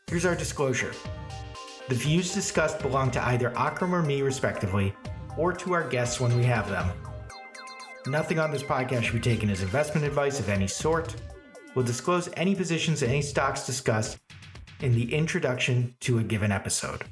Here's 0.08 0.26
our 0.26 0.36
disclosure. 0.36 0.92
The 1.88 1.94
views 1.94 2.34
discussed 2.34 2.80
belong 2.80 3.10
to 3.12 3.26
either 3.26 3.56
Akram 3.56 3.94
or 3.94 4.02
me, 4.02 4.20
respectively, 4.20 4.94
or 5.36 5.52
to 5.52 5.72
our 5.72 5.88
guests 5.88 6.20
when 6.20 6.36
we 6.36 6.44
have 6.44 6.68
them. 6.68 6.90
Nothing 8.06 8.38
on 8.38 8.50
this 8.50 8.62
podcast 8.62 9.04
should 9.04 9.14
be 9.14 9.20
taken 9.20 9.48
as 9.50 9.62
investment 9.62 10.06
advice 10.06 10.38
of 10.38 10.48
any 10.48 10.66
sort. 10.66 11.14
We'll 11.74 11.84
disclose 11.84 12.28
any 12.34 12.54
positions 12.54 13.02
and 13.02 13.10
any 13.10 13.22
stocks 13.22 13.66
discussed 13.66 14.18
in 14.80 14.94
the 14.94 15.14
introduction 15.14 15.96
to 16.00 16.18
a 16.18 16.22
given 16.22 16.52
episode. 16.52 17.04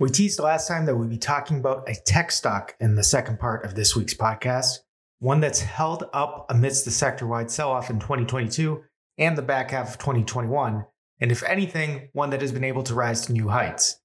We 0.00 0.10
teased 0.10 0.40
last 0.40 0.66
time 0.66 0.86
that 0.86 0.96
we'd 0.96 1.10
be 1.10 1.18
talking 1.18 1.58
about 1.58 1.88
a 1.88 1.94
tech 1.94 2.32
stock 2.32 2.74
in 2.80 2.96
the 2.96 3.04
second 3.04 3.38
part 3.38 3.64
of 3.64 3.74
this 3.74 3.94
week's 3.94 4.14
podcast, 4.14 4.78
one 5.20 5.40
that's 5.40 5.60
held 5.60 6.08
up 6.12 6.46
amidst 6.50 6.84
the 6.84 6.90
sector 6.90 7.26
wide 7.26 7.50
sell 7.50 7.70
off 7.70 7.90
in 7.90 8.00
2022 8.00 8.82
and 9.18 9.38
the 9.38 9.42
back 9.42 9.70
half 9.70 9.90
of 9.90 9.98
2021, 9.98 10.84
and 11.20 11.30
if 11.30 11.42
anything, 11.44 12.08
one 12.12 12.30
that 12.30 12.40
has 12.40 12.50
been 12.50 12.64
able 12.64 12.82
to 12.82 12.94
rise 12.94 13.26
to 13.26 13.32
new 13.32 13.48
heights. 13.48 14.00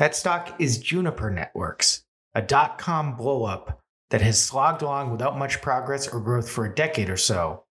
That 0.00 0.16
stock 0.16 0.58
is 0.58 0.78
Juniper 0.78 1.30
Networks, 1.30 2.04
a 2.34 2.40
dot 2.40 2.78
com 2.78 3.18
blowup 3.18 3.76
that 4.08 4.22
has 4.22 4.40
slogged 4.42 4.80
along 4.80 5.10
without 5.12 5.38
much 5.38 5.60
progress 5.60 6.08
or 6.08 6.20
growth 6.20 6.48
for 6.48 6.64
a 6.64 6.74
decade 6.74 7.10
or 7.10 7.18
so. 7.18 7.64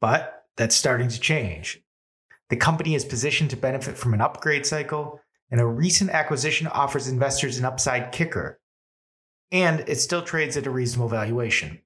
But 0.00 0.44
that's 0.56 0.76
starting 0.76 1.08
to 1.08 1.18
change. 1.18 1.82
The 2.48 2.54
company 2.54 2.94
is 2.94 3.04
positioned 3.04 3.50
to 3.50 3.56
benefit 3.56 3.98
from 3.98 4.14
an 4.14 4.20
upgrade 4.20 4.64
cycle, 4.64 5.20
and 5.50 5.60
a 5.60 5.66
recent 5.66 6.10
acquisition 6.10 6.68
offers 6.68 7.08
investors 7.08 7.58
an 7.58 7.64
upside 7.64 8.12
kicker. 8.12 8.60
And 9.50 9.80
it 9.88 9.96
still 9.96 10.22
trades 10.22 10.56
at 10.56 10.68
a 10.68 10.70
reasonable 10.70 11.08
valuation. 11.08 11.80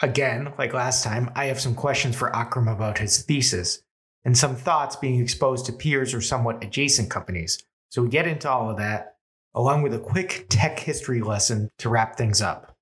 Again, 0.00 0.54
like 0.56 0.72
last 0.72 1.04
time, 1.04 1.30
I 1.36 1.44
have 1.44 1.60
some 1.60 1.74
questions 1.74 2.16
for 2.16 2.34
Akram 2.34 2.68
about 2.68 2.96
his 2.96 3.20
thesis, 3.20 3.82
and 4.24 4.34
some 4.34 4.56
thoughts 4.56 4.96
being 4.96 5.20
exposed 5.20 5.66
to 5.66 5.74
peers 5.74 6.14
or 6.14 6.22
somewhat 6.22 6.64
adjacent 6.64 7.10
companies. 7.10 7.62
So 7.94 8.02
we 8.02 8.08
get 8.08 8.26
into 8.26 8.50
all 8.50 8.68
of 8.68 8.78
that, 8.78 9.18
along 9.54 9.82
with 9.82 9.94
a 9.94 10.00
quick 10.00 10.46
tech 10.48 10.80
history 10.80 11.20
lesson 11.20 11.70
to 11.78 11.88
wrap 11.88 12.16
things 12.16 12.42
up. 12.42 12.76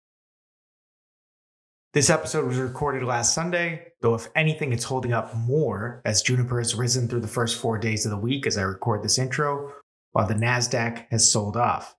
This 1.93 2.09
episode 2.09 2.47
was 2.47 2.57
recorded 2.57 3.03
last 3.03 3.35
Sunday, 3.35 3.89
though 4.01 4.15
if 4.15 4.29
anything, 4.35 4.73
it's 4.73 4.85
holding 4.85 5.13
up 5.13 5.37
more 5.37 6.01
as 6.07 6.23
Juniper 6.23 6.57
has 6.57 6.75
risen 6.75 7.09
through 7.09 7.21
the 7.21 7.29
first 7.29 7.61
four 7.61 7.77
days 7.77 8.07
of 8.07 8.11
the 8.11 8.17
week 8.17 8.47
as 8.47 8.57
I 8.57 8.63
record 8.63 9.03
this 9.03 9.19
intro, 9.19 9.75
while 10.13 10.27
the 10.27 10.33
NASDAQ 10.33 11.05
has 11.11 11.31
sold 11.31 11.59
off. 11.59 11.95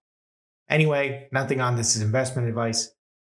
Anyway, 0.67 1.27
nothing 1.31 1.61
on 1.61 1.75
this 1.75 1.95
is 1.95 2.01
investment 2.01 2.47
advice. 2.47 2.95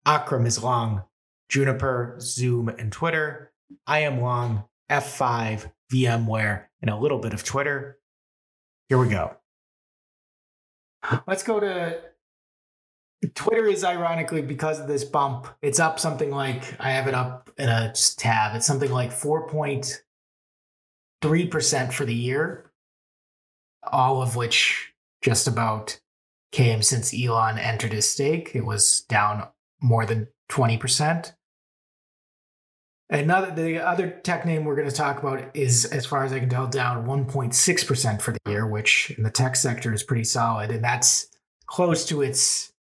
Akram 0.07 0.47
is 0.47 0.63
long 0.63 1.03
Juniper, 1.49 2.17
Zoom, 2.21 2.69
and 2.69 2.93
Twitter. 2.93 3.51
I 3.89 3.99
am 4.03 4.21
long 4.21 4.67
F5, 4.89 5.73
VMware, 5.93 6.67
and 6.81 6.93
a 6.93 6.97
little 6.97 7.19
bit 7.19 7.35
of 7.35 7.43
Twitter. 7.43 7.99
Here 8.89 8.99
we 8.99 9.09
go. 9.09 9.37
Let's 11.27 11.43
go 11.43 11.61
to 11.61 12.01
Twitter 13.35 13.67
is 13.67 13.85
ironically 13.85 14.43
because 14.43 14.81
of 14.81 14.87
this 14.87 15.05
bump, 15.05 15.49
it's 15.63 15.81
up 15.81 15.99
something 15.99 16.31
like 16.31 16.79
I 16.81 16.91
have 16.91 17.07
it 17.07 17.15
up 17.15 17.51
in 17.59 17.69
a 17.69 17.93
tab. 18.17 18.57
It's 18.57 18.67
something 18.67 18.91
like 18.91 19.11
4.3% 19.11 21.93
for 21.93 22.05
the 22.05 22.15
year, 22.15 22.71
all 23.91 24.23
of 24.23 24.37
which 24.37 24.93
just 25.23 25.49
about 25.49 26.01
came 26.53 26.83
since 26.83 27.15
Elon 27.15 27.59
entered 27.59 27.93
his 27.93 28.11
stake. 28.11 28.55
It 28.55 28.65
was 28.65 29.03
down 29.03 29.49
more 29.81 30.07
than 30.07 30.29
20%. 30.51 31.33
Another 33.11 33.51
the 33.55 33.79
other 33.79 34.11
tech 34.11 34.47
name 34.47 34.65
we're 34.65 34.77
going 34.77 34.89
to 34.89 34.95
talk 34.95 35.19
about 35.19 35.55
is, 35.55 35.85
as 35.85 36.07
far 36.07 36.25
as 36.25 36.33
I 36.33 36.41
can 36.41 36.49
tell, 36.49 36.67
down 36.67 37.07
1.6% 37.07 38.23
for 38.23 38.33
the 38.33 38.51
year, 38.51 38.67
which 38.67 39.13
in 39.17 39.23
the 39.23 39.31
tech 39.31 39.57
sector 39.57 39.93
is 39.93 40.03
pretty 40.03 40.25
solid. 40.25 40.71
And 40.71 40.83
that's 40.83 41.29
close 41.67 42.07
to 42.07 42.23
its 42.23 42.73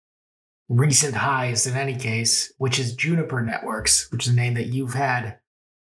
recent 0.71 1.15
highs 1.15 1.67
in 1.67 1.77
any 1.77 1.95
case, 1.95 2.53
which 2.57 2.79
is 2.79 2.95
Juniper 2.95 3.43
Networks, 3.43 4.11
which 4.11 4.27
is 4.27 4.33
a 4.33 4.37
name 4.37 4.55
that 4.55 4.69
you've 4.69 4.95
had 4.95 5.39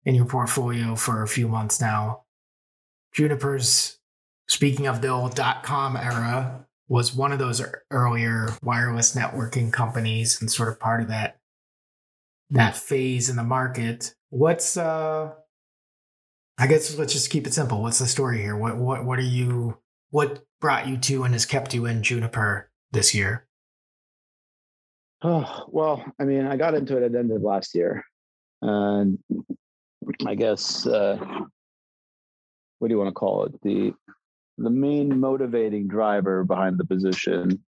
in 0.05 0.15
your 0.15 0.27
portfolio 0.27 0.95
for 0.95 1.23
a 1.23 1.29
few 1.29 1.49
months 1.49 1.81
now. 1.81 2.25
Juniper's, 3.15 3.99
speaking 4.47 4.87
of 4.87 5.01
the 5.01 5.09
old 5.09 5.35
dot 5.35 5.63
com 5.63 5.97
era, 5.97 6.67
was 6.87 7.15
one 7.15 7.33
of 7.33 7.39
those 7.39 7.63
earlier 7.91 8.51
wireless 8.63 9.15
networking 9.15 9.73
companies 9.73 10.39
and 10.41 10.51
sort 10.51 10.69
of 10.69 10.79
part 10.79 11.01
of 11.01 11.09
that 11.09 11.39
that 12.51 12.77
phase 12.77 13.29
in 13.29 13.37
the 13.37 13.43
market. 13.43 14.15
What's 14.31 14.77
uh 14.77 15.33
I 16.59 16.67
guess 16.67 16.97
let's 16.97 17.13
just 17.13 17.31
keep 17.31 17.47
it 17.47 17.55
simple. 17.55 17.83
What's 17.83 17.99
the 17.99 18.07
story 18.07 18.39
here? 18.39 18.57
What 18.57 18.77
what 18.77 19.05
what 19.05 19.19
are 19.19 19.23
you 19.23 19.79
what 20.11 20.43
brought 20.61 20.89
you 20.89 20.97
to 20.99 21.25
and 21.25 21.35
has 21.35 21.47
kept 21.47 21.75
you 21.75 21.87
in 21.87 22.03
Juniper 22.03 22.71
this 22.93 23.15
year? 23.15 23.47
Oh, 25.23 25.65
well, 25.69 26.05
I 26.21 26.25
mean, 26.25 26.47
I 26.47 26.57
got 26.57 26.75
into 26.75 26.97
it 26.97 27.03
at 27.03 27.13
the 27.13 27.19
end 27.19 27.33
of 27.33 27.43
last 27.43 27.75
year. 27.75 28.05
And 28.63 29.19
I 30.27 30.35
guess 30.35 30.87
uh 30.87 31.17
what 32.79 32.89
do 32.89 32.95
you 32.95 32.99
want 32.99 33.09
to 33.09 33.15
call 33.15 33.45
it? 33.45 33.61
The 33.63 33.95
the 34.59 34.71
main 34.71 35.19
motivating 35.19 35.87
driver 35.87 36.45
behind 36.45 36.79
the 36.79 36.85
position 36.85 37.65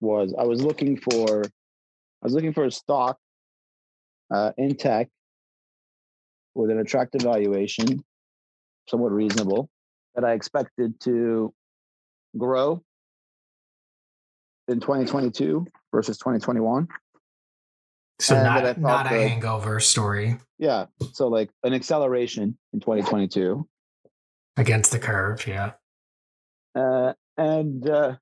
was 0.00 0.34
I 0.38 0.44
was 0.44 0.62
looking 0.62 0.98
for 0.98 1.44
I 1.44 2.26
was 2.26 2.34
looking 2.34 2.52
for 2.52 2.64
a 2.64 2.70
stock 2.70 3.18
uh, 4.32 4.52
in 4.56 4.74
tech 4.76 5.08
with 6.54 6.70
an 6.70 6.78
attractive 6.78 7.22
valuation, 7.22 8.04
somewhat 8.88 9.12
reasonable, 9.12 9.68
that 10.14 10.24
I 10.24 10.32
expected 10.32 10.98
to 11.00 11.52
grow 12.36 12.82
in 14.68 14.80
2022 14.80 15.66
versus 15.92 16.18
2021. 16.18 16.88
So 18.20 18.36
and 18.36 18.44
not 18.44 18.80
not 18.80 19.06
a 19.06 19.28
hangover 19.28 19.80
story. 19.80 20.38
Yeah. 20.58 20.86
So 21.12 21.28
like 21.28 21.50
an 21.64 21.74
acceleration 21.74 22.56
in 22.72 22.80
2022 22.80 23.66
against 24.56 24.92
the 24.92 25.00
curve. 25.00 25.44
Yeah. 25.46 25.72
Uh, 26.76 27.14
and 27.36 27.88
uh, 27.88 28.16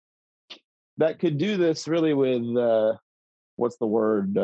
that 0.97 1.19
could 1.19 1.37
do 1.37 1.57
this 1.59 1.87
really 1.87 2.15
with 2.15 2.57
uh, 2.57 2.95
what's 3.57 3.77
the 3.77 3.87
word? 3.87 4.39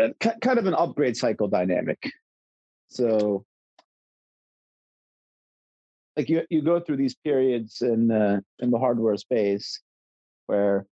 Uh, 0.00 0.08
kind 0.40 0.58
of 0.58 0.66
an 0.66 0.74
upgrade 0.74 1.16
cycle 1.16 1.48
dynamic. 1.48 2.10
So, 2.88 3.44
like 6.16 6.28
you 6.28 6.42
you 6.50 6.62
go 6.62 6.80
through 6.80 6.96
these 6.96 7.14
periods 7.14 7.82
in 7.82 8.10
uh, 8.10 8.40
in 8.58 8.70
the 8.70 8.78
hardware 8.78 9.16
space 9.16 9.80
where 10.46 10.86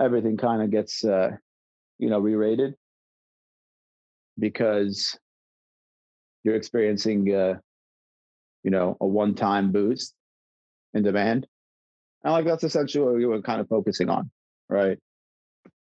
everything 0.00 0.36
kind 0.36 0.62
of 0.62 0.70
gets 0.70 1.04
uh, 1.04 1.30
you 1.98 2.10
know 2.10 2.18
re-rated 2.18 2.74
because 4.38 5.18
you're 6.44 6.56
experiencing 6.56 7.34
uh, 7.34 7.54
you 8.62 8.70
know 8.70 8.96
a 9.00 9.06
one-time 9.06 9.72
boost 9.72 10.14
in 10.94 11.02
demand 11.02 11.46
and 12.24 12.32
like 12.32 12.44
that's 12.44 12.64
essentially 12.64 13.04
what 13.04 13.14
we 13.14 13.26
were 13.26 13.42
kind 13.42 13.60
of 13.60 13.68
focusing 13.68 14.08
on 14.08 14.30
right 14.68 14.98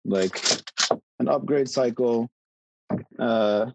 like 0.05 0.41
an 1.19 1.27
upgrade 1.27 1.69
cycle. 1.69 2.29
Uh, 3.19 3.71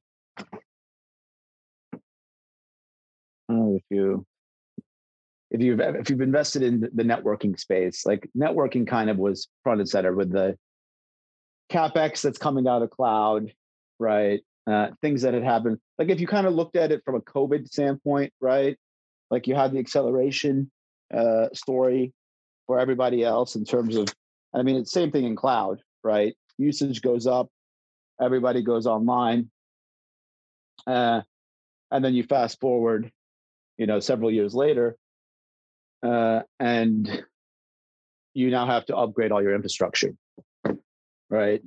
if 3.49 3.82
you 3.91 4.25
if 5.50 5.61
you've 5.61 5.81
if 5.81 6.11
you've 6.11 6.21
invested 6.21 6.62
in 6.62 6.81
the 6.81 7.03
networking 7.03 7.59
space, 7.59 8.06
like 8.06 8.29
networking 8.37 8.87
kind 8.87 9.11
of 9.11 9.19
was 9.19 9.49
front 9.65 9.81
and 9.81 9.88
center 9.88 10.15
with 10.15 10.31
the 10.31 10.56
capex 11.71 12.23
that's 12.23 12.38
coming 12.38 12.67
out 12.67 12.82
of 12.82 12.91
cloud, 12.91 13.53
right? 13.99 14.41
Uh, 14.67 14.88
things 15.00 15.23
that 15.23 15.35
had 15.35 15.43
happened. 15.43 15.79
Like 15.99 16.09
if 16.09 16.21
you 16.21 16.27
kind 16.27 16.47
of 16.47 16.55
looked 16.55 16.77
at 16.77 16.93
it 16.93 17.03
from 17.05 17.17
a 17.17 17.21
COVID 17.21 17.67
standpoint, 17.67 18.32
right? 18.41 18.77
Like 19.31 19.47
you 19.47 19.55
had 19.55 19.73
the 19.73 19.79
acceleration 19.79 20.71
uh, 21.12 21.49
story 21.53 22.12
for 22.67 22.79
everybody 22.79 23.25
else 23.25 23.56
in 23.56 23.65
terms 23.65 23.97
of, 23.97 24.09
I 24.55 24.62
mean, 24.62 24.77
it's 24.77 24.93
same 24.93 25.11
thing 25.11 25.25
in 25.25 25.35
cloud, 25.35 25.81
right? 26.02 26.35
Usage 26.58 27.02
goes 27.02 27.26
up, 27.26 27.49
everybody 28.20 28.62
goes 28.62 28.87
online, 28.87 29.50
uh, 30.87 31.23
and 31.91 32.05
then 32.05 32.14
you 32.14 32.23
fast 32.23 32.61
forward, 32.61 33.11
you 33.79 33.87
know, 33.87 34.00
several 34.00 34.31
years 34.31 34.55
later, 34.55 34.97
uh, 36.02 36.41
and 36.58 37.25
you 38.35 38.50
now 38.50 38.67
have 38.67 38.87
to 38.87 38.97
upgrade 38.97 39.32
all 39.32 39.43
your 39.43 39.55
infrastructure, 39.55 40.14
right? 41.29 41.62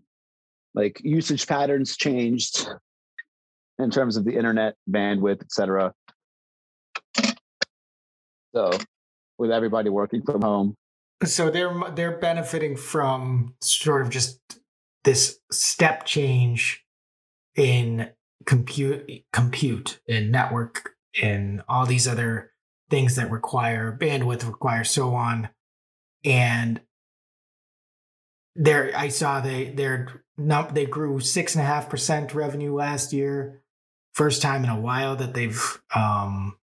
Like 0.74 1.02
usage 1.04 1.46
patterns 1.48 1.98
changed 1.98 2.68
in 3.80 3.90
terms 3.92 4.18
of 4.18 4.26
the 4.26 4.36
internet 4.36 4.76
bandwidth, 4.90 5.42
et 5.42 5.52
cetera. 5.52 5.94
So, 8.56 8.72
with 9.38 9.52
everybody 9.52 9.90
working 9.90 10.22
from 10.22 10.42
home, 10.42 10.76
so 11.26 11.50
they're 11.50 11.74
they're 11.96 12.18
benefiting 12.18 12.76
from 12.76 13.56
sort 13.62 14.02
of 14.02 14.10
just 14.10 14.40
this 15.04 15.40
step 15.52 16.06
change 16.06 16.84
in 17.56 18.10
compute 18.46 19.10
compute 19.32 20.00
and 20.08 20.32
network 20.32 20.92
and 21.22 21.62
all 21.68 21.86
these 21.86 22.08
other 22.08 22.52
things 22.90 23.16
that 23.16 23.32
require 23.32 23.96
bandwidth 24.00 24.46
require 24.48 24.84
so 24.84 25.14
on. 25.16 25.50
And 26.24 26.82
there 28.56 28.92
i 28.96 29.08
saw 29.08 29.40
they 29.40 29.72
they're 29.72 30.24
they 30.38 30.86
grew 30.86 31.20
six 31.20 31.56
and 31.56 31.64
a 31.64 31.66
half 31.66 31.90
percent 31.90 32.34
revenue 32.34 32.74
last 32.74 33.14
year. 33.14 33.62
First 34.14 34.42
time 34.42 34.64
in 34.64 34.70
a 34.70 34.80
while 34.80 35.16
that 35.16 35.34
they've 35.34 35.82
um 35.96 36.58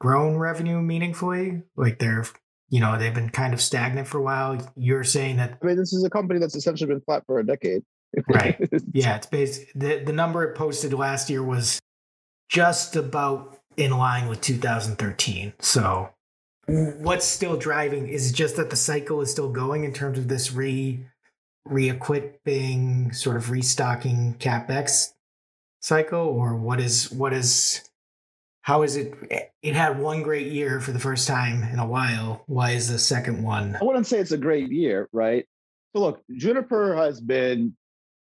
grown 0.00 0.36
revenue 0.36 0.80
meaningfully 0.80 1.62
like 1.76 1.98
they're 1.98 2.24
you 2.72 2.80
know 2.80 2.98
they've 2.98 3.14
been 3.14 3.28
kind 3.28 3.52
of 3.52 3.60
stagnant 3.60 4.08
for 4.08 4.18
a 4.18 4.22
while. 4.22 4.58
You're 4.76 5.04
saying 5.04 5.36
that 5.36 5.58
i 5.62 5.66
mean 5.66 5.76
this 5.76 5.92
is 5.92 6.02
a 6.04 6.10
company 6.10 6.40
that's 6.40 6.56
essentially 6.56 6.88
been 6.88 7.02
flat 7.02 7.22
for 7.26 7.38
a 7.38 7.46
decade. 7.46 7.82
Right. 8.26 8.58
Yeah 8.92 9.16
it's 9.16 9.26
based 9.26 9.66
the, 9.74 10.02
the 10.04 10.12
number 10.12 10.42
it 10.42 10.56
posted 10.56 10.92
last 10.92 11.30
year 11.30 11.42
was 11.42 11.80
just 12.48 12.96
about 12.96 13.58
in 13.76 13.90
line 13.90 14.28
with 14.28 14.40
2013 14.40 15.54
so 15.60 16.10
what's 16.66 17.24
still 17.24 17.56
driving 17.56 18.08
is 18.08 18.30
it 18.30 18.34
just 18.34 18.56
that 18.56 18.68
the 18.68 18.76
cycle 18.76 19.22
is 19.22 19.30
still 19.30 19.50
going 19.50 19.84
in 19.84 19.94
terms 19.94 20.18
of 20.18 20.28
this 20.28 20.52
re 20.52 21.06
re-equipping 21.64 23.12
sort 23.12 23.36
of 23.36 23.50
restocking 23.50 24.34
capex 24.38 25.12
cycle 25.80 26.20
or 26.20 26.54
what 26.54 26.80
is 26.80 27.10
what 27.12 27.32
is 27.32 27.88
how 28.62 28.82
is 28.82 28.96
it 28.96 29.14
it 29.62 29.74
had 29.74 29.98
one 29.98 30.22
great 30.22 30.46
year 30.46 30.80
for 30.80 30.92
the 30.92 30.98
first 30.98 31.26
time 31.28 31.62
in 31.64 31.78
a 31.78 31.86
while. 31.86 32.44
Why 32.46 32.70
is 32.70 32.88
the 32.88 32.98
second 32.98 33.42
one? 33.42 33.76
I 33.80 33.84
wouldn't 33.84 34.06
say 34.06 34.18
it's 34.18 34.32
a 34.32 34.38
great 34.38 34.70
year 34.70 35.08
right? 35.12 35.46
So 35.94 36.00
look 36.00 36.22
juniper 36.36 36.96
has 36.96 37.20
been 37.20 37.76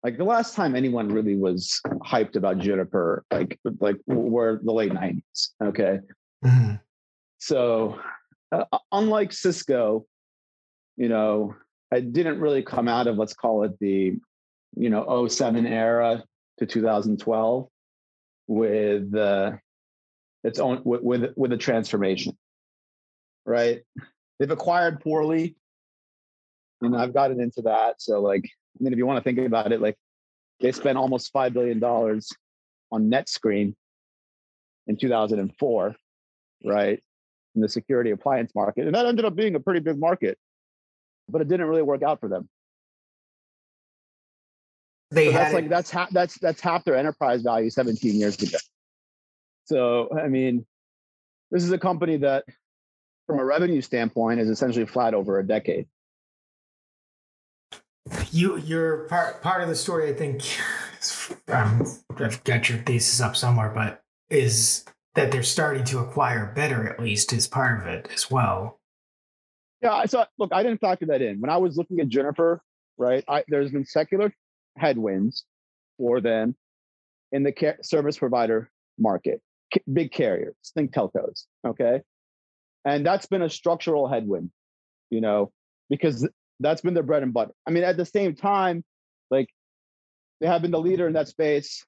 like 0.04 0.18
the 0.18 0.24
last 0.26 0.56
time 0.56 0.76
anyone 0.76 1.08
really 1.08 1.36
was 1.36 1.80
hyped 2.06 2.36
about 2.36 2.60
juniper 2.60 3.24
like 3.32 3.60
like 3.80 3.96
were 4.06 4.60
the 4.64 4.74
late 4.74 4.92
90s 4.92 5.50
okay? 5.64 6.00
Mm-hmm. 6.44 6.74
so 7.38 7.98
uh, 8.52 8.66
unlike 8.92 9.32
cisco 9.32 10.06
you 10.98 11.08
know 11.08 11.56
i 11.90 12.02
didn't 12.02 12.42
really 12.42 12.62
come 12.62 12.90
out 12.90 13.08
of 13.08 13.18
let's 13.18 13.34
call 13.34 13.64
it 13.64 13.80
the 13.80 14.18
you 14.76 14.90
know 14.90 15.26
07 15.26 15.66
era 15.66 16.22
to 16.60 16.66
2012 16.66 17.70
with 18.48 19.16
uh, 19.16 19.54
its 20.44 20.60
own 20.60 20.82
with, 20.84 21.02
with 21.02 21.34
with 21.36 21.54
a 21.54 21.58
transformation, 21.58 22.38
right? 23.46 23.82
They've 24.40 24.52
acquired 24.52 25.00
poorly, 25.00 25.56
and 26.82 26.96
I've 26.96 27.14
gotten 27.14 27.40
into 27.40 27.62
that. 27.64 28.02
So, 28.02 28.22
like, 28.22 28.44
I 28.46 28.84
mean, 28.84 28.94
if 28.94 28.98
you 28.98 29.06
want 29.06 29.18
to 29.18 29.24
think 29.24 29.46
about 29.46 29.72
it, 29.72 29.82
like, 29.82 29.98
they 30.60 30.72
spent 30.72 30.98
almost 30.98 31.32
five 31.32 31.54
billion 31.54 31.80
dollars 31.80 32.32
on 32.92 33.10
NetScreen 33.10 33.74
in 34.88 34.98
2004, 34.98 35.96
right? 36.66 37.02
In 37.56 37.62
the 37.62 37.70
security 37.70 38.12
appliance 38.12 38.54
market, 38.56 38.86
and 38.86 38.96
that 38.96 39.06
ended 39.06 39.26
up 39.26 39.36
being 39.36 39.56
a 39.56 39.60
pretty 39.60 39.80
big 39.80 40.00
market, 40.00 40.38
but 41.30 41.42
it 41.42 41.48
didn't 41.48 41.68
really 41.68 41.84
work 41.84 42.04
out 42.04 42.20
for 42.20 42.28
them. 42.28 42.50
They 45.12 45.28
so 45.28 45.32
that's 45.34 45.54
like 45.54 45.70
that's 45.70 45.92
half 45.92 46.10
that's 46.10 46.40
that's 46.40 46.60
half 46.60 46.84
their 46.84 46.96
enterprise 46.96 47.44
value 47.44 47.70
17 47.70 48.16
years 48.16 48.42
ago. 48.42 48.58
So, 49.66 50.10
I 50.18 50.28
mean, 50.28 50.66
this 51.52 51.64
is 51.64 51.72
a 51.72 51.78
company 51.78 52.18
that, 52.18 52.46
from 53.28 53.40
a 53.40 53.46
revenue 53.46 53.82
standpoint, 53.82 54.40
is 54.40 54.50
essentially 54.50 54.86
flat 54.86 55.14
over 55.14 55.40
a 55.40 55.48
decade. 55.48 55.88
You, 58.32 58.58
you're 58.58 59.08
part 59.08 59.42
part 59.42 59.62
of 59.62 59.70
the 59.70 59.76
story. 59.76 60.10
I 60.10 60.14
think 60.14 60.42
um, 61.48 61.86
I've 62.18 62.44
got 62.44 62.68
your 62.68 62.80
thesis 62.80 63.22
up 63.22 63.36
somewhere, 63.36 63.72
but 63.74 64.02
is 64.30 64.84
that 65.16 65.32
they're 65.32 65.44
starting 65.44 65.86
to 65.86 66.00
acquire 66.00 66.52
better. 66.54 66.90
At 66.90 67.00
least 67.00 67.32
is 67.32 67.48
part 67.48 67.82
of 67.82 67.88
it 67.88 68.10
as 68.14 68.30
well. 68.30 68.80
Yeah. 69.82 70.06
So 70.06 70.26
look, 70.38 70.52
I 70.52 70.64
didn't 70.64 70.82
factor 70.82 71.06
that 71.08 71.22
in 71.22 71.40
when 71.40 71.50
I 71.50 71.58
was 71.58 71.78
looking 71.78 72.00
at 72.00 72.10
Juniper. 72.10 72.62
Right. 72.98 73.24
I, 73.28 73.44
there's 73.48 73.72
been 73.72 73.86
secular 73.86 74.34
headwinds 74.78 75.46
for 75.98 76.20
them 76.20 76.56
in 77.32 77.44
the 77.44 77.52
care, 77.52 77.78
service 77.82 78.18
provider 78.18 78.70
market 79.00 79.42
big 79.92 80.12
carriers, 80.12 80.56
think 80.74 80.94
telcos, 80.94 81.46
okay? 81.66 82.02
And 82.86 83.06
that's 83.06 83.26
been 83.26 83.42
a 83.42 83.50
structural 83.50 84.08
headwind, 84.08 84.52
you 85.10 85.22
know, 85.22 85.52
because 85.90 86.28
that's 86.60 86.82
been 86.82 86.94
their 86.94 87.04
bread 87.04 87.24
and 87.24 87.34
butter. 87.34 87.54
I 87.68 87.72
mean, 87.72 87.84
at 87.84 87.98
the 87.98 88.06
same 88.06 88.36
time, 88.36 88.84
like 89.32 89.48
they 90.42 90.48
have 90.48 90.62
been 90.62 90.72
the 90.72 90.80
leader 90.80 91.08
in 91.08 91.14
that 91.14 91.28
space 91.28 91.86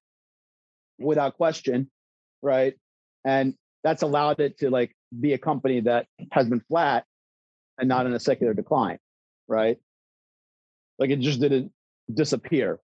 without 0.99 1.35
question, 1.35 1.89
right? 2.41 2.75
And 3.25 3.55
that's 3.83 4.01
allowed 4.01 4.39
it 4.39 4.57
to 4.59 4.69
like 4.69 4.95
be 5.19 5.33
a 5.33 5.37
company 5.37 5.81
that 5.81 6.07
has 6.31 6.47
been 6.47 6.61
flat 6.61 7.05
and 7.77 7.89
not 7.89 8.05
in 8.05 8.13
a 8.13 8.19
secular 8.19 8.53
decline, 8.53 8.99
right? 9.47 9.77
Like 10.97 11.09
it 11.09 11.19
just 11.19 11.41
didn't 11.41 11.71
disappear. 12.13 12.79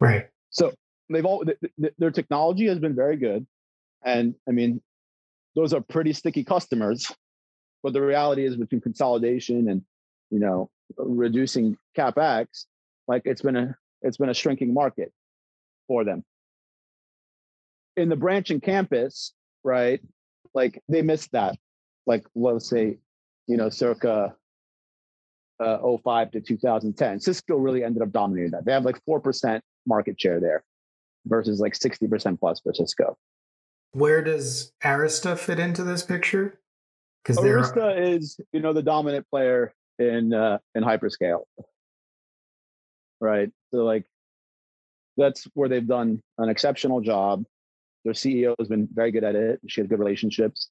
Right. 0.00 0.28
So 0.50 0.72
they've 1.10 1.24
all 1.24 1.44
th- 1.44 1.58
th- 1.80 1.94
their 1.98 2.10
technology 2.10 2.66
has 2.66 2.78
been 2.78 2.94
very 2.94 3.16
good. 3.16 3.46
And 4.04 4.34
I 4.48 4.52
mean, 4.52 4.80
those 5.54 5.72
are 5.72 5.80
pretty 5.80 6.12
sticky 6.12 6.44
customers. 6.44 7.10
But 7.82 7.92
the 7.92 8.02
reality 8.02 8.44
is 8.44 8.56
between 8.56 8.80
consolidation 8.80 9.68
and, 9.68 9.82
you 10.30 10.38
know, 10.38 10.70
reducing 10.96 11.76
capex, 11.96 12.66
like 13.08 13.22
it's 13.24 13.42
been 13.42 13.56
a 13.56 13.76
it's 14.02 14.16
been 14.16 14.28
a 14.28 14.34
shrinking 14.34 14.72
market 14.72 15.12
for 15.88 16.04
them. 16.04 16.24
In 17.96 18.08
the 18.08 18.16
branch 18.16 18.50
and 18.50 18.62
campus, 18.62 19.32
right? 19.64 20.00
Like 20.54 20.80
they 20.88 21.02
missed 21.02 21.32
that. 21.32 21.56
Like 22.06 22.24
let's 22.34 22.68
say, 22.68 22.98
you 23.46 23.56
know, 23.56 23.68
circa 23.68 24.34
uh, 25.60 25.96
05 26.02 26.30
to 26.32 26.40
2010. 26.40 27.20
Cisco 27.20 27.56
really 27.56 27.84
ended 27.84 28.02
up 28.02 28.10
dominating 28.10 28.52
that. 28.52 28.64
They 28.64 28.72
have 28.72 28.84
like 28.84 29.00
4% 29.08 29.60
market 29.86 30.20
share 30.20 30.40
there 30.40 30.64
versus 31.26 31.60
like 31.60 31.74
60% 31.74 32.38
plus 32.40 32.60
for 32.60 32.74
Cisco. 32.74 33.16
Where 33.92 34.22
does 34.22 34.72
Arista 34.82 35.38
fit 35.38 35.58
into 35.58 35.84
this 35.84 36.02
picture? 36.02 36.58
Because 37.22 37.38
Arista 37.38 38.16
is, 38.16 38.40
you 38.52 38.60
know, 38.60 38.72
the 38.72 38.82
dominant 38.82 39.26
player 39.30 39.74
in 39.98 40.32
uh, 40.32 40.58
in 40.74 40.82
hyperscale, 40.82 41.42
right? 43.20 43.50
So 43.72 43.84
like, 43.84 44.04
that's 45.16 45.46
where 45.54 45.68
they've 45.68 45.86
done 45.86 46.20
an 46.38 46.48
exceptional 46.48 47.00
job. 47.00 47.44
Their 48.04 48.14
CEO 48.14 48.54
has 48.58 48.68
been 48.68 48.88
very 48.92 49.12
good 49.12 49.24
at 49.24 49.36
it. 49.36 49.60
She 49.68 49.80
has 49.80 49.88
good 49.88 50.00
relationships, 50.00 50.70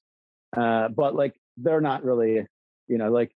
uh, 0.56 0.88
but 0.88 1.14
like, 1.14 1.34
they're 1.56 1.80
not 1.80 2.04
really, 2.04 2.44
you 2.88 2.98
know, 2.98 3.10
like 3.10 3.30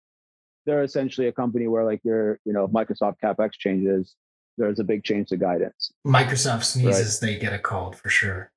they're 0.65 0.83
essentially 0.83 1.27
a 1.27 1.31
company 1.31 1.67
where 1.67 1.85
like 1.85 2.01
your, 2.03 2.39
you 2.43 2.51
know, 2.51 2.67
Microsoft 2.67 3.17
capex 3.23 3.51
changes, 3.53 4.15
there's 4.57 4.79
a 4.79 4.83
big 4.83 5.03
change 5.03 5.29
to 5.29 5.37
guidance. 5.37 5.91
Microsoft 6.05 6.63
sneezes, 6.63 7.21
right? 7.21 7.27
they 7.27 7.39
get 7.39 7.53
a 7.53 7.59
cold 7.59 7.95
for 7.95 8.09
sure 8.09 8.51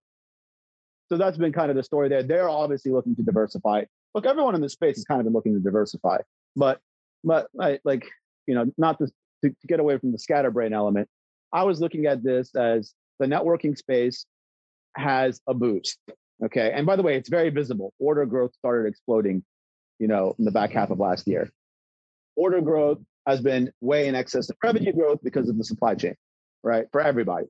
so 1.08 1.16
that's 1.16 1.38
been 1.38 1.52
kind 1.52 1.70
of 1.70 1.76
the 1.76 1.82
story 1.82 2.08
there. 2.08 2.22
They're 2.22 2.48
obviously 2.48 2.92
looking 2.92 3.16
to 3.16 3.22
diversify. 3.22 3.84
Look, 4.14 4.26
everyone 4.26 4.54
in 4.54 4.60
the 4.60 4.68
space 4.68 4.96
has 4.96 5.04
kind 5.04 5.20
of 5.20 5.24
been 5.24 5.32
looking 5.32 5.54
to 5.54 5.60
diversify, 5.60 6.18
but 6.56 6.80
but 7.24 7.48
like 7.84 8.06
you 8.46 8.54
know, 8.54 8.72
not 8.78 8.98
to, 8.98 9.06
to, 9.44 9.50
to 9.50 9.66
get 9.66 9.80
away 9.80 9.98
from 9.98 10.12
the 10.12 10.18
scatterbrain 10.18 10.72
element. 10.72 11.08
I 11.52 11.64
was 11.64 11.80
looking 11.80 12.06
at 12.06 12.22
this 12.22 12.54
as 12.54 12.94
the 13.18 13.26
networking 13.26 13.76
space 13.76 14.26
has 14.96 15.40
a 15.46 15.54
boost. 15.54 15.98
Okay, 16.44 16.72
and 16.72 16.86
by 16.86 16.96
the 16.96 17.02
way, 17.02 17.16
it's 17.16 17.28
very 17.28 17.50
visible. 17.50 17.92
Order 17.98 18.26
growth 18.26 18.54
started 18.54 18.88
exploding, 18.88 19.44
you 19.98 20.08
know, 20.08 20.34
in 20.38 20.44
the 20.44 20.50
back 20.50 20.72
half 20.72 20.90
of 20.90 20.98
last 20.98 21.26
year. 21.26 21.50
Order 22.36 22.60
growth 22.60 22.98
has 23.26 23.40
been 23.40 23.72
way 23.80 24.08
in 24.08 24.14
excess 24.14 24.48
of 24.48 24.56
revenue 24.62 24.92
growth 24.92 25.18
because 25.22 25.48
of 25.48 25.58
the 25.58 25.64
supply 25.64 25.94
chain, 25.94 26.14
right? 26.62 26.86
For 26.92 27.00
everybody. 27.00 27.46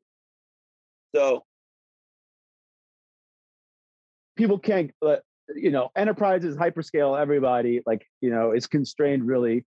So 1.15 1.45
people 4.39 4.59
can't, 4.59 4.91
uh, 5.05 5.17
you 5.55 5.71
know, 5.71 5.91
enterprises, 5.97 6.57
hyperscale, 6.57 7.21
everybody, 7.21 7.83
like, 7.85 8.07
you 8.23 8.31
know, 8.31 8.53
is 8.53 8.67
constrained 8.67 9.27
really. 9.27 9.67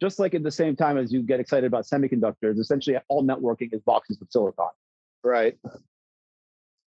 Just 0.00 0.18
like 0.18 0.34
at 0.34 0.42
the 0.42 0.50
same 0.50 0.74
time 0.76 0.98
as 0.98 1.12
you 1.12 1.22
get 1.22 1.38
excited 1.40 1.66
about 1.66 1.84
semiconductors, 1.84 2.58
essentially 2.58 2.98
all 3.08 3.24
networking 3.24 3.72
is 3.72 3.80
boxes 3.82 4.20
of 4.20 4.28
silicon, 4.30 4.66
right? 5.22 5.56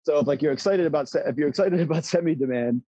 So 0.05 0.19
if 0.19 0.27
like 0.27 0.43
you're 0.43 0.53
excited 0.53 0.87
about 0.87 1.09
if 1.15 1.37
you're 1.37 1.49
excited 1.49 1.81
about 1.89 2.05
semi 2.05 2.35
demand 2.35 2.83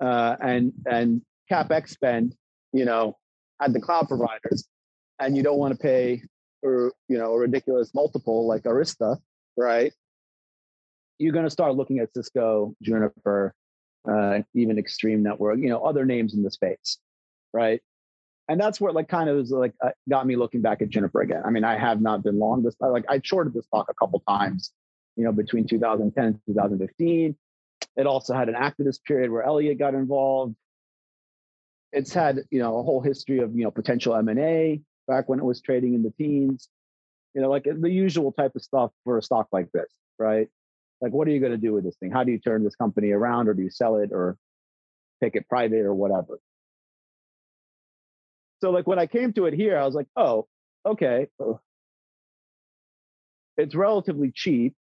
uh, 0.00 0.36
and 0.40 0.72
and 0.90 1.22
capex 1.50 1.90
spend, 1.90 2.34
you 2.72 2.84
know, 2.84 3.18
at 3.60 3.72
the 3.72 3.80
cloud 3.80 4.08
providers, 4.08 4.66
and 5.20 5.36
you 5.36 5.44
don't 5.44 5.58
want 5.58 5.74
to 5.74 5.78
pay 5.78 6.22
or 6.62 6.92
you 7.08 7.18
know 7.18 7.32
a 7.34 7.38
ridiculous 7.38 7.94
multiple 7.94 8.48
like 8.48 8.62
Arista, 8.62 9.18
right? 9.56 9.92
You're 11.18 11.32
going 11.32 11.44
to 11.44 11.50
start 11.50 11.76
looking 11.76 12.00
at 12.00 12.12
Cisco, 12.14 12.74
Juniper, 12.82 13.54
uh, 14.10 14.40
even 14.54 14.78
Extreme 14.78 15.22
Network, 15.22 15.58
you 15.58 15.68
know, 15.68 15.84
other 15.84 16.04
names 16.04 16.34
in 16.34 16.42
the 16.42 16.50
space, 16.50 16.98
right? 17.52 17.80
And 18.48 18.60
that's 18.60 18.80
where 18.80 18.92
like 18.92 19.08
kind 19.08 19.28
of 19.30 19.36
was 19.36 19.50
like 19.50 19.72
uh, 19.82 19.90
got 20.08 20.26
me 20.26 20.36
looking 20.36 20.62
back 20.62 20.82
at 20.82 20.90
Juniper 20.90 21.22
again. 21.22 21.42
I 21.44 21.50
mean, 21.50 21.64
I 21.64 21.78
have 21.78 22.00
not 22.00 22.22
been 22.22 22.38
long 22.38 22.62
this 22.62 22.74
like 22.80 23.04
I 23.08 23.20
shorted 23.22 23.54
this 23.54 23.66
stock 23.66 23.86
a 23.88 23.94
couple 23.94 24.20
times, 24.28 24.72
you 25.16 25.24
know, 25.24 25.32
between 25.32 25.66
2010 25.66 26.24
and 26.24 26.40
2015. 26.46 27.36
It 27.96 28.06
also 28.06 28.34
had 28.34 28.48
an 28.48 28.54
activist 28.54 29.04
period 29.04 29.30
where 29.30 29.42
Elliott 29.42 29.78
got 29.78 29.94
involved. 29.94 30.56
It's 31.92 32.12
had 32.12 32.40
you 32.50 32.58
know 32.58 32.78
a 32.78 32.82
whole 32.82 33.00
history 33.00 33.38
of 33.38 33.54
you 33.54 33.64
know 33.64 33.70
potential 33.70 34.16
M 34.16 34.28
and 34.28 34.40
A 34.40 34.80
back 35.06 35.28
when 35.28 35.38
it 35.38 35.44
was 35.44 35.60
trading 35.60 35.94
in 35.94 36.02
the 36.02 36.10
teens. 36.10 36.68
You 37.34 37.42
know, 37.42 37.50
like 37.50 37.64
the 37.64 37.90
usual 37.90 38.32
type 38.32 38.56
of 38.56 38.62
stuff 38.62 38.90
for 39.04 39.18
a 39.18 39.22
stock 39.22 39.48
like 39.52 39.70
this, 39.72 39.90
right? 40.18 40.48
Like 41.02 41.12
what 41.12 41.28
are 41.28 41.32
you 41.32 41.40
going 41.40 41.52
to 41.52 41.58
do 41.58 41.74
with 41.74 41.84
this 41.84 41.96
thing? 41.96 42.10
How 42.10 42.24
do 42.24 42.32
you 42.32 42.38
turn 42.38 42.64
this 42.64 42.76
company 42.76 43.10
around 43.10 43.48
or 43.48 43.54
do 43.54 43.62
you 43.62 43.70
sell 43.70 43.96
it 43.96 44.10
or 44.12 44.38
take 45.22 45.36
it 45.36 45.48
private 45.48 45.82
or 45.86 45.94
whatever? 45.94 46.40
So 48.62 48.70
like 48.70 48.86
when 48.86 48.98
i 49.00 49.06
came 49.06 49.32
to 49.34 49.46
it 49.46 49.54
here 49.54 49.76
i 49.76 49.84
was 49.84 49.94
like 49.94 50.06
oh 50.16 50.46
okay 50.86 51.26
it's 53.56 53.74
relatively 53.74 54.32
cheap 54.32 54.74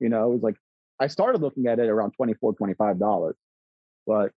you 0.00 0.08
know 0.08 0.32
it 0.32 0.34
was 0.34 0.42
like 0.42 0.56
i 1.00 1.06
started 1.06 1.42
looking 1.42 1.66
at 1.66 1.78
it 1.78 1.90
around 1.90 2.12
24 2.12 2.54
25 2.54 2.98
dollars 2.98 3.36
but 4.06 4.32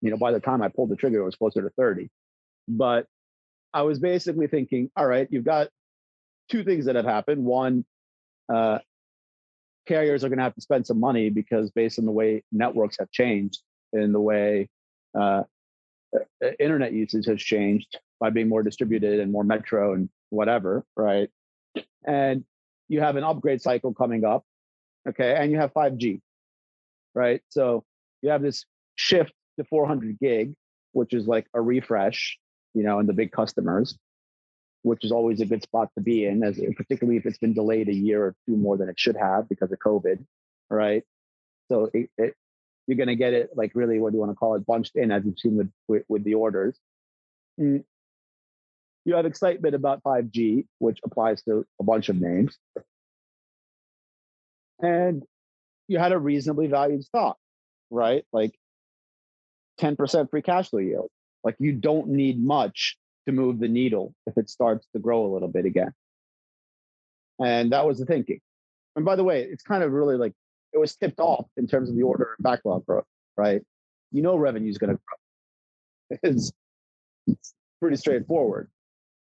you 0.00 0.12
know 0.12 0.16
by 0.16 0.32
the 0.32 0.40
time 0.40 0.62
i 0.62 0.68
pulled 0.68 0.90
the 0.90 0.96
trigger 0.96 1.20
it 1.20 1.24
was 1.24 1.36
closer 1.36 1.62
to 1.62 1.70
30 1.70 2.08
but 2.68 3.06
i 3.74 3.82
was 3.82 3.98
basically 3.98 4.46
thinking 4.46 4.90
all 4.96 5.06
right 5.06 5.28
you've 5.32 5.44
got 5.44 5.68
two 6.50 6.64
things 6.64 6.86
that 6.86 6.96
have 6.96 7.06
happened. 7.06 7.44
One 7.44 7.84
uh, 8.52 8.78
carriers 9.90 10.22
are 10.22 10.28
going 10.28 10.38
to 10.38 10.44
have 10.44 10.54
to 10.54 10.60
spend 10.60 10.86
some 10.86 11.00
money 11.00 11.30
because 11.30 11.72
based 11.72 11.98
on 11.98 12.04
the 12.04 12.12
way 12.12 12.44
networks 12.52 12.96
have 13.00 13.10
changed 13.10 13.60
and 13.92 14.14
the 14.14 14.20
way 14.20 14.68
uh, 15.18 15.42
internet 16.60 16.92
usage 16.92 17.26
has 17.26 17.42
changed 17.42 17.98
by 18.20 18.30
being 18.30 18.48
more 18.48 18.62
distributed 18.62 19.18
and 19.18 19.32
more 19.32 19.42
metro 19.42 19.94
and 19.94 20.08
whatever, 20.28 20.84
right? 20.96 21.28
And 22.06 22.44
you 22.88 23.00
have 23.00 23.16
an 23.16 23.24
upgrade 23.24 23.62
cycle 23.62 23.92
coming 23.92 24.24
up, 24.24 24.44
okay, 25.08 25.34
and 25.36 25.50
you 25.50 25.58
have 25.58 25.72
5G, 25.74 26.20
right? 27.16 27.40
So 27.48 27.82
you 28.22 28.30
have 28.30 28.42
this 28.42 28.64
shift 28.94 29.32
to 29.58 29.64
400 29.64 30.20
gig, 30.20 30.54
which 30.92 31.12
is 31.12 31.26
like 31.26 31.46
a 31.52 31.60
refresh, 31.60 32.38
you 32.74 32.84
know, 32.84 33.00
in 33.00 33.06
the 33.06 33.12
big 33.12 33.32
customers 33.32 33.98
which 34.82 35.04
is 35.04 35.12
always 35.12 35.40
a 35.40 35.46
good 35.46 35.62
spot 35.62 35.90
to 35.96 36.02
be 36.02 36.24
in, 36.24 36.42
as 36.42 36.60
particularly 36.76 37.18
if 37.18 37.26
it's 37.26 37.38
been 37.38 37.54
delayed 37.54 37.88
a 37.88 37.94
year 37.94 38.24
or 38.24 38.34
two 38.46 38.56
more 38.56 38.76
than 38.76 38.88
it 38.88 38.98
should 38.98 39.16
have 39.16 39.48
because 39.48 39.70
of 39.70 39.78
COVID, 39.78 40.24
right? 40.70 41.02
So 41.68 41.90
it, 41.92 42.10
it, 42.16 42.34
you're 42.86 42.96
going 42.96 43.08
to 43.08 43.16
get 43.16 43.34
it 43.34 43.50
like 43.54 43.72
really, 43.74 43.98
what 43.98 44.10
do 44.10 44.16
you 44.16 44.20
want 44.20 44.32
to 44.32 44.36
call 44.36 44.54
it, 44.54 44.66
bunched 44.66 44.96
in 44.96 45.10
as 45.10 45.24
you've 45.24 45.38
seen 45.38 45.56
with 45.56 45.70
with, 45.86 46.02
with 46.08 46.24
the 46.24 46.34
orders. 46.34 46.76
Mm. 47.60 47.84
You 49.04 49.14
have 49.14 49.26
excitement 49.26 49.74
about 49.74 50.02
5G, 50.02 50.66
which 50.78 50.98
applies 51.04 51.42
to 51.44 51.64
a 51.80 51.84
bunch 51.84 52.08
of 52.08 52.16
names, 52.16 52.56
and 54.80 55.22
you 55.88 55.98
had 55.98 56.12
a 56.12 56.18
reasonably 56.18 56.68
valued 56.68 57.04
stock, 57.04 57.36
right? 57.90 58.24
Like 58.32 58.54
10% 59.80 60.30
free 60.30 60.42
cash 60.42 60.70
flow 60.70 60.80
yield. 60.80 61.10
Like 61.42 61.56
you 61.58 61.72
don't 61.72 62.08
need 62.08 62.42
much 62.42 62.96
to 63.26 63.32
move 63.32 63.58
the 63.58 63.68
needle 63.68 64.14
if 64.26 64.36
it 64.36 64.48
starts 64.48 64.86
to 64.92 64.98
grow 64.98 65.26
a 65.26 65.32
little 65.32 65.48
bit 65.48 65.64
again. 65.64 65.92
And 67.38 67.72
that 67.72 67.86
was 67.86 67.98
the 67.98 68.06
thinking. 68.06 68.40
And 68.96 69.04
by 69.04 69.16
the 69.16 69.24
way, 69.24 69.42
it's 69.42 69.62
kind 69.62 69.82
of 69.82 69.92
really 69.92 70.16
like 70.16 70.32
it 70.72 70.78
was 70.78 70.94
tipped 70.96 71.20
off 71.20 71.46
in 71.56 71.66
terms 71.66 71.88
of 71.88 71.96
the 71.96 72.02
order 72.02 72.34
and 72.36 72.42
backlog 72.42 72.84
growth, 72.86 73.04
right? 73.36 73.62
You 74.12 74.22
know, 74.22 74.36
revenue 74.36 74.70
is 74.70 74.78
going 74.78 74.96
to 74.96 75.00
grow. 75.06 76.18
It's, 76.22 76.52
pretty 77.80 77.96
straightforward. 77.96 78.68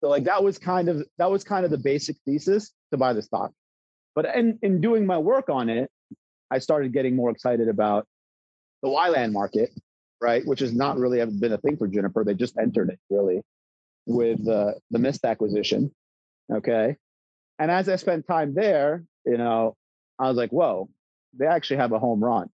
So 0.01 0.09
like 0.09 0.25
that 0.25 0.43
was 0.43 0.57
kind 0.57 0.89
of 0.89 1.05
that 1.17 1.31
was 1.31 1.45
kind 1.45 1.63
of 1.63 1.71
the 1.71 1.77
basic 1.77 2.17
thesis 2.25 2.73
to 2.91 2.97
buy 2.97 3.13
the 3.13 3.21
stock. 3.21 3.51
But 4.15 4.25
in, 4.35 4.59
in 4.61 4.81
doing 4.81 5.05
my 5.05 5.17
work 5.17 5.49
on 5.49 5.69
it, 5.69 5.89
I 6.51 6.59
started 6.59 6.91
getting 6.91 7.15
more 7.15 7.29
excited 7.29 7.69
about 7.69 8.05
the 8.81 8.89
WLAN 8.89 9.31
market, 9.31 9.69
right? 10.19 10.45
Which 10.45 10.59
has 10.59 10.73
not 10.73 10.97
really 10.97 11.23
been 11.25 11.53
a 11.53 11.57
thing 11.57 11.77
for 11.77 11.87
Juniper. 11.87 12.23
They 12.23 12.33
just 12.33 12.57
entered 12.57 12.89
it 12.89 12.99
really 13.09 13.43
with 14.09 14.45
uh, 14.47 14.71
the 14.89 14.99
Mist 14.99 15.23
acquisition. 15.23 15.91
Okay. 16.51 16.97
And 17.59 17.69
as 17.69 17.87
I 17.87 17.95
spent 17.95 18.27
time 18.27 18.53
there, 18.55 19.03
you 19.25 19.37
know, 19.37 19.75
I 20.17 20.27
was 20.27 20.35
like, 20.35 20.49
whoa, 20.49 20.89
they 21.37 21.45
actually 21.45 21.77
have 21.77 21.91
a 21.91 21.99
home 21.99 22.23
run. 22.23 22.49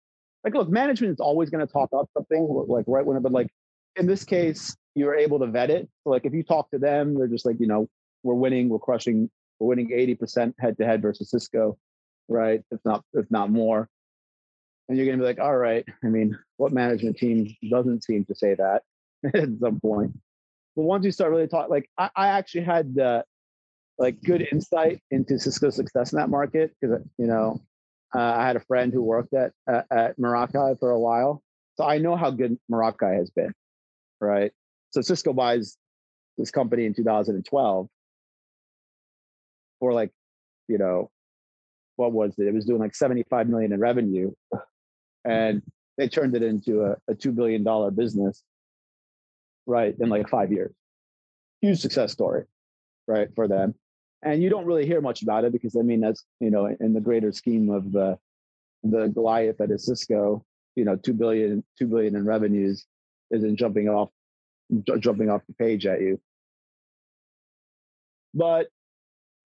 Like, 0.45 0.55
look, 0.55 0.69
management 0.69 1.13
is 1.13 1.21
always 1.21 1.51
going 1.51 1.65
to 1.65 1.73
talk 1.73 1.91
up 1.97 2.09
something 2.15 2.49
like 2.69 2.87
right 2.89 3.05
when, 3.05 3.21
but 3.21 3.33
like 3.33 3.49
in 3.97 4.07
this 4.07 4.25
case, 4.25 4.75
you 4.95 5.05
were 5.05 5.15
able 5.15 5.39
to 5.41 5.47
vet 5.47 5.71
it. 5.71 5.89
So 6.03 6.11
like 6.11 6.25
if 6.25 6.33
you 6.33 6.43
talk 6.43 6.71
to 6.71 6.79
them, 6.79 7.15
they're 7.15 7.29
just 7.29 7.47
like, 7.47 7.61
you 7.61 7.67
know, 7.67 7.89
we're 8.23 8.35
winning, 8.35 8.69
we're 8.69 8.79
crushing, 8.79 9.31
we're 9.61 9.69
winning 9.69 9.91
80% 9.91 10.55
head 10.59 10.79
to 10.79 10.87
head 10.87 11.03
versus 11.03 11.31
Cisco, 11.31 11.77
right? 12.29 12.63
If 12.71 12.81
not, 12.85 13.05
if 13.13 13.31
not 13.31 13.51
more. 13.51 13.89
And 14.89 14.97
you're 14.97 15.07
gonna 15.07 15.19
be 15.19 15.25
like, 15.25 15.39
all 15.39 15.57
right, 15.57 15.85
I 16.03 16.09
mean, 16.09 16.37
what 16.57 16.73
management 16.73 17.19
team 17.19 17.55
doesn't 17.71 18.05
seem 18.05 18.25
to 18.25 18.35
say 18.35 18.55
that 18.55 18.83
at 19.35 19.49
some 19.61 19.81
point? 19.81 20.13
But 20.77 20.83
once 20.83 21.05
you 21.05 21.13
start 21.13 21.31
really 21.31 21.49
talking, 21.49 21.71
like 21.71 21.89
I, 21.99 22.11
I 22.17 22.29
actually 22.29 22.65
had 22.65 22.99
uh, 22.99 23.23
like 23.99 24.23
good 24.23 24.47
insight 24.51 25.01
into 25.11 25.39
Cisco's 25.39 25.77
success 25.77 26.13
in 26.13 26.19
that 26.19 26.31
market 26.31 26.75
because 26.81 27.01
you 27.19 27.27
know 27.27 27.61
uh, 28.15 28.21
I 28.21 28.47
had 28.47 28.57
a 28.57 28.61
friend 28.61 28.93
who 28.93 29.03
worked 29.03 29.35
at 29.35 29.53
uh, 29.71 29.83
at 29.91 30.19
Meraki 30.19 30.79
for 30.79 30.91
a 30.91 31.01
while, 31.01 31.43
so 31.75 31.85
I 31.85 31.99
know 31.99 32.17
how 32.17 32.31
good 32.31 32.59
Meraki 32.71 33.17
has 33.17 33.31
been, 33.31 33.53
right? 34.21 34.53
So 34.91 35.01
Cisco 35.01 35.33
buys 35.33 35.77
this 36.39 36.51
company 36.51 36.87
in 36.87 36.95
2012 36.95 37.89
for 39.79 39.93
like, 39.93 40.11
you 40.69 40.79
know, 40.79 41.11
what 41.97 42.13
was 42.13 42.35
it? 42.39 42.47
It 42.47 42.55
was 42.55 42.65
doing 42.65 42.81
like 42.81 42.95
75 42.95 43.49
million 43.49 43.73
in 43.73 43.81
revenue, 43.81 44.33
and 45.25 45.63
they 45.99 46.09
turned 46.09 46.35
it 46.35 46.43
into 46.43 46.85
a, 46.85 46.97
a 47.09 47.15
two 47.15 47.33
billion 47.33 47.63
dollar 47.63 47.91
business 47.91 48.43
right, 49.67 49.95
in 49.99 50.09
like 50.09 50.29
five 50.29 50.53
years. 50.53 50.73
Huge 51.61 51.81
success 51.81 52.13
story, 52.13 52.45
right, 53.07 53.29
for 53.35 53.49
them. 53.49 53.75
And 54.23 54.43
you 54.43 54.51
don't 54.51 54.67
really 54.67 54.87
hear 54.87 55.01
much 55.01 55.23
about 55.23 55.45
it 55.45 55.53
because 55.53 55.77
I 55.77 55.83
mean 55.83 56.01
that's 56.01 56.25
you 56.41 56.51
know 56.51 56.67
in 56.67 56.93
the 56.93 57.01
greater 57.01 57.33
scheme 57.33 57.71
of 57.71 57.91
the 57.93 58.19
the 58.85 59.09
Goliath 59.09 59.59
that 59.59 59.71
is 59.71 59.87
Cisco, 59.87 60.45
you 60.75 60.85
know, 60.85 60.97
two 60.97 61.13
billion, 61.13 61.65
two 61.79 61.87
billion 61.87 62.17
in 62.17 62.25
revenues 62.25 62.87
isn't 63.31 63.57
jumping 63.57 63.89
off 63.89 64.11
jumping 65.01 65.29
off 65.29 65.43
the 65.47 65.55
page 65.55 65.87
at 65.87 66.01
you. 66.01 66.21
But 68.35 68.69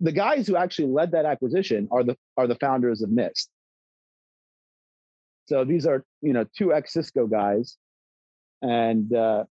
the 0.01 0.13
guys 0.13 0.47
who 0.47 0.57
actually 0.57 0.89
led 0.89 1.13
that 1.13 1.25
acquisition 1.25 1.89
are 1.91 2.05
the 2.05 2.17
are 2.37 2.47
the 2.47 2.55
founders 2.57 3.03
of 3.03 3.11
Mist. 3.11 3.51
So 5.47 5.65
these 5.65 5.87
are 5.87 6.05
you 6.23 6.33
know 6.33 6.45
two 6.57 6.73
ex 6.73 6.93
Cisco 6.93 7.27
guys, 7.27 7.77
and 8.63 9.13
uh, 9.15 9.45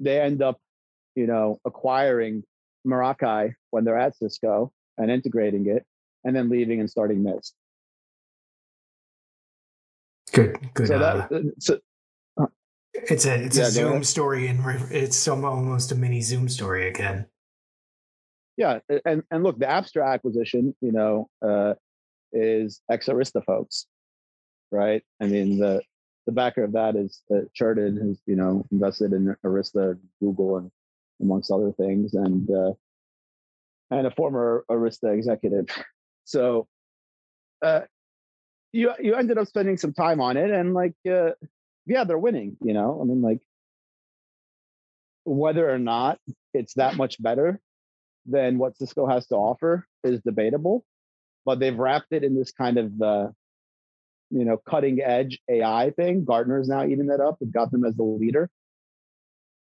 they 0.00 0.20
end 0.20 0.42
up, 0.42 0.58
you 1.14 1.26
know, 1.26 1.60
acquiring 1.64 2.42
Meraki 2.86 3.54
when 3.70 3.84
they're 3.84 3.98
at 3.98 4.16
Cisco 4.16 4.72
and 4.98 5.10
integrating 5.10 5.66
it, 5.66 5.84
and 6.24 6.34
then 6.34 6.48
leaving 6.48 6.80
and 6.80 6.90
starting 6.90 7.22
Mist. 7.22 7.54
Good, 10.32 10.58
good. 10.74 10.88
So 10.88 10.98
that, 10.98 11.32
uh, 11.32 11.40
so, 11.58 11.78
uh, 12.40 12.46
it's 12.94 13.26
a 13.26 13.34
it's 13.44 13.56
yeah, 13.58 13.64
a 13.64 13.70
Zoom 13.70 14.04
story, 14.04 14.46
and 14.46 14.60
it's 14.90 15.16
some 15.16 15.44
almost 15.44 15.92
a 15.92 15.94
mini 15.94 16.20
Zoom 16.20 16.48
story 16.48 16.88
again. 16.88 17.26
Yeah, 18.56 18.80
and 19.04 19.22
and 19.30 19.42
look, 19.42 19.58
the 19.58 19.66
Apstra 19.66 20.06
acquisition, 20.06 20.74
you 20.80 20.92
know, 20.92 21.28
uh, 21.42 21.74
is 22.32 22.80
ex 22.90 23.06
Arista 23.06 23.44
folks, 23.44 23.86
right? 24.70 25.02
I 25.20 25.26
mean, 25.26 25.58
the 25.58 25.82
the 26.26 26.32
backer 26.32 26.64
of 26.64 26.72
that 26.72 26.96
is 26.96 27.22
uh, 27.34 27.40
Cheriton, 27.54 27.96
who's 27.96 28.20
you 28.26 28.36
know 28.36 28.64
invested 28.70 29.12
in 29.12 29.34
Arista, 29.44 29.98
Google, 30.20 30.58
and 30.58 30.70
amongst 31.20 31.50
other 31.50 31.72
things, 31.72 32.14
and 32.14 32.50
uh, 32.50 32.72
and 33.90 34.06
a 34.06 34.10
former 34.10 34.64
Arista 34.70 35.14
executive. 35.16 35.66
So, 36.26 36.68
uh, 37.60 37.80
you 38.72 38.92
you 39.00 39.16
ended 39.16 39.36
up 39.36 39.48
spending 39.48 39.78
some 39.78 39.92
time 39.92 40.20
on 40.20 40.36
it, 40.36 40.50
and 40.50 40.74
like, 40.74 40.94
uh, 41.10 41.30
yeah, 41.86 42.04
they're 42.04 42.18
winning. 42.18 42.56
You 42.62 42.72
know, 42.72 43.00
I 43.00 43.04
mean, 43.04 43.20
like, 43.20 43.40
whether 45.24 45.68
or 45.68 45.78
not 45.80 46.20
it's 46.54 46.74
that 46.74 46.96
much 46.96 47.20
better 47.20 47.58
than 48.26 48.58
what 48.58 48.76
Cisco 48.76 49.08
has 49.08 49.26
to 49.28 49.34
offer 49.34 49.88
is 50.04 50.20
debatable, 50.20 50.84
but 51.44 51.58
they've 51.58 51.76
wrapped 51.76 52.12
it 52.12 52.22
in 52.22 52.38
this 52.38 52.52
kind 52.52 52.78
of 52.78 53.02
uh, 53.02 53.28
you 54.30 54.44
know 54.44 54.56
cutting 54.56 55.00
edge 55.00 55.40
AI 55.48 55.90
thing. 55.90 56.24
Gartner 56.24 56.60
is 56.60 56.68
now 56.68 56.84
eating 56.84 57.06
that 57.06 57.20
up. 57.20 57.38
It 57.40 57.52
got 57.52 57.70
them 57.70 57.84
as 57.84 57.94
the 57.96 58.02
leader, 58.02 58.48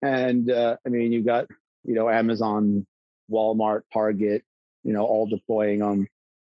and 0.02 0.50
uh, 0.50 0.76
I 0.86 0.88
mean, 0.88 1.12
you 1.12 1.22
got 1.22 1.46
you 1.84 1.94
know 1.94 2.08
Amazon, 2.08 2.86
Walmart, 3.30 3.82
Target, 3.92 4.42
you 4.82 4.92
know, 4.92 5.04
all 5.04 5.26
deploying 5.26 5.82
on 5.82 6.06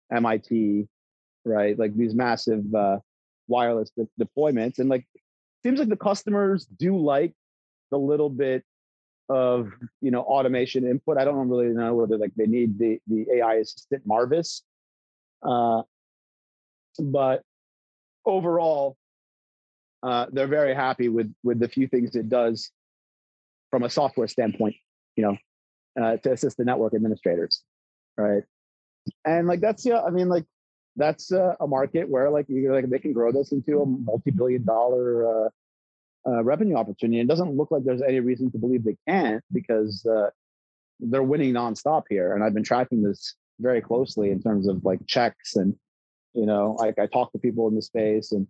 Mist, 0.09 0.87
right? 1.45 1.77
Like 1.77 1.95
these 1.95 2.15
massive 2.15 2.63
uh, 2.73 2.99
wireless 3.47 3.91
de- 3.91 4.07
deployments, 4.19 4.79
and 4.79 4.89
like 4.89 5.05
seems 5.63 5.79
like 5.79 5.89
the 5.89 5.95
customers 5.95 6.65
do 6.65 6.97
like 6.97 7.33
the 7.91 7.97
little 7.97 8.29
bit 8.29 8.63
of 9.29 9.71
you 10.01 10.11
know 10.11 10.21
automation 10.21 10.87
input. 10.87 11.17
I 11.17 11.25
don't 11.25 11.49
really 11.49 11.67
know 11.67 11.93
whether 11.93 12.17
like 12.17 12.33
they 12.35 12.47
need 12.47 12.79
the 12.79 12.99
the 13.07 13.25
AI 13.35 13.55
assistant 13.55 14.03
Marvis, 14.05 14.63
uh, 15.43 15.83
but 16.99 17.43
overall, 18.25 18.97
uh, 20.03 20.27
they're 20.31 20.47
very 20.47 20.73
happy 20.73 21.09
with 21.09 21.33
with 21.43 21.59
the 21.59 21.67
few 21.67 21.87
things 21.87 22.15
it 22.15 22.29
does 22.29 22.71
from 23.69 23.83
a 23.83 23.89
software 23.89 24.27
standpoint. 24.27 24.75
You 25.15 25.23
know, 25.23 25.37
uh, 26.01 26.17
to 26.17 26.31
assist 26.31 26.57
the 26.57 26.65
network 26.65 26.93
administrators, 26.93 27.63
right? 28.17 28.43
And 29.25 29.47
like 29.47 29.61
that's 29.61 29.85
yeah, 29.85 30.01
I 30.01 30.09
mean 30.09 30.29
like 30.29 30.45
that's 30.95 31.31
uh, 31.31 31.55
a 31.59 31.67
market 31.67 32.09
where 32.09 32.29
like 32.29 32.47
you 32.49 32.71
like 32.71 32.89
they 32.89 32.99
can 32.99 33.13
grow 33.13 33.31
this 33.31 33.51
into 33.51 33.81
a 33.81 33.85
multi-billion 33.85 34.65
dollar 34.65 35.45
uh, 35.45 35.49
uh, 36.27 36.43
revenue 36.43 36.75
opportunity. 36.75 37.19
It 37.19 37.27
doesn't 37.27 37.55
look 37.55 37.71
like 37.71 37.83
there's 37.83 38.01
any 38.01 38.19
reason 38.19 38.51
to 38.51 38.57
believe 38.57 38.83
they 38.83 38.97
can't 39.07 39.43
because 39.51 40.05
uh, 40.05 40.29
they're 40.99 41.23
winning 41.23 41.53
nonstop 41.53 42.03
here. 42.09 42.33
And 42.33 42.43
I've 42.43 42.53
been 42.53 42.63
tracking 42.63 43.01
this 43.01 43.35
very 43.59 43.81
closely 43.81 44.31
in 44.31 44.41
terms 44.41 44.67
of 44.67 44.83
like 44.83 44.99
checks 45.07 45.55
and 45.55 45.75
you 46.33 46.45
know 46.45 46.75
like 46.79 46.99
I 46.99 47.07
talk 47.07 47.31
to 47.31 47.39
people 47.39 47.67
in 47.67 47.75
the 47.75 47.81
space 47.81 48.31
and 48.31 48.47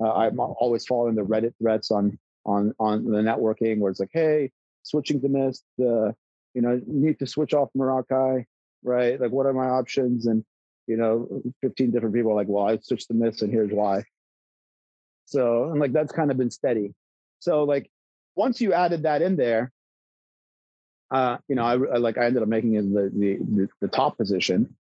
uh, 0.00 0.12
I'm 0.12 0.40
always 0.40 0.86
following 0.86 1.14
the 1.14 1.22
Reddit 1.22 1.54
threads 1.60 1.90
on 1.90 2.18
on 2.44 2.74
on 2.78 3.04
the 3.04 3.18
networking 3.18 3.78
where 3.78 3.90
it's 3.90 4.00
like 4.00 4.10
hey 4.12 4.50
switching 4.82 5.20
to 5.22 5.28
Mist 5.28 5.64
uh, 5.80 6.12
you 6.54 6.62
know 6.62 6.80
need 6.86 7.18
to 7.20 7.26
switch 7.26 7.54
off 7.54 7.70
Meraki 7.76 8.44
right? 8.84 9.20
Like 9.20 9.32
what 9.32 9.46
are 9.46 9.52
my 9.52 9.66
options? 9.66 10.26
And 10.26 10.44
you 10.86 10.96
know 10.96 11.42
15 11.62 11.90
different 11.90 12.14
people 12.14 12.32
are 12.32 12.36
like 12.36 12.48
well 12.48 12.68
I 12.68 12.78
switched 12.78 13.08
to 13.08 13.14
Mist 13.14 13.42
and 13.42 13.50
here's 13.50 13.72
why. 13.72 14.04
So 15.24 15.70
and 15.70 15.80
like 15.80 15.92
that's 15.92 16.12
kind 16.12 16.30
of 16.30 16.36
been 16.36 16.50
steady. 16.50 16.94
So 17.40 17.64
like 17.64 17.90
once 18.36 18.60
you 18.60 18.72
added 18.72 19.04
that 19.04 19.22
in 19.22 19.36
there, 19.36 19.72
uh, 21.10 21.38
you 21.48 21.54
know, 21.56 21.64
I, 21.64 21.72
I 21.72 21.96
like 21.98 22.18
I 22.18 22.26
ended 22.26 22.42
up 22.42 22.48
making 22.48 22.74
it 22.74 22.82
the, 22.82 23.10
the 23.14 23.68
the 23.80 23.88
top 23.88 24.18
position 24.18 24.76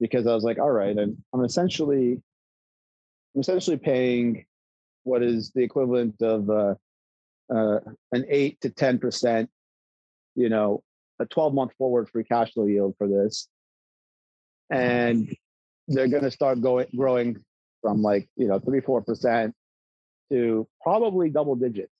because 0.00 0.26
I 0.26 0.34
was 0.34 0.44
like, 0.44 0.58
all 0.58 0.70
right, 0.70 0.96
I'm 0.96 1.22
I'm 1.32 1.44
essentially 1.44 2.20
I'm 3.34 3.40
essentially 3.40 3.76
paying 3.76 4.46
what 5.04 5.22
is 5.22 5.52
the 5.54 5.62
equivalent 5.62 6.20
of 6.22 6.50
uh, 6.50 6.74
uh, 7.54 7.80
an 8.12 8.24
eight 8.28 8.60
to 8.62 8.70
ten 8.70 8.98
percent, 8.98 9.50
you 10.34 10.48
know, 10.48 10.82
a 11.20 11.26
12 11.26 11.54
month 11.54 11.72
forward 11.78 12.08
free 12.10 12.24
cash 12.24 12.52
flow 12.52 12.66
yield 12.66 12.94
for 12.98 13.08
this, 13.08 13.48
and 14.70 15.34
they're 15.88 16.08
going 16.08 16.24
to 16.24 16.30
start 16.30 16.60
going 16.60 16.88
growing 16.96 17.36
from 17.82 18.02
like 18.02 18.28
you 18.36 18.48
know 18.48 18.58
three 18.58 18.80
four 18.80 19.02
percent 19.02 19.54
to 20.30 20.66
probably 20.82 21.30
double 21.30 21.54
digits 21.54 21.92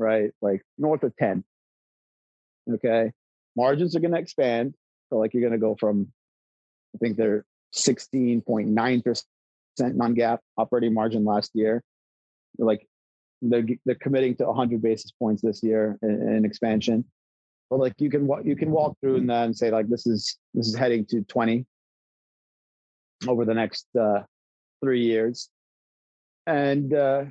right? 0.00 0.32
Like 0.40 0.62
north 0.78 1.04
of 1.04 1.14
10. 1.16 1.44
Okay. 2.74 3.12
Margins 3.56 3.94
are 3.94 4.00
going 4.00 4.12
to 4.12 4.18
expand. 4.18 4.74
So, 5.10 5.18
like, 5.18 5.34
you're 5.34 5.42
going 5.42 5.52
to 5.52 5.58
go 5.58 5.76
from, 5.78 6.08
I 6.94 6.98
think 6.98 7.16
they're 7.16 7.44
16.9% 7.74 9.24
non 9.78 10.14
GAAP 10.14 10.38
operating 10.56 10.94
margin 10.94 11.24
last 11.24 11.50
year. 11.54 11.82
They're 12.56 12.66
like, 12.66 12.86
they're, 13.42 13.64
they're 13.86 13.94
committing 13.94 14.36
to 14.36 14.46
100 14.46 14.82
basis 14.82 15.12
points 15.12 15.42
this 15.42 15.62
year 15.62 15.98
in, 16.02 16.28
in 16.28 16.44
expansion. 16.44 17.04
But 17.70 17.78
like 17.78 17.94
you 17.98 18.10
can 18.10 18.28
you 18.44 18.56
can 18.56 18.72
walk 18.72 18.96
through 19.00 19.16
and 19.16 19.30
then 19.30 19.54
say 19.54 19.70
like 19.70 19.88
this 19.88 20.04
is 20.04 20.36
this 20.54 20.66
is 20.66 20.74
heading 20.74 21.06
to 21.06 21.22
20 21.22 21.64
over 23.28 23.44
the 23.44 23.54
next 23.54 23.86
uh, 23.98 24.22
three 24.82 25.04
years, 25.04 25.48
and 26.46 26.92
uh, 26.92 27.24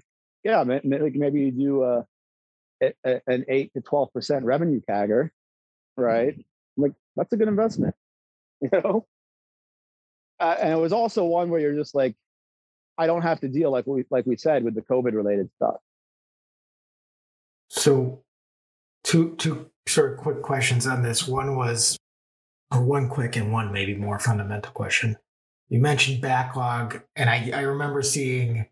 yeah, 0.43 0.61
like 0.61 0.83
maybe 0.85 1.41
you 1.41 1.51
do 1.51 1.83
a 1.83 2.05
an 3.03 3.45
eight 3.49 3.73
to 3.73 3.81
twelve 3.81 4.13
percent 4.13 4.45
revenue 4.45 4.81
CAGR, 4.89 5.29
right? 5.97 6.33
Mm-hmm. 6.33 6.81
Like 6.83 6.93
that's 7.15 7.33
a 7.33 7.37
good 7.37 7.47
investment, 7.47 7.95
you 8.61 8.69
know. 8.71 9.05
Uh, 10.39 10.55
and 10.61 10.71
it 10.71 10.77
was 10.77 10.93
also 10.93 11.25
one 11.25 11.49
where 11.49 11.59
you're 11.59 11.75
just 11.75 11.95
like, 11.95 12.15
I 12.97 13.07
don't 13.07 13.21
have 13.21 13.39
to 13.41 13.47
deal 13.47 13.71
like 13.71 13.87
we 13.87 14.05
like 14.09 14.25
we 14.25 14.35
said 14.35 14.63
with 14.63 14.75
the 14.75 14.81
COVID 14.81 15.13
related 15.13 15.49
stuff. 15.55 15.75
So, 17.69 18.23
two 19.03 19.35
two 19.37 19.69
sort 19.87 20.13
of 20.13 20.19
quick 20.19 20.41
questions 20.41 20.85
on 20.85 21.01
this. 21.01 21.27
One 21.27 21.55
was, 21.55 21.97
or 22.71 22.83
one 22.83 23.09
quick 23.09 23.35
and 23.35 23.51
one 23.53 23.71
maybe 23.71 23.95
more 23.95 24.19
fundamental 24.19 24.71
question. 24.73 25.17
You 25.69 25.79
mentioned 25.79 26.21
backlog, 26.21 27.01
and 27.15 27.29
I 27.29 27.51
I 27.53 27.61
remember 27.61 28.01
seeing. 28.01 28.67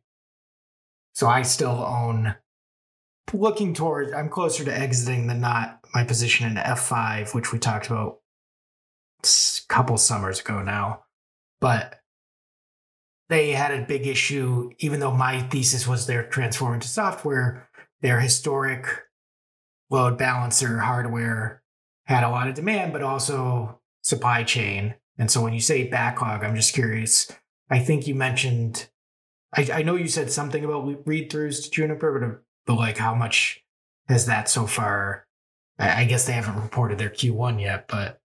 So 1.14 1.28
I 1.28 1.42
still 1.42 1.70
own 1.70 2.36
looking 3.34 3.74
towards, 3.74 4.14
I'm 4.14 4.30
closer 4.30 4.64
to 4.64 4.76
exiting 4.76 5.28
than 5.28 5.42
not 5.42 5.80
my 5.94 6.04
position 6.04 6.48
in 6.48 6.56
F5, 6.56 7.34
which 7.34 7.52
we 7.52 7.60
talked 7.60 7.88
about 7.88 8.20
a 9.24 9.28
couple 9.68 9.98
summers 9.98 10.40
ago 10.40 10.62
now. 10.62 11.04
But 11.60 12.00
they 13.30 13.52
had 13.52 13.72
a 13.72 13.86
big 13.86 14.08
issue, 14.08 14.72
even 14.80 15.00
though 15.00 15.12
my 15.12 15.42
thesis 15.42 15.88
was 15.88 16.08
they're 16.08 16.28
transforming 16.28 16.80
to 16.82 16.88
software, 16.88 17.70
their 18.02 18.20
historic 18.20 18.86
load 19.90 20.18
balancer 20.18 20.80
hardware 20.80 21.64
had 22.06 22.24
a 22.24 22.30
lot 22.30 22.48
of 22.48 22.56
demand, 22.56 22.94
but 22.94 23.04
also 23.04 23.80
supply 24.02 24.44
chain. 24.44 24.96
And 25.18 25.30
so 25.30 25.42
when 25.42 25.54
you 25.54 25.60
say 25.60 25.88
backlog, 25.88 26.44
I'm 26.44 26.56
just 26.56 26.74
curious. 26.74 27.30
I 27.70 27.80
think 27.80 28.08
you 28.08 28.16
mentioned, 28.16 28.90
I, 29.54 29.70
I 29.74 29.82
know 29.82 29.96
you 29.96 30.08
said 30.08 30.32
something 30.32 30.64
about 30.64 31.06
read 31.06 31.30
throughs 31.30 31.64
to 31.64 31.72
Juniper, 31.72 32.20
but 32.20 32.26
uh, 32.26 32.40
but 32.66 32.76
like 32.76 32.98
how 32.98 33.16
much 33.16 33.64
has 34.08 34.26
that 34.26 34.50
so 34.50 34.68
far? 34.68 35.26
I, 35.80 36.02
I 36.02 36.06
guess 36.06 36.26
they 36.26 36.34
haven't 36.34 36.62
reported 36.62 36.98
their 36.98 37.10
Q1 37.10 37.62
yet, 37.62 37.88
but 37.88 38.22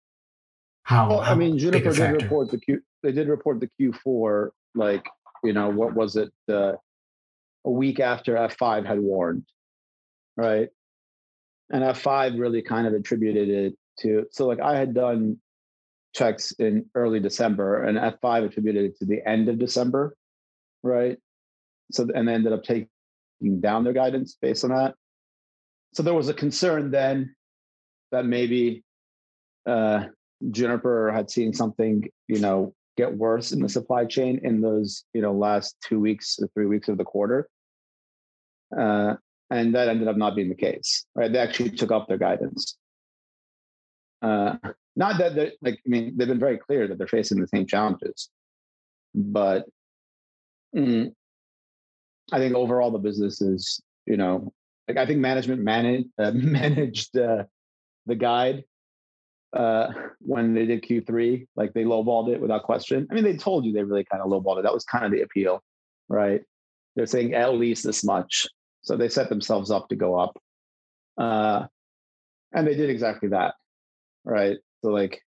how? 0.84 1.08
Well, 1.08 1.20
how 1.20 1.32
I 1.32 1.34
mean, 1.34 1.58
Juniper 1.58 1.92
did 1.92 2.22
report 2.22 2.50
the 2.50 2.58
Q. 2.58 2.80
They 3.02 3.12
did 3.12 3.28
report 3.28 3.60
the 3.60 3.68
Q4. 3.80 4.50
Like 4.74 5.06
you 5.44 5.52
know, 5.52 5.70
what 5.70 5.94
was 5.94 6.16
it? 6.16 6.32
Uh, 6.50 6.72
a 7.64 7.70
week 7.70 8.00
after 8.00 8.34
F5 8.34 8.86
had 8.86 9.00
warned, 9.00 9.44
right? 10.36 10.68
And 11.70 11.84
F5 11.84 12.38
really 12.38 12.62
kind 12.62 12.86
of 12.86 12.92
attributed 12.92 13.48
it 13.48 13.74
to. 14.00 14.26
So 14.32 14.46
like 14.46 14.60
I 14.60 14.76
had 14.76 14.94
done 14.94 15.38
checks 16.14 16.52
in 16.52 16.86
early 16.94 17.20
December, 17.20 17.84
and 17.84 17.98
F5 17.98 18.46
attributed 18.46 18.84
it 18.86 18.98
to 18.98 19.04
the 19.04 19.26
end 19.26 19.48
of 19.48 19.58
December, 19.58 20.16
right? 20.82 21.18
So 21.92 22.08
and 22.14 22.26
they 22.26 22.34
ended 22.34 22.52
up 22.52 22.64
taking 22.64 22.88
down 23.60 23.84
their 23.84 23.92
guidance 23.92 24.36
based 24.40 24.64
on 24.64 24.70
that. 24.70 24.94
So 25.94 26.02
there 26.02 26.14
was 26.14 26.28
a 26.28 26.34
concern 26.34 26.90
then 26.90 27.34
that 28.10 28.24
maybe 28.24 28.82
uh, 29.66 30.06
Juniper 30.50 31.12
had 31.12 31.30
seen 31.30 31.52
something, 31.52 32.08
you 32.28 32.40
know, 32.40 32.74
get 32.96 33.16
worse 33.16 33.52
in 33.52 33.60
the 33.60 33.68
supply 33.68 34.04
chain 34.04 34.40
in 34.42 34.60
those, 34.60 35.04
you 35.14 35.22
know, 35.22 35.32
last 35.32 35.76
two 35.82 36.00
weeks 36.00 36.38
or 36.40 36.48
three 36.48 36.66
weeks 36.66 36.88
of 36.88 36.98
the 36.98 37.04
quarter. 37.04 37.48
Uh, 38.76 39.14
and 39.50 39.74
that 39.74 39.88
ended 39.88 40.08
up 40.08 40.16
not 40.16 40.34
being 40.34 40.48
the 40.48 40.54
case, 40.54 41.04
right? 41.14 41.32
They 41.32 41.38
actually 41.38 41.70
took 41.70 41.92
up 41.92 42.08
their 42.08 42.18
guidance. 42.18 42.76
Uh, 44.20 44.56
not 44.96 45.18
that 45.18 45.34
they 45.34 45.52
like, 45.62 45.80
I 45.86 45.88
mean, 45.88 46.16
they've 46.16 46.28
been 46.28 46.38
very 46.38 46.58
clear 46.58 46.86
that 46.86 46.98
they're 46.98 47.06
facing 47.06 47.40
the 47.40 47.48
same 47.48 47.66
challenges, 47.66 48.30
but 49.14 49.66
mm, 50.74 51.12
I 52.30 52.38
think 52.38 52.54
overall 52.54 52.90
the 52.90 52.98
business 52.98 53.40
is, 53.40 53.80
you 54.06 54.16
know, 54.16 54.52
like 54.88 54.96
I 54.96 55.06
think 55.06 55.20
management 55.20 55.62
managed 55.62 56.08
uh, 56.18 56.30
managed 56.34 57.16
uh, 57.16 57.44
the 58.06 58.14
guide 58.14 58.64
uh, 59.52 59.88
when 60.20 60.54
they 60.54 60.66
did 60.66 60.82
Q3. 60.82 61.46
Like 61.56 61.72
they 61.72 61.84
lowballed 61.84 62.32
it 62.32 62.40
without 62.40 62.62
question. 62.62 63.06
I 63.10 63.14
mean, 63.14 63.24
they 63.24 63.36
told 63.36 63.64
you 63.64 63.72
they 63.72 63.82
really 63.82 64.04
kind 64.04 64.22
of 64.22 64.30
lowballed 64.30 64.58
it. 64.58 64.62
That 64.62 64.74
was 64.74 64.84
kind 64.84 65.04
of 65.04 65.12
the 65.12 65.22
appeal, 65.22 65.62
right? 66.08 66.42
They're 66.96 67.06
saying 67.06 67.34
at 67.34 67.54
least 67.54 67.84
this 67.84 68.04
much, 68.04 68.46
so 68.82 68.96
they 68.96 69.08
set 69.08 69.28
themselves 69.28 69.70
up 69.70 69.88
to 69.88 69.96
go 69.96 70.18
up. 70.18 70.38
Uh, 71.16 71.66
and 72.52 72.66
they 72.66 72.74
did 72.74 72.90
exactly 72.90 73.30
that, 73.30 73.54
right? 74.24 74.58
So 74.82 74.90
like, 74.90 75.22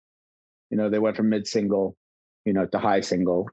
you 0.70 0.78
know, 0.78 0.90
they 0.90 1.00
went 1.00 1.18
from 1.18 1.30
mid 1.30 1.48
single, 1.48 1.96
you 2.46 2.54
know, 2.54 2.66
to 2.66 2.80
high 2.80 3.02
single, 3.02 3.48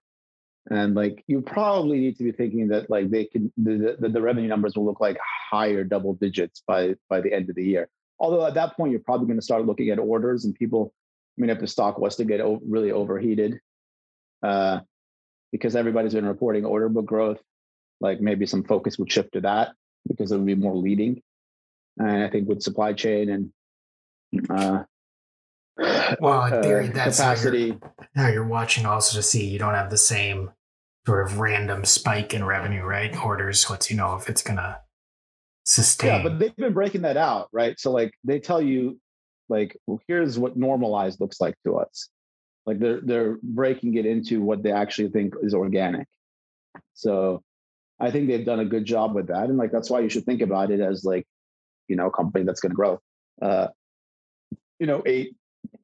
and 0.70 0.94
like 0.94 1.24
you 1.26 1.40
probably 1.40 1.98
need 1.98 2.16
to 2.18 2.24
be 2.24 2.32
thinking 2.32 2.68
that 2.68 2.88
like 2.88 3.10
they 3.10 3.24
can 3.24 3.52
the, 3.56 3.96
the, 3.98 4.08
the 4.08 4.22
revenue 4.22 4.48
numbers 4.48 4.76
will 4.76 4.84
look 4.84 5.00
like 5.00 5.18
higher 5.50 5.84
double 5.84 6.14
digits 6.14 6.62
by 6.66 6.94
by 7.08 7.20
the 7.20 7.32
end 7.32 7.50
of 7.50 7.56
the 7.56 7.64
year. 7.64 7.88
Although 8.20 8.46
at 8.46 8.54
that 8.54 8.76
point 8.76 8.90
you're 8.92 9.00
probably 9.00 9.26
going 9.26 9.38
to 9.38 9.44
start 9.44 9.66
looking 9.66 9.90
at 9.90 9.98
orders 9.98 10.44
and 10.44 10.54
people. 10.54 10.92
I 11.36 11.40
mean, 11.40 11.50
if 11.50 11.60
the 11.60 11.68
stock 11.68 11.98
was 11.98 12.16
to 12.16 12.24
get 12.24 12.40
o- 12.40 12.60
really 12.66 12.90
overheated, 12.90 13.60
uh, 14.42 14.80
because 15.52 15.76
everybody's 15.76 16.14
been 16.14 16.26
reporting 16.26 16.64
order 16.64 16.88
book 16.88 17.06
growth, 17.06 17.40
like 18.00 18.20
maybe 18.20 18.44
some 18.44 18.64
focus 18.64 18.98
would 18.98 19.10
shift 19.10 19.32
to 19.32 19.40
that 19.42 19.72
because 20.06 20.32
it 20.32 20.36
would 20.36 20.46
be 20.46 20.54
more 20.54 20.76
leading. 20.76 21.22
And 21.96 22.24
I 22.24 22.28
think 22.28 22.48
with 22.48 22.62
supply 22.62 22.92
chain 22.92 23.30
and 23.30 23.52
uh, 24.50 24.84
well, 26.20 26.44
in 26.44 26.62
theory, 26.62 26.88
uh, 26.88 26.92
that's 26.92 27.18
capacity. 27.18 27.70
How 27.70 27.76
you're, 27.76 28.24
how 28.26 28.28
you're 28.28 28.46
watching 28.46 28.86
also 28.86 29.16
to 29.16 29.22
see 29.22 29.46
you 29.46 29.58
don't 29.58 29.74
have 29.74 29.90
the 29.90 29.96
same 29.96 30.50
sort 31.06 31.26
of 31.26 31.38
random 31.38 31.84
spike 31.84 32.34
in 32.34 32.44
revenue, 32.44 32.82
right? 32.82 33.16
Orders 33.24 33.68
lets 33.70 33.90
you 33.90 33.96
know 33.96 34.16
if 34.16 34.28
it's 34.28 34.42
gonna 34.42 34.80
sustain. 35.68 36.08
Yeah, 36.08 36.22
but 36.22 36.38
they've 36.38 36.56
been 36.56 36.72
breaking 36.72 37.02
that 37.02 37.16
out, 37.16 37.48
right? 37.52 37.78
So 37.78 37.92
like 37.92 38.12
they 38.24 38.40
tell 38.40 38.60
you, 38.60 38.98
like, 39.48 39.76
well, 39.86 40.00
here's 40.08 40.38
what 40.38 40.56
normalized 40.56 41.20
looks 41.20 41.40
like 41.40 41.54
to 41.64 41.76
us. 41.76 42.08
Like 42.66 42.78
they're 42.78 43.00
they're 43.00 43.38
breaking 43.42 43.94
it 43.94 44.06
into 44.06 44.42
what 44.42 44.62
they 44.62 44.72
actually 44.72 45.10
think 45.10 45.34
is 45.42 45.54
organic. 45.54 46.06
So 46.94 47.42
I 48.00 48.10
think 48.10 48.28
they've 48.28 48.44
done 48.44 48.60
a 48.60 48.64
good 48.64 48.84
job 48.84 49.14
with 49.14 49.28
that. 49.28 49.44
And 49.44 49.58
like 49.58 49.72
that's 49.72 49.90
why 49.90 50.00
you 50.00 50.08
should 50.08 50.24
think 50.24 50.42
about 50.42 50.70
it 50.70 50.80
as 50.80 51.04
like, 51.04 51.26
you 51.88 51.96
know, 51.96 52.06
a 52.06 52.10
company 52.10 52.44
that's 52.44 52.60
gonna 52.60 52.74
grow. 52.74 53.00
Uh, 53.40 53.68
you 54.78 54.86
know, 54.86 55.02
eight, 55.06 55.34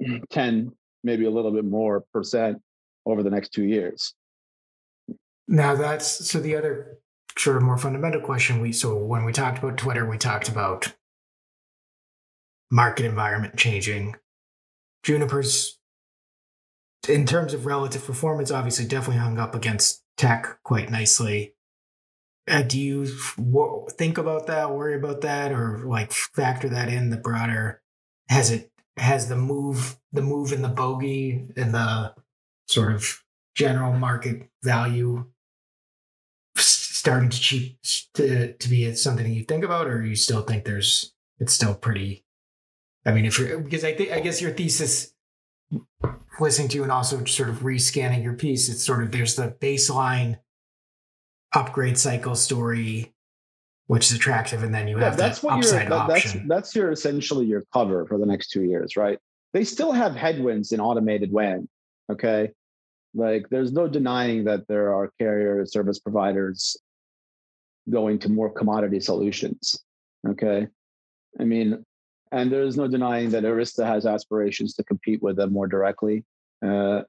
10, 0.30 0.72
maybe 1.02 1.24
a 1.24 1.30
little 1.30 1.52
bit 1.52 1.64
more 1.64 2.04
percent 2.12 2.60
over 3.06 3.22
the 3.22 3.30
next 3.30 3.50
two 3.50 3.64
years. 3.64 4.14
Now 5.46 5.74
that's 5.74 6.06
so 6.06 6.40
the 6.40 6.56
other 6.56 6.98
sort 7.38 7.56
of 7.56 7.62
more 7.62 7.78
fundamental 7.78 8.20
question 8.20 8.60
we 8.60 8.72
so 8.72 8.96
when 8.96 9.24
we 9.24 9.32
talked 9.32 9.58
about 9.58 9.76
Twitter, 9.76 10.08
we 10.08 10.18
talked 10.18 10.48
about 10.48 10.92
market 12.70 13.04
environment 13.06 13.56
changing. 13.56 14.16
Juniper's 15.02 15.78
in 17.08 17.26
terms 17.26 17.52
of 17.52 17.66
relative 17.66 18.04
performance, 18.04 18.50
obviously 18.50 18.86
definitely 18.86 19.20
hung 19.20 19.38
up 19.38 19.54
against 19.54 20.02
tech 20.16 20.58
quite 20.62 20.90
nicely. 20.90 21.54
Uh, 22.48 22.62
do 22.62 22.78
you 22.78 23.06
w- 23.36 23.86
think 23.90 24.18
about 24.18 24.46
that, 24.46 24.70
worry 24.70 24.94
about 24.96 25.22
that, 25.22 25.52
or 25.52 25.82
like 25.84 26.12
factor 26.12 26.68
that 26.68 26.88
in 26.88 27.10
the 27.10 27.16
broader? 27.16 27.80
Has 28.28 28.50
it 28.50 28.70
has 28.96 29.28
the 29.28 29.36
move 29.36 29.98
the 30.12 30.22
move 30.22 30.52
in 30.52 30.62
the 30.62 30.68
bogey 30.68 31.48
and 31.56 31.74
the 31.74 32.14
sort 32.68 32.92
of 32.92 33.22
general 33.54 33.92
market 33.92 34.48
value 34.62 35.26
starting 37.04 37.28
to 37.28 37.38
cheap 37.38 37.78
to 38.14 38.54
to 38.54 38.68
be 38.70 38.94
something 38.94 39.30
you 39.30 39.44
think 39.44 39.62
about, 39.62 39.86
or 39.86 40.02
you 40.02 40.16
still 40.16 40.40
think 40.40 40.64
there's 40.64 41.12
it's 41.38 41.52
still 41.52 41.74
pretty. 41.74 42.24
I 43.04 43.12
mean, 43.12 43.26
if 43.26 43.38
you're 43.38 43.58
because 43.58 43.84
I 43.84 43.92
think 43.92 44.10
I 44.10 44.20
guess 44.20 44.40
your 44.40 44.52
thesis, 44.52 45.12
listening 46.40 46.68
to 46.68 46.76
you 46.76 46.82
and 46.82 46.90
also 46.90 47.22
sort 47.26 47.50
of 47.50 47.56
rescanning 47.56 48.22
your 48.22 48.32
piece, 48.32 48.70
it's 48.70 48.82
sort 48.82 49.02
of 49.02 49.12
there's 49.12 49.36
the 49.36 49.54
baseline 49.60 50.38
upgrade 51.54 51.98
cycle 51.98 52.34
story 52.34 53.12
which 53.86 54.10
is 54.10 54.16
attractive, 54.16 54.62
and 54.62 54.74
then 54.74 54.88
you 54.88 54.96
have 54.96 55.18
that's 55.18 55.40
that 55.40 55.46
what 55.46 55.58
upside 55.58 55.88
that, 55.88 55.92
option. 55.92 56.48
That's, 56.48 56.68
that's 56.68 56.74
your 56.74 56.90
essentially 56.90 57.44
your 57.44 57.64
cover 57.70 58.06
for 58.06 58.16
the 58.16 58.24
next 58.24 58.48
two 58.48 58.62
years, 58.62 58.96
right? 58.96 59.18
They 59.52 59.62
still 59.62 59.92
have 59.92 60.16
headwinds 60.16 60.72
in 60.72 60.80
automated 60.80 61.30
WAN. 61.30 61.68
Okay, 62.10 62.52
like 63.14 63.50
there's 63.50 63.72
no 63.72 63.86
denying 63.86 64.44
that 64.44 64.66
there 64.68 64.94
are 64.94 65.12
carrier 65.20 65.66
service 65.66 65.98
providers 65.98 66.78
going 67.90 68.18
to 68.20 68.28
more 68.28 68.50
commodity 68.50 69.00
solutions. 69.00 69.78
Okay, 70.28 70.66
I 71.38 71.44
mean, 71.44 71.84
and 72.32 72.50
there's 72.50 72.76
no 72.76 72.88
denying 72.88 73.30
that 73.30 73.44
Arista 73.44 73.86
has 73.86 74.06
aspirations 74.06 74.74
to 74.74 74.84
compete 74.84 75.22
with 75.22 75.36
them 75.36 75.52
more 75.52 75.66
directly. 75.66 76.24
Uh, 76.64 77.02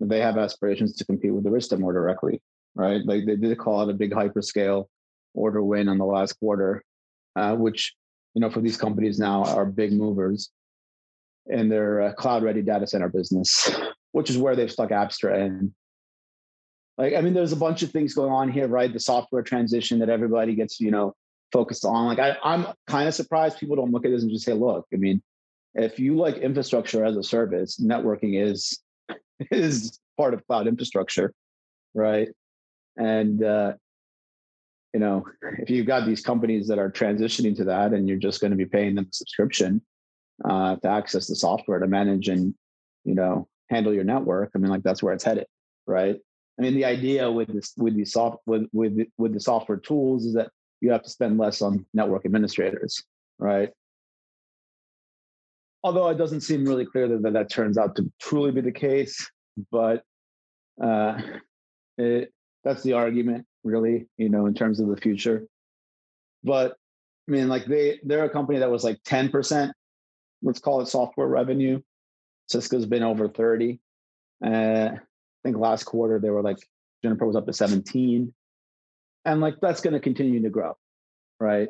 they 0.00 0.20
have 0.20 0.38
aspirations 0.38 0.94
to 0.96 1.04
compete 1.04 1.34
with 1.34 1.44
Arista 1.44 1.78
more 1.78 1.92
directly, 1.92 2.40
right? 2.74 3.04
Like 3.04 3.26
they 3.26 3.36
did 3.36 3.58
call 3.58 3.82
it 3.82 3.90
a 3.90 3.96
big 3.96 4.12
hyperscale 4.12 4.86
order 5.34 5.62
win 5.62 5.88
on 5.88 5.98
the 5.98 6.04
last 6.04 6.34
quarter, 6.34 6.82
uh, 7.36 7.54
which 7.54 7.94
you 8.34 8.40
know 8.40 8.50
for 8.50 8.60
these 8.60 8.76
companies 8.76 9.18
now 9.18 9.44
are 9.44 9.64
big 9.64 9.92
movers 9.92 10.50
in 11.46 11.68
their 11.68 12.02
uh, 12.02 12.12
cloud-ready 12.12 12.62
data 12.62 12.86
center 12.86 13.08
business, 13.08 13.70
which 14.12 14.30
is 14.30 14.36
where 14.38 14.54
they've 14.54 14.70
stuck 14.70 14.90
Apstra 14.90 15.46
in. 15.46 15.74
Like, 16.98 17.14
I 17.14 17.20
mean, 17.20 17.32
there's 17.32 17.52
a 17.52 17.56
bunch 17.56 17.82
of 17.82 17.90
things 17.90 18.12
going 18.12 18.32
on 18.32 18.50
here, 18.50 18.68
right? 18.68 18.92
The 18.92 19.00
software 19.00 19.42
transition 19.42 20.00
that 20.00 20.10
everybody 20.10 20.54
gets, 20.54 20.80
you 20.80 20.90
know, 20.90 21.14
focused 21.52 21.84
on. 21.84 22.06
Like, 22.06 22.18
I, 22.18 22.36
I'm 22.42 22.66
kind 22.86 23.08
of 23.08 23.14
surprised 23.14 23.58
people 23.58 23.76
don't 23.76 23.92
look 23.92 24.04
at 24.04 24.10
this 24.10 24.22
and 24.22 24.30
just 24.30 24.44
say, 24.44 24.52
look, 24.52 24.86
I 24.92 24.96
mean, 24.96 25.22
if 25.74 25.98
you 25.98 26.16
like 26.16 26.38
infrastructure 26.38 27.04
as 27.04 27.16
a 27.16 27.22
service, 27.22 27.80
networking 27.80 28.42
is 28.44 28.80
is 29.50 29.98
part 30.16 30.34
of 30.34 30.44
cloud 30.46 30.66
infrastructure, 30.66 31.32
right? 31.94 32.28
And 32.96 33.42
uh, 33.44 33.74
you 34.92 35.00
know, 35.00 35.24
if 35.58 35.70
you've 35.70 35.86
got 35.86 36.06
these 36.06 36.22
companies 36.22 36.66
that 36.68 36.78
are 36.78 36.90
transitioning 36.90 37.56
to 37.56 37.64
that 37.64 37.92
and 37.92 38.08
you're 38.08 38.18
just 38.18 38.40
going 38.40 38.50
to 38.50 38.56
be 38.56 38.66
paying 38.66 38.94
them 38.94 39.06
a 39.10 39.14
subscription 39.14 39.82
uh, 40.44 40.76
to 40.76 40.88
access 40.88 41.26
the 41.26 41.36
software 41.36 41.78
to 41.78 41.86
manage 41.86 42.28
and, 42.28 42.54
you 43.04 43.14
know, 43.14 43.48
handle 43.68 43.92
your 43.92 44.04
network, 44.04 44.50
I 44.54 44.58
mean, 44.58 44.70
like 44.70 44.82
that's 44.82 45.02
where 45.02 45.12
it's 45.12 45.24
headed, 45.24 45.46
right? 45.86 46.16
I 46.58 46.62
mean, 46.62 46.74
the 46.74 46.84
idea 46.84 47.30
with 47.30 47.52
this, 47.52 47.72
with 47.76 47.94
the 47.94 48.04
soft, 48.04 48.38
with 48.46 48.66
with 48.72 49.06
with 49.16 49.32
the 49.32 49.40
software 49.40 49.78
tools 49.78 50.24
is 50.24 50.34
that 50.34 50.50
you 50.80 50.90
have 50.90 51.02
to 51.02 51.10
spend 51.10 51.38
less 51.38 51.62
on 51.62 51.86
network 51.94 52.24
administrators, 52.24 53.02
right? 53.38 53.70
Although 55.84 56.08
it 56.08 56.18
doesn't 56.18 56.40
seem 56.40 56.64
really 56.64 56.84
clear 56.84 57.08
that 57.08 57.32
that, 57.32 57.50
turns 57.50 57.78
out 57.78 57.94
to 57.96 58.10
truly 58.20 58.50
be 58.50 58.60
the 58.60 58.72
case, 58.72 59.30
but 59.70 60.02
uh, 60.82 61.20
it, 61.96 62.32
that's 62.64 62.82
the 62.82 62.94
argument 62.94 63.46
really, 63.62 64.06
you 64.16 64.28
know, 64.28 64.46
in 64.46 64.54
terms 64.54 64.80
of 64.80 64.88
the 64.88 64.96
future. 64.96 65.46
But 66.42 66.72
I 67.28 67.32
mean, 67.32 67.48
like 67.48 67.66
they 67.66 68.00
they're 68.02 68.24
a 68.24 68.30
company 68.30 68.58
that 68.58 68.70
was 68.70 68.82
like 68.82 69.00
10%, 69.04 69.70
let's 70.42 70.60
call 70.60 70.80
it 70.80 70.88
software 70.88 71.28
revenue. 71.28 71.80
Cisco's 72.48 72.86
been 72.86 73.02
over 73.02 73.28
30. 73.28 73.78
Uh, 74.44 74.90
think 75.44 75.56
last 75.56 75.84
quarter 75.84 76.18
they 76.18 76.30
were 76.30 76.42
like 76.42 76.58
Juniper 77.02 77.26
was 77.26 77.36
up 77.36 77.46
to 77.46 77.52
17. 77.52 78.32
And 79.24 79.40
like 79.40 79.56
that's 79.60 79.80
going 79.80 79.94
to 79.94 80.00
continue 80.00 80.42
to 80.42 80.50
grow, 80.50 80.76
right? 81.38 81.68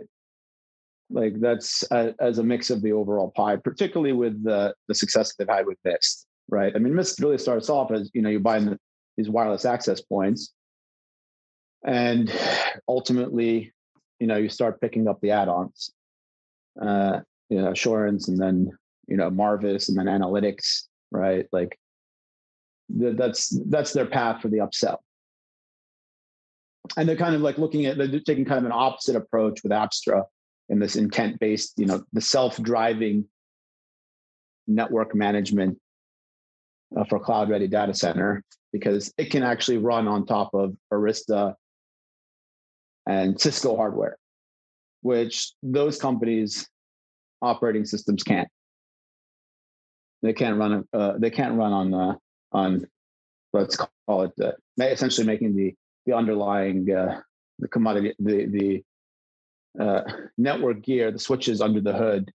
Like 1.10 1.40
that's 1.40 1.84
a, 1.90 2.14
as 2.20 2.38
a 2.38 2.42
mix 2.42 2.70
of 2.70 2.82
the 2.82 2.92
overall 2.92 3.32
pie, 3.34 3.56
particularly 3.56 4.12
with 4.12 4.42
the 4.44 4.74
the 4.88 4.94
success 4.94 5.34
they've 5.34 5.48
had 5.48 5.66
with 5.66 5.78
Mist, 5.84 6.26
right? 6.48 6.72
I 6.74 6.78
mean, 6.78 6.94
Mist 6.94 7.20
really 7.20 7.38
starts 7.38 7.70
off 7.70 7.90
as 7.90 8.10
you 8.12 8.22
know 8.22 8.28
you're 8.28 8.40
buying 8.40 8.66
the, 8.66 8.78
these 9.16 9.30
wireless 9.30 9.64
access 9.64 10.02
points, 10.02 10.52
and 11.84 12.30
ultimately 12.88 13.72
you 14.20 14.26
know 14.26 14.36
you 14.36 14.48
start 14.48 14.80
picking 14.80 15.08
up 15.08 15.20
the 15.20 15.30
add-ons 15.30 15.92
uh 16.82 17.20
you 17.48 17.60
know 17.60 17.70
assurance 17.70 18.28
and 18.28 18.38
then 18.38 18.70
you 19.06 19.16
know 19.16 19.30
marvis 19.30 19.88
and 19.88 19.98
then 19.98 20.06
analytics 20.06 20.84
right 21.10 21.46
like 21.52 21.78
that's 22.88 23.58
that's 23.66 23.92
their 23.92 24.06
path 24.06 24.40
for 24.40 24.48
the 24.48 24.58
upsell 24.58 24.98
and 26.96 27.08
they're 27.08 27.16
kind 27.16 27.34
of 27.34 27.42
like 27.42 27.58
looking 27.58 27.86
at 27.86 27.98
they're 27.98 28.20
taking 28.20 28.44
kind 28.44 28.58
of 28.58 28.64
an 28.64 28.72
opposite 28.72 29.16
approach 29.16 29.62
with 29.62 29.72
Apstra 29.72 30.24
in 30.68 30.78
this 30.78 30.96
intent 30.96 31.38
based 31.38 31.74
you 31.76 31.86
know 31.86 32.02
the 32.12 32.20
self-driving 32.20 33.24
network 34.66 35.14
management 35.14 35.78
uh, 36.96 37.04
for 37.04 37.20
cloud 37.20 37.50
ready 37.50 37.68
data 37.68 37.92
center 37.92 38.42
because 38.72 39.12
it 39.18 39.30
can 39.30 39.42
actually 39.42 39.78
run 39.78 40.08
on 40.08 40.26
top 40.26 40.54
of 40.54 40.74
arista 40.92 41.54
and 43.08 43.40
Cisco 43.40 43.74
hardware, 43.74 44.18
which 45.00 45.52
those 45.62 45.98
companies' 45.98 46.68
operating 47.40 47.84
systems 47.84 48.22
can't. 48.22 48.48
They 50.22 50.34
can't 50.34 50.58
run. 50.58 50.84
Uh, 50.92 51.14
they 51.16 51.30
can't 51.30 51.54
run 51.54 51.72
on 51.72 51.94
uh, 51.94 52.14
on 52.52 52.86
let's 53.52 53.76
call 53.76 54.22
it 54.22 54.32
uh, 54.42 54.52
essentially 54.80 55.26
making 55.26 55.56
the 55.56 55.74
the 56.06 56.14
underlying 56.14 56.90
uh, 56.92 57.20
the 57.58 57.68
commodity 57.68 58.14
the 58.18 58.46
the 58.46 58.84
uh, 59.84 60.02
network 60.38 60.82
gear, 60.82 61.10
the 61.12 61.18
switches 61.18 61.60
under 61.60 61.80
the 61.80 61.92
hood, 61.92 62.32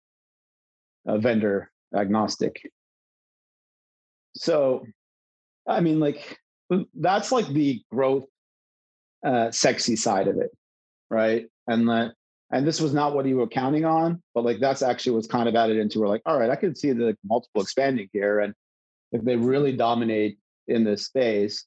uh, 1.08 1.18
vendor 1.18 1.72
agnostic. 1.96 2.62
So, 4.36 4.86
I 5.68 5.82
mean, 5.82 6.00
like 6.00 6.40
that's 6.96 7.32
like 7.32 7.48
the 7.48 7.82
growth 7.92 8.26
uh, 9.26 9.52
sexy 9.52 9.96
side 9.96 10.28
of 10.28 10.38
it 10.38 10.52
right? 11.12 11.48
And 11.68 11.90
that 11.90 12.14
And 12.52 12.68
this 12.68 12.82
was 12.82 12.94
not 12.94 13.16
what 13.16 13.28
you 13.28 13.38
were 13.38 13.48
counting 13.48 13.86
on, 13.86 14.24
but 14.34 14.46
like 14.46 14.60
that's 14.60 14.82
actually 14.82 15.14
what's 15.14 15.28
kind 15.28 15.50
of 15.50 15.56
added 15.56 15.78
into. 15.78 16.00
We're 16.00 16.08
like, 16.08 16.24
all 16.26 16.40
right, 16.40 16.50
I 16.50 16.56
can 16.56 16.76
see 16.76 16.94
the 16.94 17.18
multiple 17.26 17.62
expanding 17.62 18.10
here, 18.14 18.40
and 18.40 18.56
if 19.12 19.24
they 19.24 19.36
really 19.36 19.74
dominate 19.74 20.38
in 20.68 20.84
this 20.84 21.06
space, 21.06 21.66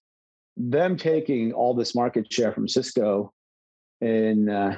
them 0.57 0.97
taking 0.97 1.53
all 1.53 1.75
this 1.75 1.95
market 1.95 2.33
share 2.33 2.53
from 2.53 2.69
Cisco 2.69 3.33
in 4.01 4.49
uh, 4.49 4.77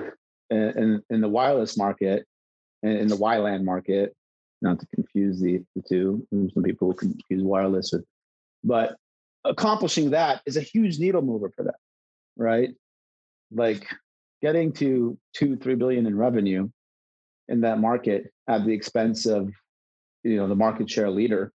in 0.51 1.03
in 1.11 1.21
the 1.21 1.29
wireless 1.29 1.77
market 1.77 2.27
and 2.83 2.99
in 2.99 3.09
the 3.09 3.17
WLAN 3.17 3.65
market, 3.65 4.15
not 4.63 4.79
to 4.81 4.87
confuse 4.95 5.41
the, 5.41 5.63
the 5.75 5.83
two. 5.89 6.27
Some 6.33 6.63
people 6.63 6.93
confuse 6.93 7.43
wireless 7.43 7.91
with, 7.93 8.05
but 8.65 8.97
accomplishing 9.45 10.11
that 10.11 10.43
is 10.47 10.57
a 10.57 10.61
huge 10.61 10.99
needle 10.99 11.23
mover 11.23 11.51
for 11.55 11.65
them, 11.65 11.75
right? 12.37 12.71
Like 13.51 13.87
getting 14.43 14.73
to 14.75 15.19
two, 15.35 15.57
three 15.57 15.75
billion 15.75 16.07
in 16.07 16.17
revenue 16.17 16.69
in 17.49 17.61
that 17.61 17.79
market 17.79 18.33
at 18.49 18.65
the 18.65 18.73
expense 18.73 19.27
of, 19.27 19.51
you 20.25 20.37
know, 20.37 20.49
the 20.49 20.57
market 20.57 20.91
share 20.91 21.11
leader 21.11 21.53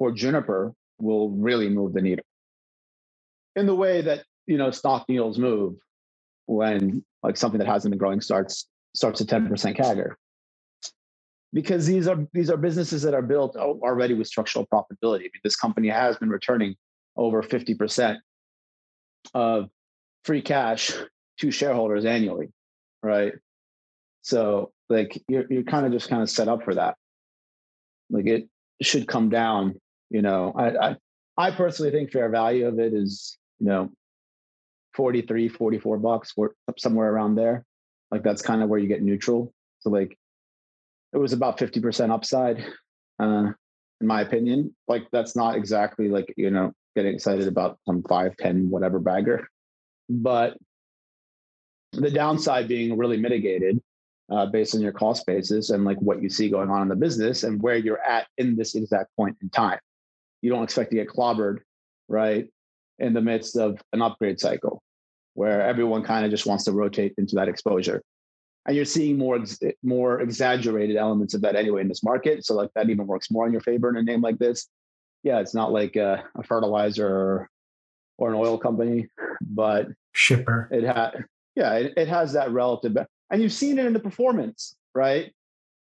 for 0.00 0.10
Juniper 0.10 0.72
will 0.98 1.30
really 1.30 1.68
move 1.68 1.92
the 1.92 2.00
needle 2.00 2.24
in 3.54 3.66
the 3.66 3.74
way 3.74 4.00
that, 4.00 4.24
you 4.46 4.56
know, 4.56 4.70
stock 4.70 5.04
needles 5.08 5.38
move 5.38 5.74
when 6.46 7.04
like 7.22 7.36
something 7.36 7.58
that 7.58 7.68
hasn't 7.68 7.92
been 7.92 7.98
growing 7.98 8.22
starts 8.22 8.66
starts 8.94 9.20
at 9.20 9.26
10% 9.26 9.76
CAGR, 9.76 10.14
because 11.52 11.86
these 11.86 12.08
are 12.08 12.26
these 12.32 12.50
are 12.50 12.56
businesses 12.56 13.02
that 13.02 13.12
are 13.12 13.22
built 13.22 13.56
already 13.56 14.14
with 14.14 14.26
structural 14.26 14.66
profitability. 14.66 15.20
I 15.20 15.30
mean, 15.34 15.44
this 15.44 15.56
company 15.56 15.88
has 15.88 16.16
been 16.16 16.30
returning 16.30 16.76
over 17.16 17.42
50% 17.42 18.16
of 19.34 19.68
free 20.24 20.40
cash 20.40 20.92
to 21.40 21.50
shareholders 21.50 22.06
annually, 22.06 22.48
right? 23.02 23.34
So 24.22 24.72
like 24.88 25.22
you're 25.28 25.44
you're 25.50 25.62
kind 25.62 25.84
of 25.84 25.92
just 25.92 26.08
kind 26.08 26.22
of 26.22 26.30
set 26.30 26.48
up 26.48 26.64
for 26.64 26.74
that. 26.74 26.96
Like 28.08 28.26
it 28.26 28.48
should 28.82 29.06
come 29.06 29.28
down, 29.28 29.78
you 30.10 30.22
know. 30.22 30.52
I 30.56 30.88
I, 30.88 30.96
I 31.36 31.50
personally 31.50 31.90
think 31.90 32.10
fair 32.10 32.28
value 32.28 32.66
of 32.66 32.78
it 32.78 32.92
is, 32.92 33.38
you 33.58 33.66
know, 33.66 33.90
43, 34.94 35.48
44 35.48 35.98
bucks, 35.98 36.34
somewhere 36.76 37.10
around 37.12 37.36
there. 37.36 37.64
Like 38.10 38.22
that's 38.22 38.42
kind 38.42 38.62
of 38.62 38.68
where 38.68 38.78
you 38.78 38.88
get 38.88 39.02
neutral. 39.02 39.52
So 39.80 39.90
like 39.90 40.18
it 41.12 41.18
was 41.18 41.32
about 41.32 41.58
50% 41.58 42.10
upside, 42.10 42.64
uh, 43.18 43.52
in 44.00 44.06
my 44.06 44.20
opinion. 44.20 44.74
Like 44.88 45.06
that's 45.12 45.36
not 45.36 45.56
exactly 45.56 46.08
like, 46.08 46.32
you 46.36 46.50
know, 46.50 46.72
getting 46.94 47.14
excited 47.14 47.48
about 47.48 47.78
some 47.86 48.02
five, 48.02 48.36
10, 48.36 48.68
whatever 48.68 48.98
bagger. 48.98 49.48
But 50.08 50.56
the 51.92 52.10
downside 52.10 52.68
being 52.68 52.96
really 52.96 53.16
mitigated 53.16 53.80
uh, 54.30 54.46
based 54.46 54.74
on 54.74 54.80
your 54.80 54.92
cost 54.92 55.26
basis 55.26 55.70
and 55.70 55.84
like 55.84 55.98
what 56.00 56.22
you 56.22 56.28
see 56.28 56.48
going 56.48 56.70
on 56.70 56.82
in 56.82 56.88
the 56.88 56.96
business 56.96 57.42
and 57.42 57.60
where 57.62 57.76
you're 57.76 58.02
at 58.02 58.26
in 58.38 58.56
this 58.56 58.74
exact 58.74 59.14
point 59.16 59.36
in 59.42 59.48
time. 59.50 59.78
You 60.42 60.50
don't 60.50 60.64
expect 60.64 60.90
to 60.90 60.96
get 60.96 61.08
clobbered, 61.08 61.58
right, 62.08 62.48
in 62.98 63.12
the 63.12 63.20
midst 63.20 63.56
of 63.56 63.80
an 63.92 64.02
upgrade 64.02 64.40
cycle 64.40 64.82
where 65.34 65.62
everyone 65.62 66.02
kind 66.02 66.24
of 66.24 66.30
just 66.30 66.46
wants 66.46 66.64
to 66.64 66.72
rotate 66.72 67.14
into 67.16 67.36
that 67.36 67.48
exposure 67.48 68.02
and 68.66 68.76
you're 68.76 68.84
seeing 68.84 69.18
more 69.18 69.38
eh, 69.62 69.72
more 69.82 70.20
exaggerated 70.20 70.96
elements 70.96 71.34
of 71.34 71.40
that 71.42 71.56
anyway 71.56 71.80
in 71.80 71.88
this 71.88 72.02
market. 72.02 72.44
So 72.44 72.54
like 72.54 72.70
that 72.74 72.90
even 72.90 73.06
works 73.06 73.30
more 73.30 73.46
in 73.46 73.52
your 73.52 73.62
favor 73.62 73.88
in 73.88 73.96
a 73.96 74.02
name 74.02 74.20
like 74.20 74.38
this. 74.38 74.68
Yeah, 75.22 75.40
it's 75.40 75.54
not 75.54 75.72
like 75.72 75.96
a, 75.96 76.24
a 76.36 76.42
fertilizer 76.42 77.06
or, 77.06 77.50
or, 78.18 78.30
an 78.30 78.36
oil 78.36 78.56
company, 78.58 79.08
but 79.40 79.88
shipper. 80.12 80.68
It 80.70 80.84
had 80.84 81.24
yeah, 81.56 81.74
it, 81.74 81.94
it 81.96 82.08
has 82.08 82.32
that 82.34 82.52
relative, 82.52 82.96
and 83.30 83.42
you've 83.42 83.52
seen 83.52 83.78
it 83.78 83.86
in 83.86 83.92
the 83.92 84.00
performance, 84.00 84.74
right? 84.94 85.32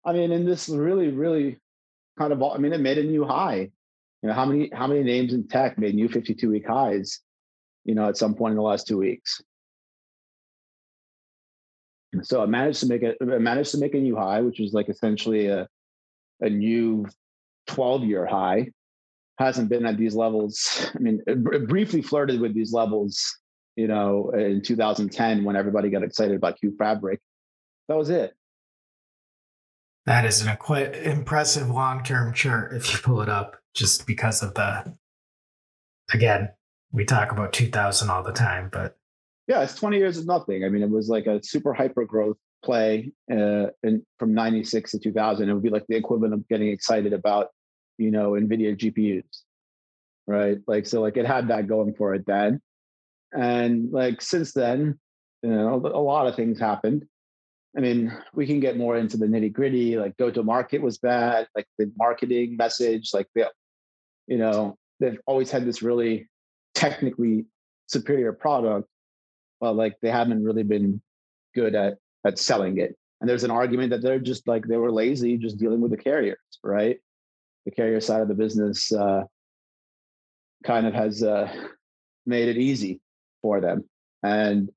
I 0.04 0.12
mean, 0.12 0.30
in 0.30 0.44
this 0.44 0.68
really 0.68 1.08
really 1.08 1.58
kind 2.18 2.32
of 2.32 2.42
I 2.42 2.58
mean, 2.58 2.72
it 2.72 2.80
made 2.80 2.98
a 2.98 3.04
new 3.04 3.24
high. 3.24 3.70
You 4.24 4.28
know 4.28 4.36
how 4.36 4.46
many 4.46 4.70
how 4.72 4.86
many 4.86 5.02
names 5.02 5.34
in 5.34 5.46
tech 5.46 5.76
made 5.76 5.94
new 5.94 6.08
52 6.08 6.48
week 6.48 6.66
highs? 6.66 7.20
You 7.84 7.94
know, 7.94 8.08
at 8.08 8.16
some 8.16 8.34
point 8.34 8.52
in 8.52 8.56
the 8.56 8.62
last 8.62 8.86
two 8.86 8.96
weeks. 8.96 9.42
So 12.22 12.42
I 12.42 12.46
managed 12.46 12.80
to 12.80 12.86
make 12.86 13.02
it. 13.02 13.18
I 13.20 13.36
managed 13.36 13.72
to 13.72 13.78
make 13.78 13.92
a 13.92 13.98
new 13.98 14.16
high, 14.16 14.40
which 14.40 14.58
was 14.58 14.72
like 14.72 14.88
essentially 14.88 15.48
a 15.48 15.68
a 16.40 16.48
new 16.48 17.06
12 17.66 18.04
year 18.04 18.24
high. 18.24 18.70
Hasn't 19.36 19.68
been 19.68 19.84
at 19.84 19.98
these 19.98 20.14
levels. 20.14 20.88
I 20.94 20.98
mean, 21.00 21.20
it 21.26 21.68
briefly 21.68 22.00
flirted 22.00 22.40
with 22.40 22.54
these 22.54 22.72
levels, 22.72 23.22
you 23.76 23.88
know, 23.88 24.30
in 24.30 24.62
2010 24.62 25.44
when 25.44 25.54
everybody 25.54 25.90
got 25.90 26.02
excited 26.02 26.34
about 26.34 26.58
Q 26.58 26.74
Fabric. 26.78 27.20
That 27.88 27.98
was 27.98 28.08
it. 28.08 28.32
That 30.06 30.24
is 30.24 30.40
an 30.40 30.56
quite 30.56 30.94
impressive 30.94 31.68
long 31.68 32.02
term 32.02 32.32
chart 32.32 32.72
if 32.72 32.90
you 32.90 33.00
pull 33.00 33.20
it 33.20 33.28
up, 33.28 33.58
just 33.74 34.06
because 34.06 34.42
of 34.42 34.54
the. 34.54 34.94
Again, 36.12 36.50
we 36.92 37.04
talk 37.04 37.32
about 37.32 37.52
2000 37.52 38.10
all 38.10 38.22
the 38.22 38.32
time, 38.32 38.68
but 38.70 38.96
yeah, 39.46 39.62
it's 39.62 39.74
20 39.74 39.98
years 39.98 40.16
of 40.16 40.26
nothing. 40.26 40.64
I 40.64 40.68
mean, 40.68 40.82
it 40.82 40.90
was 40.90 41.08
like 41.08 41.26
a 41.26 41.42
super 41.42 41.74
hyper 41.74 42.04
growth 42.04 42.36
play 42.64 43.12
uh, 43.30 43.66
in, 43.82 44.04
from 44.18 44.34
96 44.34 44.92
to 44.92 44.98
2000. 44.98 45.48
It 45.48 45.52
would 45.52 45.62
be 45.62 45.70
like 45.70 45.86
the 45.88 45.96
equivalent 45.96 46.34
of 46.34 46.48
getting 46.48 46.68
excited 46.68 47.12
about, 47.12 47.48
you 47.98 48.10
know, 48.10 48.32
NVIDIA 48.32 48.76
GPUs, 48.76 49.42
right? 50.26 50.58
Like, 50.66 50.86
so 50.86 51.00
like 51.00 51.16
it 51.16 51.26
had 51.26 51.48
that 51.48 51.66
going 51.66 51.94
for 51.94 52.14
it 52.14 52.24
then. 52.26 52.60
And 53.32 53.90
like 53.92 54.22
since 54.22 54.52
then, 54.52 54.98
you 55.42 55.50
know, 55.50 55.74
a 55.74 56.00
lot 56.00 56.26
of 56.26 56.36
things 56.36 56.58
happened. 56.58 57.04
I 57.76 57.80
mean, 57.80 58.16
we 58.32 58.46
can 58.46 58.60
get 58.60 58.76
more 58.76 58.96
into 58.96 59.16
the 59.16 59.26
nitty 59.26 59.52
gritty. 59.52 59.98
Like, 59.98 60.16
go 60.16 60.30
to 60.30 60.42
market 60.44 60.80
was 60.80 60.98
bad. 60.98 61.48
Like 61.56 61.66
the 61.76 61.90
marketing 61.98 62.56
message, 62.56 63.10
like 63.12 63.26
the, 63.34 63.50
you 64.26 64.38
know, 64.38 64.76
they've 65.00 65.18
always 65.26 65.50
had 65.50 65.64
this 65.64 65.82
really 65.82 66.28
technically 66.74 67.46
superior 67.86 68.32
product, 68.32 68.88
but 69.60 69.76
like 69.76 69.96
they 70.02 70.10
haven't 70.10 70.44
really 70.44 70.62
been 70.62 71.00
good 71.54 71.74
at 71.74 71.98
at 72.24 72.38
selling 72.38 72.78
it. 72.78 72.96
And 73.20 73.28
there's 73.28 73.44
an 73.44 73.50
argument 73.50 73.90
that 73.90 74.02
they're 74.02 74.18
just 74.18 74.46
like 74.48 74.66
they 74.66 74.76
were 74.76 74.92
lazy, 74.92 75.36
just 75.36 75.58
dealing 75.58 75.80
with 75.80 75.90
the 75.90 75.96
carriers, 75.96 76.38
right? 76.62 76.98
The 77.64 77.70
carrier 77.70 78.00
side 78.00 78.20
of 78.20 78.28
the 78.28 78.34
business 78.34 78.92
uh, 78.92 79.22
kind 80.64 80.86
of 80.86 80.94
has 80.94 81.22
uh, 81.22 81.50
made 82.26 82.48
it 82.48 82.58
easy 82.58 83.00
for 83.40 83.60
them, 83.60 83.84
and 84.22 84.70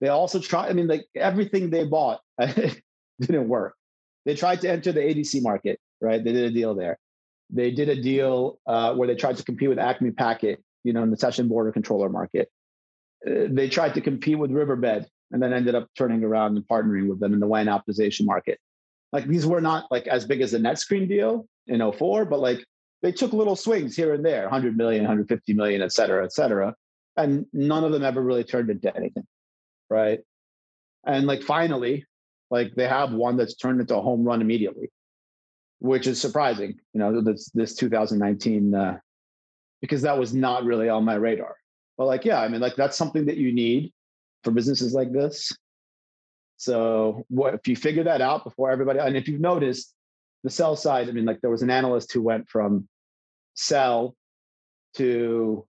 they 0.00 0.08
also 0.08 0.38
try. 0.38 0.68
I 0.68 0.72
mean, 0.72 0.86
like 0.86 1.06
everything 1.14 1.70
they 1.70 1.84
bought 1.84 2.20
didn't 3.20 3.48
work. 3.48 3.74
They 4.24 4.34
tried 4.34 4.60
to 4.62 4.70
enter 4.70 4.92
the 4.92 5.00
ADC 5.00 5.42
market, 5.42 5.80
right? 6.00 6.22
They 6.22 6.32
did 6.32 6.44
a 6.44 6.54
deal 6.54 6.74
there. 6.74 6.98
They 7.52 7.70
did 7.70 7.88
a 7.88 8.00
deal 8.00 8.58
uh, 8.66 8.94
where 8.94 9.06
they 9.06 9.14
tried 9.14 9.36
to 9.36 9.44
compete 9.44 9.68
with 9.68 9.78
Acme 9.78 10.10
Packet, 10.10 10.62
you 10.84 10.92
know, 10.92 11.02
in 11.02 11.10
the 11.10 11.16
session 11.16 11.48
border 11.48 11.70
controller 11.70 12.08
market. 12.08 12.50
Uh, 13.26 13.46
they 13.48 13.68
tried 13.68 13.94
to 13.94 14.00
compete 14.00 14.38
with 14.38 14.50
Riverbed 14.50 15.06
and 15.30 15.42
then 15.42 15.52
ended 15.52 15.74
up 15.74 15.88
turning 15.96 16.24
around 16.24 16.56
and 16.56 16.66
partnering 16.66 17.08
with 17.08 17.20
them 17.20 17.32
in 17.32 17.40
the 17.40 17.46
WAN 17.46 17.66
optimization 17.66 18.24
market. 18.24 18.58
Like 19.12 19.26
these 19.26 19.46
were 19.46 19.60
not 19.60 19.90
like 19.90 20.06
as 20.06 20.24
big 20.24 20.40
as 20.40 20.52
the 20.52 20.58
NetScreen 20.58 21.08
deal 21.08 21.46
in 21.66 21.92
04, 21.92 22.24
but 22.24 22.40
like 22.40 22.64
they 23.02 23.12
took 23.12 23.32
little 23.32 23.56
swings 23.56 23.94
here 23.94 24.14
and 24.14 24.24
there 24.24 24.42
100 24.42 24.76
million, 24.76 25.02
150 25.02 25.52
million, 25.54 25.82
et 25.82 25.92
cetera, 25.92 26.24
et 26.24 26.32
cetera. 26.32 26.74
And 27.16 27.46
none 27.52 27.84
of 27.84 27.92
them 27.92 28.04
ever 28.04 28.22
really 28.22 28.44
turned 28.44 28.70
into 28.70 28.94
anything. 28.96 29.26
Right. 29.90 30.20
And 31.04 31.26
like 31.26 31.42
finally, 31.42 32.06
like 32.50 32.74
they 32.74 32.88
have 32.88 33.12
one 33.12 33.36
that's 33.36 33.54
turned 33.54 33.80
into 33.80 33.96
a 33.96 34.00
home 34.00 34.24
run 34.24 34.40
immediately, 34.40 34.90
which 35.82 36.06
is 36.06 36.20
surprising, 36.20 36.78
you 36.94 37.00
know, 37.00 37.20
this, 37.20 37.50
this 37.50 37.74
2019, 37.74 38.72
uh, 38.72 38.98
because 39.80 40.02
that 40.02 40.16
was 40.16 40.32
not 40.32 40.64
really 40.64 40.88
on 40.88 41.04
my 41.04 41.14
radar. 41.14 41.56
But 41.98 42.06
like, 42.06 42.24
yeah, 42.24 42.40
I 42.40 42.46
mean, 42.46 42.60
like 42.60 42.76
that's 42.76 42.96
something 42.96 43.26
that 43.26 43.36
you 43.36 43.52
need 43.52 43.92
for 44.44 44.52
businesses 44.52 44.94
like 44.94 45.12
this. 45.12 45.50
So 46.56 47.24
what 47.28 47.54
if 47.54 47.66
you 47.66 47.74
figure 47.74 48.04
that 48.04 48.20
out 48.20 48.44
before 48.44 48.70
everybody? 48.70 49.00
And 49.00 49.16
if 49.16 49.26
you've 49.26 49.40
noticed, 49.40 49.92
the 50.44 50.50
sell 50.50 50.76
side, 50.76 51.08
I 51.08 51.12
mean, 51.12 51.24
like 51.24 51.40
there 51.40 51.50
was 51.50 51.62
an 51.62 51.70
analyst 51.70 52.12
who 52.12 52.22
went 52.22 52.48
from 52.48 52.88
sell 53.54 54.14
to 54.94 55.66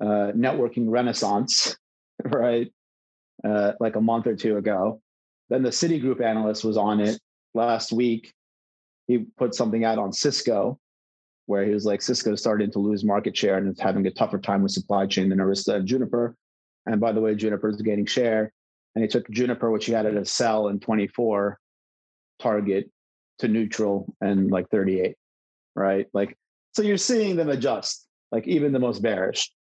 uh, 0.00 0.32
networking 0.34 0.86
renaissance, 0.88 1.76
right? 2.24 2.72
Uh, 3.44 3.72
like 3.78 3.94
a 3.94 4.00
month 4.00 4.26
or 4.26 4.34
two 4.34 4.56
ago. 4.56 5.00
Then 5.50 5.62
the 5.62 5.70
Citigroup 5.70 6.20
analyst 6.20 6.64
was 6.64 6.76
on 6.76 7.00
it 7.00 7.20
last 7.54 7.92
week. 7.92 8.32
He 9.06 9.18
put 9.38 9.54
something 9.54 9.84
out 9.84 9.98
on 9.98 10.12
Cisco, 10.12 10.78
where 11.46 11.64
he 11.64 11.72
was 11.72 11.84
like, 11.84 12.02
Cisco 12.02 12.34
starting 12.34 12.70
to 12.72 12.78
lose 12.78 13.04
market 13.04 13.36
share 13.36 13.56
and 13.56 13.72
is 13.72 13.80
having 13.80 14.06
a 14.06 14.10
tougher 14.10 14.38
time 14.38 14.62
with 14.62 14.72
supply 14.72 15.06
chain 15.06 15.28
than 15.28 15.38
Arista 15.38 15.76
and 15.76 15.86
Juniper. 15.86 16.34
And 16.86 17.00
by 17.00 17.12
the 17.12 17.20
way, 17.20 17.34
Juniper 17.34 17.68
is 17.68 17.80
gaining 17.82 18.06
share. 18.06 18.52
And 18.94 19.02
he 19.02 19.08
took 19.08 19.30
Juniper, 19.30 19.70
which 19.70 19.86
he 19.86 19.92
had 19.92 20.06
at 20.06 20.16
a 20.16 20.24
sell 20.24 20.68
in 20.68 20.80
24 20.80 21.58
target 22.40 22.90
to 23.38 23.48
neutral 23.48 24.14
and 24.20 24.50
like 24.50 24.70
38, 24.70 25.14
right? 25.74 26.06
Like, 26.12 26.36
so 26.74 26.82
you're 26.82 26.96
seeing 26.96 27.36
them 27.36 27.50
adjust, 27.50 28.06
like 28.32 28.46
even 28.46 28.72
the 28.72 28.78
most 28.78 29.02
bearish. 29.02 29.52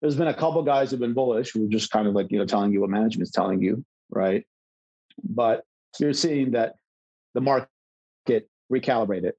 There's 0.00 0.16
been 0.16 0.28
a 0.28 0.34
couple 0.34 0.62
guys 0.62 0.90
who've 0.90 1.00
been 1.00 1.14
bullish 1.14 1.52
who 1.52 1.64
are 1.64 1.70
just 1.70 1.90
kind 1.90 2.06
of 2.06 2.14
like, 2.14 2.30
you 2.30 2.38
know, 2.38 2.44
telling 2.44 2.72
you 2.72 2.82
what 2.82 2.90
management's 2.90 3.32
telling 3.32 3.62
you, 3.62 3.84
right? 4.10 4.46
But 5.22 5.64
you're 5.98 6.12
seeing 6.12 6.50
that 6.52 6.74
the 7.32 7.40
market 7.40 8.48
recalibrated 8.80 9.32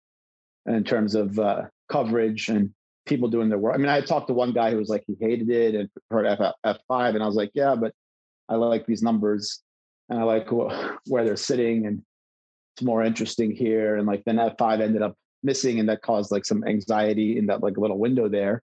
in 0.65 0.83
terms 0.83 1.15
of 1.15 1.37
uh, 1.37 1.63
coverage 1.89 2.49
and 2.49 2.71
people 3.05 3.29
doing 3.29 3.49
their 3.49 3.57
work. 3.59 3.75
I 3.75 3.77
mean, 3.77 3.89
I 3.89 4.01
talked 4.01 4.27
to 4.27 4.33
one 4.33 4.51
guy 4.51 4.71
who 4.71 4.77
was 4.77 4.89
like 4.89 5.03
he 5.07 5.15
hated 5.19 5.49
it 5.49 5.75
and 5.75 5.89
heard 6.09 6.25
F 6.25 6.53
F 6.63 6.77
five, 6.87 7.15
and 7.15 7.23
I 7.23 7.27
was 7.27 7.35
like, 7.35 7.51
yeah, 7.53 7.75
but 7.75 7.93
I 8.49 8.55
like 8.55 8.85
these 8.85 9.03
numbers 9.03 9.61
and 10.09 10.19
I 10.19 10.23
like 10.23 10.47
where 11.07 11.23
they're 11.23 11.35
sitting, 11.35 11.85
and 11.85 12.01
it's 12.75 12.83
more 12.83 13.03
interesting 13.03 13.51
here. 13.51 13.97
And 13.97 14.07
like 14.07 14.23
then 14.25 14.39
F 14.39 14.53
five 14.57 14.81
ended 14.81 15.01
up 15.01 15.15
missing, 15.43 15.79
and 15.79 15.89
that 15.89 16.01
caused 16.01 16.31
like 16.31 16.45
some 16.45 16.63
anxiety 16.65 17.37
in 17.37 17.47
that 17.47 17.61
like 17.61 17.77
little 17.77 17.99
window 17.99 18.27
there. 18.27 18.61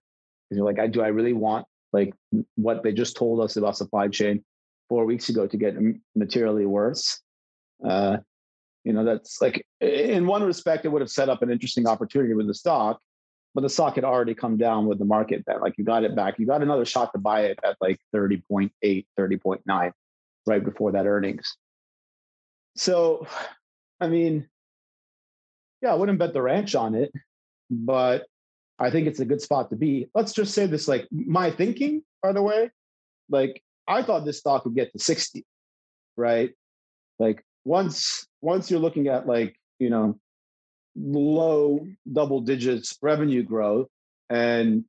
Because 0.49 0.57
you're 0.57 0.65
like, 0.65 0.79
I 0.79 0.87
do 0.87 1.01
I 1.01 1.07
really 1.07 1.33
want 1.33 1.65
like 1.93 2.13
what 2.55 2.83
they 2.83 2.91
just 2.91 3.15
told 3.15 3.39
us 3.39 3.55
about 3.55 3.77
supply 3.77 4.07
chain 4.07 4.43
four 4.89 5.05
weeks 5.05 5.29
ago 5.29 5.47
to 5.47 5.57
get 5.57 5.75
materially 6.15 6.65
worse? 6.65 7.21
Uh, 7.87 8.17
you 8.83 8.93
know, 8.93 9.03
that's 9.03 9.41
like 9.41 9.65
in 9.81 10.25
one 10.25 10.43
respect, 10.43 10.85
it 10.85 10.89
would 10.89 11.01
have 11.01 11.09
set 11.09 11.29
up 11.29 11.41
an 11.41 11.51
interesting 11.51 11.87
opportunity 11.87 12.33
with 12.33 12.47
the 12.47 12.53
stock 12.53 12.99
but 13.55 13.61
the 13.61 13.69
stock 13.69 13.95
had 13.95 14.03
already 14.03 14.33
come 14.33 14.57
down 14.57 14.87
with 14.87 14.97
the 14.97 15.05
market 15.05 15.43
that 15.45 15.61
like 15.61 15.77
you 15.77 15.83
got 15.83 16.03
it 16.03 16.15
back 16.15 16.39
you 16.39 16.45
got 16.47 16.63
another 16.63 16.85
shot 16.85 17.11
to 17.13 17.19
buy 17.19 17.41
it 17.41 17.59
at 17.63 17.77
like 17.79 17.99
30.8 18.13 18.71
30.9 18.83 19.91
right 20.45 20.65
before 20.65 20.91
that 20.91 21.05
earnings. 21.05 21.55
So 22.75 23.27
i 24.01 24.07
mean 24.07 24.47
yeah 25.81 25.91
i 25.91 25.95
wouldn't 25.95 26.17
bet 26.17 26.33
the 26.33 26.41
ranch 26.41 26.73
on 26.73 26.95
it 26.95 27.11
but 27.69 28.25
i 28.79 28.89
think 28.89 29.07
it's 29.07 29.19
a 29.19 29.25
good 29.25 29.41
spot 29.41 29.69
to 29.69 29.75
be. 29.75 30.09
Let's 30.15 30.33
just 30.33 30.55
say 30.55 30.65
this 30.65 30.87
like 30.87 31.07
my 31.11 31.51
thinking 31.51 32.03
by 32.23 32.31
the 32.31 32.41
way 32.41 32.71
like 33.29 33.61
i 33.87 34.01
thought 34.01 34.25
this 34.25 34.39
stock 34.39 34.65
would 34.65 34.75
get 34.75 34.91
to 34.93 34.99
60 34.99 35.45
right? 36.17 36.51
Like 37.19 37.43
once 37.65 38.27
once 38.41 38.69
you're 38.69 38.79
looking 38.79 39.07
at 39.07 39.27
like 39.27 39.55
you 39.79 39.89
know 39.89 40.19
low 40.95 41.85
double 42.11 42.41
digits 42.41 42.97
revenue 43.01 43.43
growth 43.43 43.87
and 44.29 44.85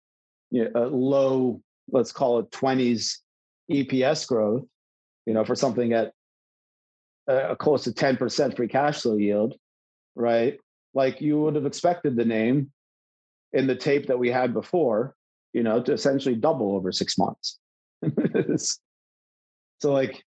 you 0.54 0.70
know, 0.70 0.88
low, 0.88 1.60
let's 1.90 2.12
call 2.12 2.38
it 2.38 2.50
20s 2.52 3.18
EPS 3.70 4.26
growth, 4.28 4.64
you 5.26 5.34
know, 5.34 5.44
for 5.44 5.56
something 5.56 5.92
at 5.92 6.12
a 7.26 7.56
close 7.56 7.84
to 7.84 7.90
10% 7.90 8.56
free 8.56 8.68
cash 8.68 9.02
flow 9.02 9.16
yield, 9.16 9.54
right? 10.14 10.60
Like 10.94 11.20
you 11.20 11.40
would 11.40 11.56
have 11.56 11.66
expected 11.66 12.14
the 12.14 12.24
name 12.24 12.70
in 13.52 13.66
the 13.66 13.74
tape 13.74 14.06
that 14.06 14.18
we 14.18 14.30
had 14.30 14.54
before, 14.54 15.16
you 15.52 15.64
know, 15.64 15.82
to 15.82 15.92
essentially 15.92 16.36
double 16.36 16.76
over 16.76 16.92
six 16.92 17.18
months. 17.18 17.58
so 18.56 19.92
like, 19.92 20.22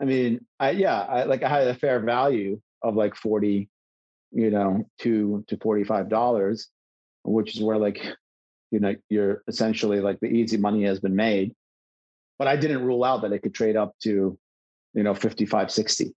I 0.00 0.04
mean, 0.04 0.46
I 0.60 0.70
yeah, 0.70 1.00
I 1.00 1.24
like 1.24 1.42
I 1.42 1.48
had 1.48 1.68
a 1.68 1.74
fair 1.74 2.00
value 2.00 2.60
of 2.82 2.94
like 2.94 3.16
40, 3.16 3.68
you 4.32 4.50
know, 4.50 4.84
two 4.98 5.44
to 5.48 5.56
forty 5.56 5.84
five 5.84 6.08
dollars, 6.08 6.68
which 7.24 7.56
is 7.56 7.62
where 7.62 7.78
like, 7.78 8.04
you 8.70 8.80
know, 8.80 8.94
you're 9.08 9.42
essentially 9.48 10.00
like 10.00 10.20
the 10.20 10.28
easy 10.28 10.56
money 10.56 10.84
has 10.84 11.00
been 11.00 11.16
made. 11.16 11.54
But 12.38 12.48
I 12.48 12.56
didn't 12.56 12.84
rule 12.84 13.02
out 13.02 13.22
that 13.22 13.32
it 13.32 13.42
could 13.42 13.54
trade 13.54 13.76
up 13.76 13.94
to, 14.04 14.38
you 14.94 15.02
know, 15.02 15.12
55, 15.12 15.72
60. 15.72 16.14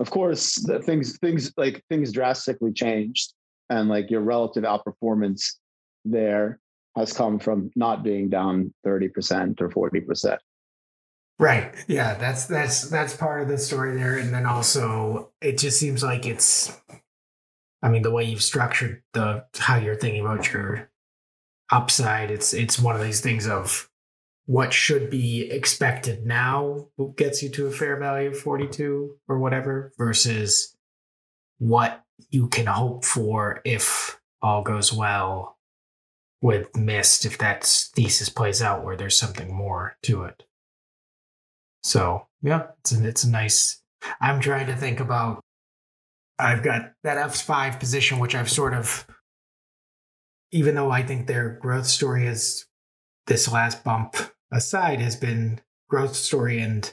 Of 0.00 0.10
course, 0.10 0.56
the 0.56 0.80
things 0.80 1.18
things 1.18 1.52
like 1.56 1.84
things 1.88 2.10
drastically 2.10 2.72
changed, 2.72 3.32
and 3.70 3.88
like 3.88 4.10
your 4.10 4.22
relative 4.22 4.64
outperformance 4.64 5.54
there 6.04 6.58
has 6.96 7.12
come 7.12 7.38
from 7.38 7.70
not 7.76 8.02
being 8.02 8.28
down 8.28 8.72
30% 8.86 9.60
or 9.60 9.68
40%. 9.68 10.38
Right. 11.38 11.74
Yeah, 11.88 12.14
that's 12.14 12.46
that's 12.46 12.88
that's 12.88 13.16
part 13.16 13.42
of 13.42 13.48
the 13.48 13.58
story 13.58 13.96
there 13.96 14.18
and 14.18 14.32
then 14.32 14.46
also 14.46 15.32
it 15.40 15.58
just 15.58 15.80
seems 15.80 16.02
like 16.02 16.26
it's 16.26 16.80
I 17.82 17.88
mean 17.88 18.02
the 18.02 18.12
way 18.12 18.24
you've 18.24 18.42
structured 18.42 19.02
the 19.12 19.44
how 19.58 19.76
you're 19.76 19.96
thinking 19.96 20.24
about 20.24 20.52
your 20.52 20.90
upside 21.72 22.30
it's 22.30 22.54
it's 22.54 22.78
one 22.78 22.94
of 22.94 23.02
these 23.02 23.20
things 23.20 23.48
of 23.48 23.90
what 24.46 24.72
should 24.72 25.10
be 25.10 25.50
expected 25.50 26.24
now 26.26 26.88
gets 27.16 27.42
you 27.42 27.48
to 27.48 27.66
a 27.66 27.70
fair 27.70 27.98
value 27.98 28.28
of 28.28 28.38
42 28.38 29.16
or 29.26 29.38
whatever 29.38 29.92
versus 29.96 30.76
what 31.58 32.04
you 32.30 32.48
can 32.48 32.66
hope 32.66 33.04
for 33.04 33.60
if 33.64 34.20
all 34.42 34.62
goes 34.62 34.92
well 34.92 35.58
with 36.42 36.76
mist 36.76 37.24
if 37.24 37.38
that 37.38 37.64
thesis 37.64 38.28
plays 38.28 38.60
out 38.60 38.84
where 38.84 38.96
there's 38.96 39.18
something 39.18 39.52
more 39.52 39.96
to 40.02 40.24
it 40.24 40.44
so 41.84 42.26
yeah, 42.42 42.68
it's 42.80 42.92
a, 42.92 43.06
it's 43.06 43.24
a 43.24 43.30
nice. 43.30 43.80
I'm 44.20 44.40
trying 44.40 44.66
to 44.66 44.76
think 44.76 45.00
about. 45.00 45.40
I've 46.38 46.64
got 46.64 46.92
that 47.04 47.30
F5 47.30 47.78
position, 47.78 48.18
which 48.18 48.34
I've 48.34 48.50
sort 48.50 48.74
of, 48.74 49.06
even 50.50 50.74
though 50.74 50.90
I 50.90 51.02
think 51.02 51.26
their 51.26 51.50
growth 51.50 51.86
story 51.86 52.26
is 52.26 52.66
this 53.28 53.50
last 53.50 53.84
bump 53.84 54.16
aside 54.52 55.00
has 55.00 55.14
been 55.14 55.60
growth 55.88 56.16
story 56.16 56.60
and 56.60 56.92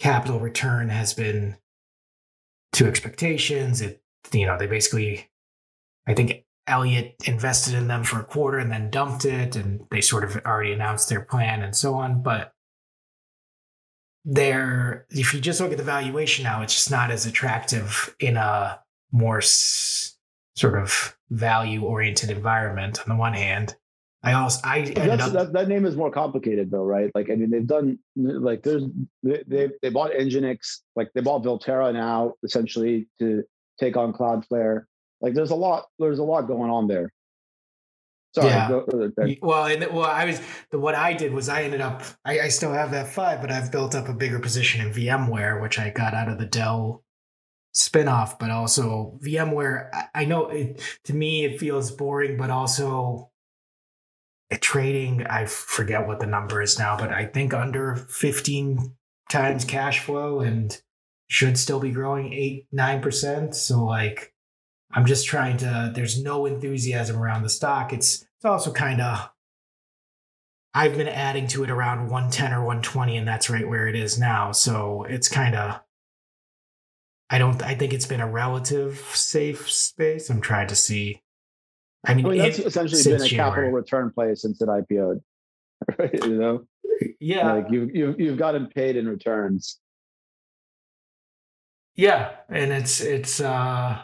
capital 0.00 0.40
return 0.40 0.88
has 0.88 1.14
been 1.14 1.56
to 2.72 2.86
expectations. 2.86 3.80
It 3.80 4.02
you 4.32 4.46
know 4.46 4.58
they 4.58 4.66
basically, 4.66 5.30
I 6.06 6.14
think 6.14 6.44
Elliott 6.66 7.14
invested 7.26 7.74
in 7.74 7.88
them 7.88 8.02
for 8.02 8.20
a 8.20 8.24
quarter 8.24 8.58
and 8.58 8.70
then 8.70 8.90
dumped 8.90 9.24
it, 9.24 9.56
and 9.56 9.86
they 9.90 10.00
sort 10.00 10.24
of 10.24 10.36
already 10.44 10.72
announced 10.72 11.08
their 11.08 11.20
plan 11.20 11.62
and 11.62 11.76
so 11.76 11.94
on. 11.94 12.22
But 12.22 12.52
there 14.24 15.06
if 15.10 15.32
you 15.32 15.40
just 15.40 15.60
look 15.60 15.72
at 15.72 15.78
the 15.78 15.84
valuation 15.84 16.44
now 16.44 16.62
it's 16.62 16.74
just 16.74 16.90
not 16.90 17.10
as 17.10 17.24
attractive 17.24 18.14
in 18.20 18.36
a 18.36 18.78
more 19.12 19.38
s- 19.38 20.16
sort 20.56 20.78
of 20.78 21.16
value 21.30 21.82
oriented 21.82 22.30
environment 22.30 23.00
on 23.00 23.08
the 23.08 23.18
one 23.18 23.32
hand. 23.32 23.74
I 24.22 24.34
also 24.34 24.60
i 24.64 24.80
up, 24.82 25.32
that, 25.32 25.52
that 25.54 25.68
name 25.68 25.86
is 25.86 25.96
more 25.96 26.10
complicated 26.10 26.70
though 26.70 26.84
right? 26.84 27.10
Like 27.14 27.30
i 27.30 27.34
mean 27.34 27.50
they've 27.50 27.66
done 27.66 27.98
like 28.16 28.62
there's 28.62 28.84
they, 29.22 29.42
they, 29.46 29.70
they 29.80 29.88
bought 29.88 30.10
nginx 30.10 30.80
like 30.94 31.10
they 31.14 31.22
bought 31.22 31.42
Volterra 31.42 31.92
now 31.92 32.34
essentially 32.42 33.08
to 33.18 33.42
take 33.78 33.96
on 33.96 34.12
cloudflare. 34.12 34.84
Like 35.22 35.32
there's 35.32 35.50
a 35.50 35.56
lot 35.56 35.86
there's 35.98 36.18
a 36.18 36.24
lot 36.24 36.42
going 36.42 36.70
on 36.70 36.86
there 36.86 37.10
Sorry. 38.34 38.48
Yeah. 38.48 38.68
Go, 38.68 39.10
well, 39.42 39.66
and 39.66 39.92
well, 39.92 40.04
I 40.04 40.24
was 40.24 40.40
the 40.70 40.78
what 40.78 40.94
I 40.94 41.14
did 41.14 41.32
was 41.32 41.48
I 41.48 41.62
ended 41.62 41.80
up 41.80 42.02
I, 42.24 42.40
I, 42.40 42.48
still 42.48 42.72
have 42.72 42.92
that 42.92 43.08
five, 43.08 43.40
but 43.40 43.50
I've 43.50 43.72
built 43.72 43.96
up 43.96 44.08
a 44.08 44.14
bigger 44.14 44.38
position 44.38 44.86
in 44.86 44.92
VMware, 44.92 45.60
which 45.60 45.80
I 45.80 45.90
got 45.90 46.14
out 46.14 46.28
of 46.28 46.38
the 46.38 46.46
Dell 46.46 47.02
spinoff. 47.74 48.38
But 48.38 48.50
also 48.50 49.18
VMware, 49.24 49.88
I, 49.92 50.04
I 50.14 50.24
know 50.26 50.48
it 50.48 50.80
to 51.04 51.14
me 51.14 51.44
it 51.44 51.58
feels 51.58 51.90
boring, 51.90 52.36
but 52.36 52.50
also 52.50 53.30
trading. 54.60 55.26
I 55.26 55.46
forget 55.46 56.06
what 56.06 56.20
the 56.20 56.26
number 56.26 56.62
is 56.62 56.78
now, 56.78 56.96
but 56.96 57.10
I 57.10 57.26
think 57.26 57.52
under 57.52 57.96
fifteen 57.96 58.94
times 59.28 59.64
cash 59.64 60.00
flow 60.00 60.40
and 60.40 60.80
should 61.28 61.58
still 61.58 61.80
be 61.80 61.90
growing 61.90 62.32
eight 62.32 62.66
nine 62.70 63.02
percent. 63.02 63.56
So 63.56 63.84
like 63.84 64.32
I'm 64.92 65.06
just 65.06 65.26
trying 65.26 65.56
to, 65.58 65.92
there's 65.94 66.22
no 66.22 66.46
enthusiasm 66.46 67.16
around 67.16 67.42
the 67.42 67.48
stock. 67.48 67.92
It's, 67.92 68.26
it's 68.36 68.44
also 68.44 68.72
kind 68.72 69.00
of, 69.00 69.30
I've 70.74 70.96
been 70.96 71.08
adding 71.08 71.46
to 71.48 71.64
it 71.64 71.70
around 71.70 72.10
110 72.10 72.52
or 72.52 72.60
120, 72.60 73.16
and 73.16 73.26
that's 73.26 73.50
right 73.50 73.68
where 73.68 73.88
it 73.88 73.96
is 73.96 74.18
now. 74.18 74.52
So 74.52 75.04
it's 75.04 75.28
kind 75.28 75.54
of, 75.54 75.80
I 77.28 77.38
don't, 77.38 77.62
I 77.62 77.74
think 77.74 77.92
it's 77.92 78.06
been 78.06 78.20
a 78.20 78.30
relative 78.30 78.98
safe 79.14 79.70
space. 79.70 80.30
I'm 80.30 80.40
trying 80.40 80.68
to 80.68 80.76
see. 80.76 81.22
I 82.04 82.14
mean, 82.14 82.26
I 82.26 82.28
mean 82.30 82.38
that's 82.38 82.58
it, 82.58 82.66
essentially 82.66 83.02
been 83.02 83.22
a 83.22 83.26
January. 83.26 83.50
capital 83.52 83.70
return 83.70 84.10
play 84.12 84.34
since 84.34 84.60
it 84.60 84.68
IPO'd, 84.68 85.20
right? 85.98 86.24
You 86.24 86.38
know? 86.38 86.64
Yeah. 87.20 87.52
Like 87.52 87.70
you, 87.70 87.90
you, 87.92 88.14
you've 88.18 88.38
gotten 88.38 88.66
paid 88.68 88.96
in 88.96 89.08
returns. 89.08 89.78
Yeah. 91.94 92.30
And 92.48 92.72
it's, 92.72 93.00
it's, 93.00 93.40
uh, 93.40 94.02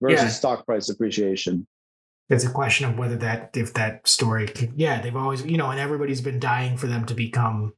versus 0.00 0.22
yeah. 0.22 0.28
stock 0.28 0.66
price 0.66 0.88
appreciation. 0.88 1.66
It's 2.30 2.44
a 2.44 2.50
question 2.50 2.86
of 2.86 2.98
whether 2.98 3.16
that 3.16 3.56
if 3.56 3.72
that 3.74 4.06
story 4.06 4.46
could, 4.46 4.72
yeah, 4.76 5.00
they've 5.00 5.16
always, 5.16 5.44
you 5.46 5.56
know, 5.56 5.70
and 5.70 5.80
everybody's 5.80 6.20
been 6.20 6.38
dying 6.38 6.76
for 6.76 6.86
them 6.86 7.06
to 7.06 7.14
become 7.14 7.72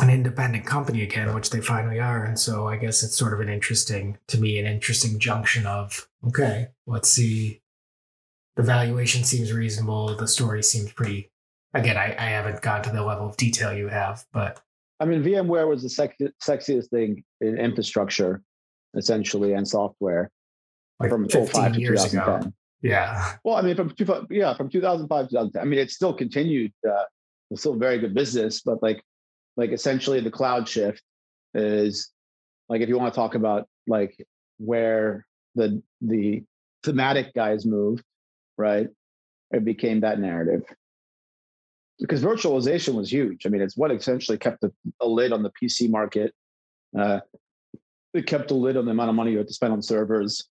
an 0.00 0.10
independent 0.10 0.66
company 0.66 1.02
again, 1.02 1.32
which 1.34 1.50
they 1.50 1.60
finally 1.60 2.00
are. 2.00 2.24
And 2.24 2.38
so 2.38 2.66
I 2.66 2.76
guess 2.76 3.04
it's 3.04 3.16
sort 3.16 3.32
of 3.32 3.40
an 3.40 3.48
interesting, 3.48 4.18
to 4.26 4.40
me, 4.40 4.58
an 4.58 4.66
interesting 4.66 5.20
junction 5.20 5.66
of, 5.66 6.08
okay, 6.26 6.68
let's 6.86 7.08
see. 7.08 7.60
The 8.56 8.62
valuation 8.62 9.24
seems 9.24 9.52
reasonable. 9.52 10.16
The 10.16 10.28
story 10.28 10.62
seems 10.62 10.92
pretty, 10.92 11.30
again, 11.74 11.96
I, 11.96 12.14
I 12.18 12.30
haven't 12.30 12.62
gone 12.62 12.82
to 12.82 12.90
the 12.90 13.04
level 13.04 13.28
of 13.28 13.36
detail 13.36 13.72
you 13.72 13.88
have, 13.88 14.24
but. 14.32 14.60
I 15.00 15.06
mean, 15.06 15.22
VMware 15.22 15.68
was 15.68 15.82
the 15.82 15.88
sexy, 15.88 16.28
sexiest 16.42 16.88
thing 16.88 17.24
in 17.40 17.58
infrastructure 17.58 18.42
essentially 18.96 19.52
and 19.52 19.66
software 19.66 20.30
like 21.00 21.10
from 21.10 21.28
05 21.28 21.74
to 21.74 21.80
years 21.80 22.12
ago. 22.12 22.52
Yeah. 22.82 23.36
Well, 23.44 23.56
I 23.56 23.62
mean, 23.62 23.76
from 23.76 23.92
yeah, 24.30 24.54
from 24.54 24.68
2005 24.68 25.26
to 25.26 25.30
2010. 25.30 25.60
I 25.60 25.64
mean, 25.64 25.78
it 25.78 25.90
still 25.90 26.12
continued. 26.12 26.72
Uh, 26.86 27.04
it's 27.50 27.62
still 27.62 27.76
very 27.76 27.98
good 27.98 28.14
business, 28.14 28.60
but 28.60 28.82
like, 28.82 29.02
like 29.56 29.70
essentially 29.70 30.20
the 30.20 30.30
cloud 30.30 30.68
shift 30.68 31.02
is 31.54 32.10
like 32.68 32.80
if 32.80 32.88
you 32.88 32.98
want 32.98 33.12
to 33.12 33.16
talk 33.16 33.34
about 33.34 33.68
like 33.86 34.16
where 34.58 35.24
the 35.54 35.82
the 36.00 36.42
thematic 36.82 37.32
guys 37.34 37.64
moved, 37.64 38.04
right? 38.58 38.88
It 39.50 39.64
became 39.64 40.00
that 40.00 40.18
narrative. 40.18 40.62
Because 42.00 42.22
virtualization 42.22 42.94
was 42.94 43.10
huge. 43.10 43.46
I 43.46 43.48
mean, 43.48 43.62
it's 43.62 43.76
what 43.76 43.92
essentially 43.92 44.36
kept 44.36 44.64
a, 44.64 44.72
a 45.00 45.06
lid 45.06 45.32
on 45.32 45.42
the 45.42 45.52
PC 45.62 45.88
market. 45.88 46.34
Uh, 46.98 47.20
it 48.14 48.26
kept 48.26 48.52
a 48.52 48.54
lid 48.54 48.76
on 48.76 48.84
the 48.84 48.92
amount 48.92 49.10
of 49.10 49.16
money 49.16 49.32
you 49.32 49.38
had 49.38 49.48
to 49.48 49.54
spend 49.54 49.72
on 49.72 49.82
servers. 49.82 50.48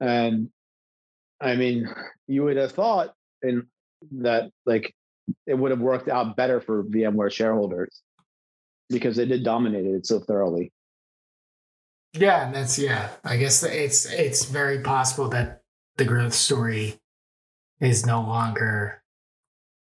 And 0.00 0.48
I 1.40 1.54
mean, 1.56 1.88
you 2.26 2.44
would 2.44 2.56
have 2.56 2.72
thought 2.72 3.14
in 3.42 3.66
that 4.12 4.50
like 4.64 4.94
it 5.46 5.54
would 5.54 5.70
have 5.70 5.80
worked 5.80 6.08
out 6.08 6.36
better 6.36 6.60
for 6.60 6.84
VMware 6.84 7.30
shareholders 7.30 8.02
because 8.88 9.16
they 9.16 9.26
did 9.26 9.44
dominate 9.44 9.84
it 9.84 10.06
so 10.06 10.20
thoroughly. 10.20 10.72
Yeah, 12.14 12.46
and 12.46 12.54
that's 12.54 12.78
yeah. 12.78 13.10
I 13.24 13.36
guess 13.36 13.62
it's 13.62 14.06
it's 14.06 14.46
very 14.46 14.80
possible 14.80 15.28
that 15.30 15.62
the 15.96 16.04
growth 16.04 16.34
story 16.34 16.98
is 17.80 18.06
no 18.06 18.20
longer 18.22 19.02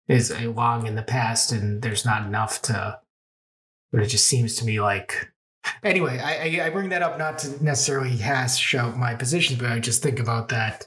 is 0.09 0.31
a 0.31 0.49
long 0.49 0.87
in 0.87 0.95
the 0.95 1.03
past, 1.03 1.53
and 1.53 1.83
there's 1.83 2.07
not 2.07 2.27
enough 2.27 2.63
to. 2.63 3.01
But 3.91 4.03
it 4.03 4.07
just 4.07 4.27
seems 4.27 4.57
to 4.57 4.65
me 4.65 4.81
like. 4.81 5.32
Anyway, 5.85 6.19
I 6.19 6.67
I 6.67 6.71
bring 6.71 6.91
that 6.91 7.03
up 7.03 7.19
not 7.19 7.39
to 7.41 7.65
necessarily 7.65 8.17
hash 8.17 8.75
out 8.75 8.97
my 8.97 9.15
positions, 9.15 9.61
but 9.61 9.71
I 9.71 9.79
just 9.79 10.03
think 10.03 10.19
about 10.19 10.49
that. 10.51 10.87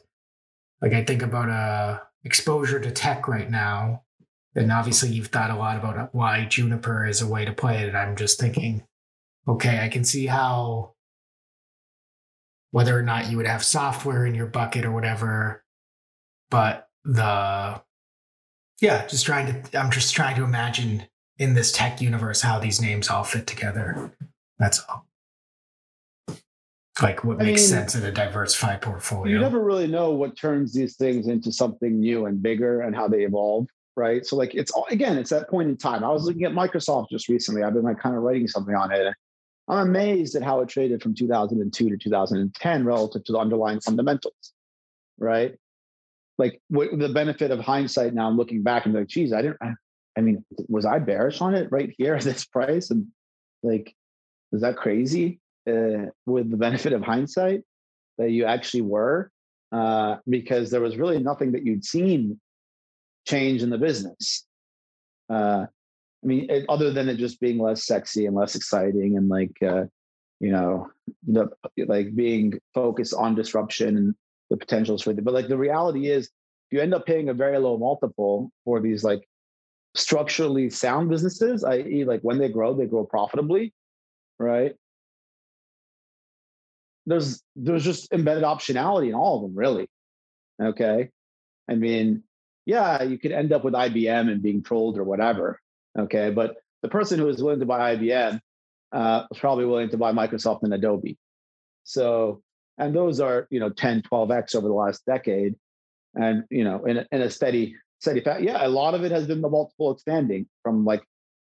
Like 0.81 0.93
I 0.93 1.03
think 1.03 1.21
about 1.21 1.49
uh 1.49 1.99
exposure 2.23 2.79
to 2.79 2.91
tech 2.91 3.27
right 3.27 3.49
now, 3.49 4.03
and 4.55 4.71
obviously 4.71 5.09
you've 5.09 5.27
thought 5.27 5.51
a 5.51 5.55
lot 5.55 5.77
about 5.77 6.13
why 6.13 6.45
Juniper 6.45 7.05
is 7.05 7.21
a 7.21 7.27
way 7.27 7.45
to 7.45 7.53
play 7.53 7.83
it, 7.83 7.89
and 7.89 7.97
I'm 7.97 8.15
just 8.15 8.39
thinking, 8.39 8.83
okay, 9.47 9.79
I 9.83 9.89
can 9.89 10.03
see 10.03 10.27
how 10.27 10.95
whether 12.75 12.99
or 12.99 13.01
not 13.01 13.31
you 13.31 13.37
would 13.37 13.47
have 13.47 13.63
software 13.63 14.25
in 14.25 14.35
your 14.35 14.47
bucket 14.47 14.83
or 14.83 14.91
whatever. 14.91 15.63
But 16.49 16.89
the, 17.05 17.81
yeah, 18.81 19.07
just 19.07 19.25
trying 19.25 19.63
to, 19.63 19.79
I'm 19.79 19.89
just 19.89 20.13
trying 20.13 20.35
to 20.35 20.43
imagine 20.43 21.07
in 21.37 21.53
this 21.53 21.71
tech 21.71 22.01
universe 22.01 22.41
how 22.41 22.59
these 22.59 22.81
names 22.81 23.09
all 23.09 23.23
fit 23.23 23.47
together. 23.47 24.11
That's 24.59 24.83
all. 24.89 25.05
Like 27.01 27.25
what 27.25 27.41
I 27.41 27.45
makes 27.45 27.61
mean, 27.61 27.69
sense 27.69 27.95
in 27.95 28.03
a 28.05 28.11
diversified 28.11 28.81
portfolio. 28.81 29.33
You 29.33 29.39
never 29.39 29.61
really 29.61 29.87
know 29.87 30.11
what 30.11 30.37
turns 30.37 30.73
these 30.73 30.95
things 30.95 31.27
into 31.27 31.51
something 31.51 31.99
new 31.99 32.25
and 32.25 32.41
bigger 32.41 32.81
and 32.81 32.95
how 32.95 33.09
they 33.09 33.23
evolve 33.23 33.67
right? 33.95 34.25
So 34.25 34.35
like 34.35 34.53
it's 34.55 34.71
all 34.71 34.85
again, 34.89 35.17
it's 35.17 35.29
that 35.29 35.49
point 35.49 35.69
in 35.69 35.77
time. 35.77 36.03
I 36.03 36.09
was 36.09 36.25
looking 36.25 36.43
at 36.43 36.51
Microsoft 36.51 37.09
just 37.09 37.29
recently. 37.29 37.63
I've 37.63 37.73
been 37.73 37.83
like 37.83 37.99
kind 37.99 38.15
of 38.15 38.21
writing 38.21 38.47
something 38.47 38.75
on 38.75 38.91
it. 38.91 39.13
I'm 39.67 39.87
amazed 39.87 40.35
at 40.35 40.43
how 40.43 40.61
it 40.61 40.69
traded 40.69 41.01
from 41.01 41.15
2002 41.15 41.89
to 41.89 41.97
2010 41.97 42.85
relative 42.85 43.23
to 43.23 43.31
the 43.31 43.37
underlying 43.37 43.79
fundamentals, 43.79 44.53
right? 45.17 45.55
Like 46.37 46.61
what 46.69 46.89
the 46.97 47.09
benefit 47.09 47.51
of 47.51 47.59
hindsight 47.59 48.13
now, 48.13 48.27
I'm 48.27 48.37
looking 48.37 48.61
back 48.61 48.85
and 48.85 48.93
like, 48.93 49.07
geez, 49.07 49.33
I 49.33 49.41
didn't, 49.41 49.57
I, 49.61 49.73
I 50.17 50.21
mean, 50.21 50.45
was 50.67 50.85
I 50.85 50.99
bearish 50.99 51.41
on 51.41 51.55
it 51.55 51.71
right 51.71 51.93
here 51.97 52.13
at 52.15 52.23
this 52.23 52.45
price? 52.45 52.91
And 52.91 53.07
like, 53.63 53.95
is 54.55 54.61
that 54.61 54.77
crazy 54.77 55.39
uh, 55.67 56.09
with 56.25 56.49
the 56.49 56.57
benefit 56.57 56.93
of 56.93 57.01
hindsight 57.01 57.61
that 58.17 58.31
you 58.31 58.45
actually 58.45 58.81
were? 58.81 59.31
Uh, 59.71 60.17
because 60.29 60.71
there 60.71 60.81
was 60.81 60.97
really 60.97 61.19
nothing 61.19 61.51
that 61.51 61.65
you'd 61.65 61.83
seen 61.83 62.39
change 63.27 63.61
in 63.61 63.69
the 63.69 63.77
business. 63.77 64.45
Uh, 65.29 65.65
I 66.23 66.27
mean, 66.27 66.49
it, 66.49 66.65
other 66.69 66.91
than 66.91 67.09
it 67.09 67.17
just 67.17 67.39
being 67.39 67.57
less 67.59 67.85
sexy 67.85 68.25
and 68.25 68.35
less 68.35 68.55
exciting 68.55 69.17
and 69.17 69.27
like, 69.27 69.61
uh, 69.61 69.85
you 70.39 70.51
know, 70.51 70.89
the 71.27 71.49
like 71.87 72.15
being 72.15 72.59
focused 72.73 73.13
on 73.13 73.35
disruption 73.35 73.97
and 73.97 74.15
the 74.49 74.57
potentials 74.57 75.01
for 75.01 75.11
it. 75.11 75.23
But 75.23 75.33
like 75.33 75.47
the 75.47 75.57
reality 75.57 76.09
is, 76.09 76.29
you 76.71 76.81
end 76.81 76.93
up 76.93 77.05
paying 77.05 77.29
a 77.29 77.33
very 77.33 77.57
low 77.57 77.77
multiple 77.77 78.51
for 78.63 78.79
these 78.79 79.03
like 79.03 79.27
structurally 79.93 80.69
sound 80.69 81.09
businesses, 81.09 81.63
i.e., 81.63 82.03
like 82.05 82.21
when 82.21 82.37
they 82.37 82.49
grow, 82.49 82.73
they 82.73 82.85
grow 82.85 83.05
profitably, 83.05 83.73
right? 84.39 84.75
There's 87.05 87.41
there's 87.55 87.83
just 87.83 88.11
embedded 88.11 88.43
optionality 88.43 89.09
in 89.09 89.15
all 89.15 89.37
of 89.37 89.41
them, 89.43 89.55
really. 89.55 89.87
Okay. 90.61 91.09
I 91.69 91.75
mean, 91.75 92.23
yeah, 92.65 93.03
you 93.03 93.17
could 93.17 93.31
end 93.31 93.53
up 93.53 93.63
with 93.63 93.73
IBM 93.73 94.31
and 94.31 94.41
being 94.41 94.63
trolled 94.63 94.97
or 94.97 95.03
whatever. 95.03 95.59
Okay, 95.97 96.31
but 96.31 96.55
the 96.81 96.89
person 96.89 97.19
who 97.19 97.29
is 97.29 97.41
willing 97.41 97.59
to 97.59 97.65
buy 97.65 97.95
IBM 97.95 98.39
uh, 98.91 99.23
was 99.29 99.39
probably 99.39 99.65
willing 99.65 99.89
to 99.89 99.97
buy 99.97 100.11
Microsoft 100.11 100.63
and 100.63 100.73
Adobe. 100.73 101.17
So, 101.83 102.41
and 102.77 102.95
those 102.95 103.19
are 103.19 103.47
you 103.49 103.59
know 103.59 103.69
10, 103.69 104.03
12x 104.03 104.55
over 104.55 104.67
the 104.67 104.73
last 104.73 105.05
decade, 105.05 105.55
and 106.15 106.43
you 106.49 106.63
know 106.63 106.85
in 106.85 106.97
a, 106.97 107.07
in 107.11 107.21
a 107.21 107.29
steady 107.29 107.75
steady 107.99 108.21
fact. 108.21 108.41
Yeah, 108.41 108.65
a 108.65 108.67
lot 108.67 108.93
of 108.93 109.03
it 109.03 109.11
has 109.11 109.27
been 109.27 109.41
the 109.41 109.49
multiple 109.49 109.91
expanding 109.91 110.47
from 110.63 110.85
like 110.85 111.03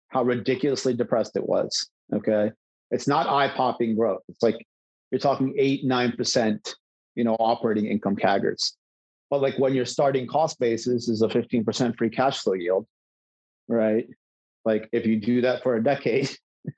how 0.09 0.23
ridiculously 0.23 0.93
depressed 0.93 1.36
it 1.36 1.47
was. 1.47 1.89
Okay, 2.13 2.51
it's 2.93 3.07
not 3.07 3.27
eye 3.27 3.49
popping 3.49 3.95
growth. 3.95 4.21
It's 4.29 4.43
like 4.43 4.65
you're 5.11 5.19
talking 5.19 5.53
eight 5.57 5.83
nine 5.83 6.13
percent, 6.13 6.75
you 7.15 7.23
know, 7.23 7.35
operating 7.39 7.87
income 7.87 8.15
CAGRs. 8.15 8.73
But 9.29 9.41
like 9.41 9.57
when 9.57 9.73
your 9.73 9.85
starting 9.85 10.27
cost 10.27 10.59
basis 10.59 11.09
is 11.09 11.23
a 11.23 11.27
15% 11.27 11.97
free 11.97 12.11
cash 12.11 12.39
flow 12.39 12.53
yield, 12.53 12.85
right? 13.67 14.07
Like 14.63 14.87
if 14.91 15.07
you 15.07 15.19
do 15.19 15.41
that 15.41 15.63
for 15.63 15.75
a 15.75 15.83
decade 15.83 16.29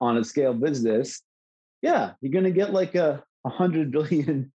on 0.00 0.16
a 0.18 0.24
scale 0.24 0.52
business, 0.52 1.22
yeah, 1.80 2.12
you're 2.20 2.42
to 2.42 2.50
get 2.50 2.72
like 2.72 2.96
a, 2.96 3.22
a 3.46 3.48
hundred 3.48 3.92
billion 3.92 4.52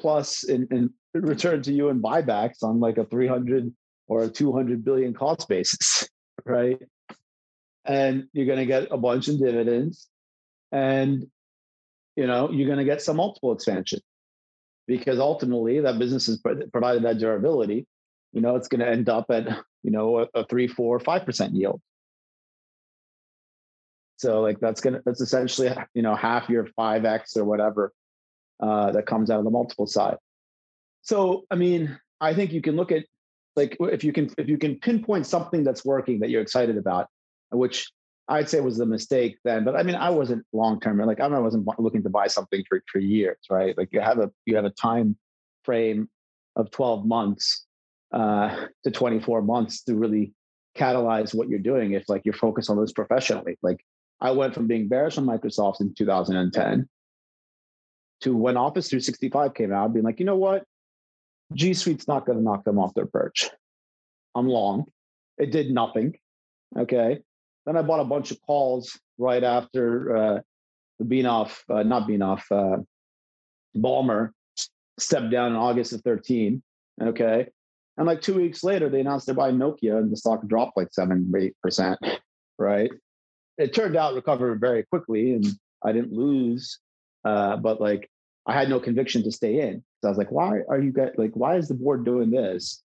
plus 0.00 0.44
in, 0.44 0.66
in 0.70 0.90
return 1.14 1.62
to 1.62 1.72
you 1.72 1.90
in 1.90 2.00
buybacks 2.00 2.62
on 2.62 2.80
like 2.80 2.96
a 2.96 3.04
300 3.04 3.72
or 4.08 4.24
a 4.24 4.28
200 4.28 4.82
billion 4.82 5.12
cost 5.12 5.48
basis, 5.48 6.08
right? 6.46 6.78
And 7.86 8.28
you're 8.32 8.46
going 8.46 8.58
to 8.58 8.66
get 8.66 8.88
a 8.90 8.98
bunch 8.98 9.28
in 9.28 9.38
dividends 9.38 10.08
and 10.72 11.26
you 12.16 12.26
know 12.26 12.50
you're 12.50 12.66
going 12.66 12.78
to 12.78 12.84
get 12.84 13.00
some 13.00 13.16
multiple 13.16 13.52
expansion 13.52 14.00
because 14.88 15.20
ultimately 15.20 15.80
that 15.80 15.98
business 15.98 16.26
has 16.26 16.42
provided 16.72 17.04
that 17.04 17.18
durability 17.18 17.86
you 18.32 18.40
know 18.40 18.56
it's 18.56 18.66
going 18.66 18.80
to 18.80 18.88
end 18.88 19.08
up 19.08 19.26
at 19.30 19.46
you 19.84 19.92
know 19.92 20.18
a, 20.18 20.40
a 20.40 20.46
three 20.46 20.66
four 20.66 20.98
five 20.98 21.24
percent 21.24 21.54
yield 21.54 21.80
so 24.16 24.40
like 24.40 24.58
that's 24.60 24.80
gonna 24.80 25.00
that's 25.04 25.20
essentially 25.20 25.70
you 25.94 26.02
know 26.02 26.14
half 26.16 26.48
your 26.48 26.66
five 26.74 27.04
x 27.04 27.36
or 27.36 27.44
whatever 27.44 27.92
uh, 28.60 28.92
that 28.92 29.06
comes 29.06 29.30
out 29.30 29.38
of 29.38 29.44
the 29.44 29.50
multiple 29.50 29.86
side. 29.86 30.16
So 31.02 31.44
I 31.50 31.56
mean, 31.56 31.98
I 32.20 32.34
think 32.34 32.52
you 32.52 32.62
can 32.62 32.76
look 32.76 32.92
at 32.92 33.04
like 33.54 33.76
if 33.80 34.04
you 34.04 34.12
can 34.12 34.30
if 34.38 34.48
you 34.48 34.58
can 34.58 34.78
pinpoint 34.78 35.26
something 35.26 35.64
that's 35.64 35.84
working 35.84 36.20
that 36.20 36.30
you're 36.30 36.42
excited 36.42 36.76
about, 36.76 37.08
which 37.50 37.90
I'd 38.28 38.48
say 38.48 38.60
was 38.60 38.78
the 38.78 38.86
mistake 38.86 39.38
then. 39.44 39.64
But 39.64 39.76
I 39.76 39.82
mean, 39.82 39.94
I 39.94 40.10
wasn't 40.10 40.44
long 40.52 40.80
term. 40.80 40.98
Like 40.98 41.20
I 41.20 41.28
wasn't 41.28 41.68
looking 41.78 42.02
to 42.02 42.10
buy 42.10 42.26
something 42.26 42.64
for 42.68 42.82
for 42.90 42.98
years, 42.98 43.38
right? 43.50 43.76
Like 43.76 43.88
you 43.92 44.00
have 44.00 44.18
a 44.18 44.30
you 44.44 44.56
have 44.56 44.64
a 44.64 44.70
time 44.70 45.16
frame 45.64 46.08
of 46.54 46.70
12 46.70 47.04
months 47.06 47.66
uh, 48.12 48.66
to 48.84 48.90
24 48.90 49.42
months 49.42 49.82
to 49.84 49.94
really 49.94 50.32
catalyze 50.76 51.34
what 51.34 51.48
you're 51.48 51.58
doing 51.58 51.92
if 51.92 52.08
like 52.08 52.22
you're 52.24 52.34
focused 52.34 52.68
on 52.68 52.78
this 52.78 52.92
professionally 52.92 53.56
like 53.62 53.80
I 54.20 54.30
went 54.30 54.54
from 54.54 54.66
being 54.66 54.88
bearish 54.88 55.18
on 55.18 55.26
Microsoft 55.26 55.80
in 55.80 55.94
2010 55.94 56.88
to 58.22 58.36
when 58.36 58.56
Office 58.56 58.88
365 58.88 59.54
came 59.54 59.72
out, 59.72 59.92
being 59.92 60.04
like, 60.04 60.20
you 60.20 60.26
know 60.26 60.36
what? 60.36 60.64
G 61.52 61.74
Suite's 61.74 62.08
not 62.08 62.26
going 62.26 62.38
to 62.38 62.44
knock 62.44 62.64
them 62.64 62.78
off 62.78 62.94
their 62.94 63.06
perch. 63.06 63.50
I'm 64.34 64.48
long. 64.48 64.86
It 65.38 65.50
did 65.52 65.70
nothing. 65.70 66.16
Okay. 66.76 67.20
Then 67.66 67.76
I 67.76 67.82
bought 67.82 68.00
a 68.00 68.04
bunch 68.04 68.30
of 68.30 68.40
calls 68.42 68.98
right 69.18 69.42
after 69.42 70.16
uh, 70.16 70.40
the 70.98 71.04
Benioff, 71.04 71.58
uh, 71.68 71.82
not 71.82 72.08
Benioff, 72.08 72.42
uh, 72.50 72.82
Ballmer 73.76 74.30
stepped 74.98 75.30
down 75.30 75.52
in 75.52 75.56
August 75.56 75.92
of 75.92 76.00
13. 76.02 76.62
Okay. 77.02 77.48
And 77.98 78.06
like 78.06 78.22
two 78.22 78.34
weeks 78.34 78.62
later, 78.62 78.88
they 78.88 79.00
announced 79.00 79.26
they're 79.26 79.34
buying 79.34 79.58
Nokia 79.58 79.98
and 79.98 80.10
the 80.10 80.16
stock 80.16 80.46
dropped 80.46 80.76
like 80.76 80.92
seven, 80.92 81.30
eight 81.36 81.56
percent. 81.62 81.98
Right 82.58 82.90
it 83.58 83.74
turned 83.74 83.96
out 83.96 84.14
recovered 84.14 84.60
very 84.60 84.84
quickly 84.84 85.32
and 85.32 85.46
I 85.84 85.92
didn't 85.92 86.12
lose. 86.12 86.78
Uh, 87.24 87.56
but 87.56 87.80
like 87.80 88.08
I 88.46 88.52
had 88.52 88.68
no 88.68 88.78
conviction 88.78 89.22
to 89.24 89.32
stay 89.32 89.60
in. 89.60 89.82
So 90.00 90.08
I 90.08 90.10
was 90.10 90.18
like, 90.18 90.30
why 90.30 90.60
are 90.68 90.80
you 90.80 90.92
guys 90.92 91.12
like, 91.16 91.32
why 91.34 91.56
is 91.56 91.68
the 91.68 91.74
board 91.74 92.04
doing 92.04 92.30
this 92.30 92.82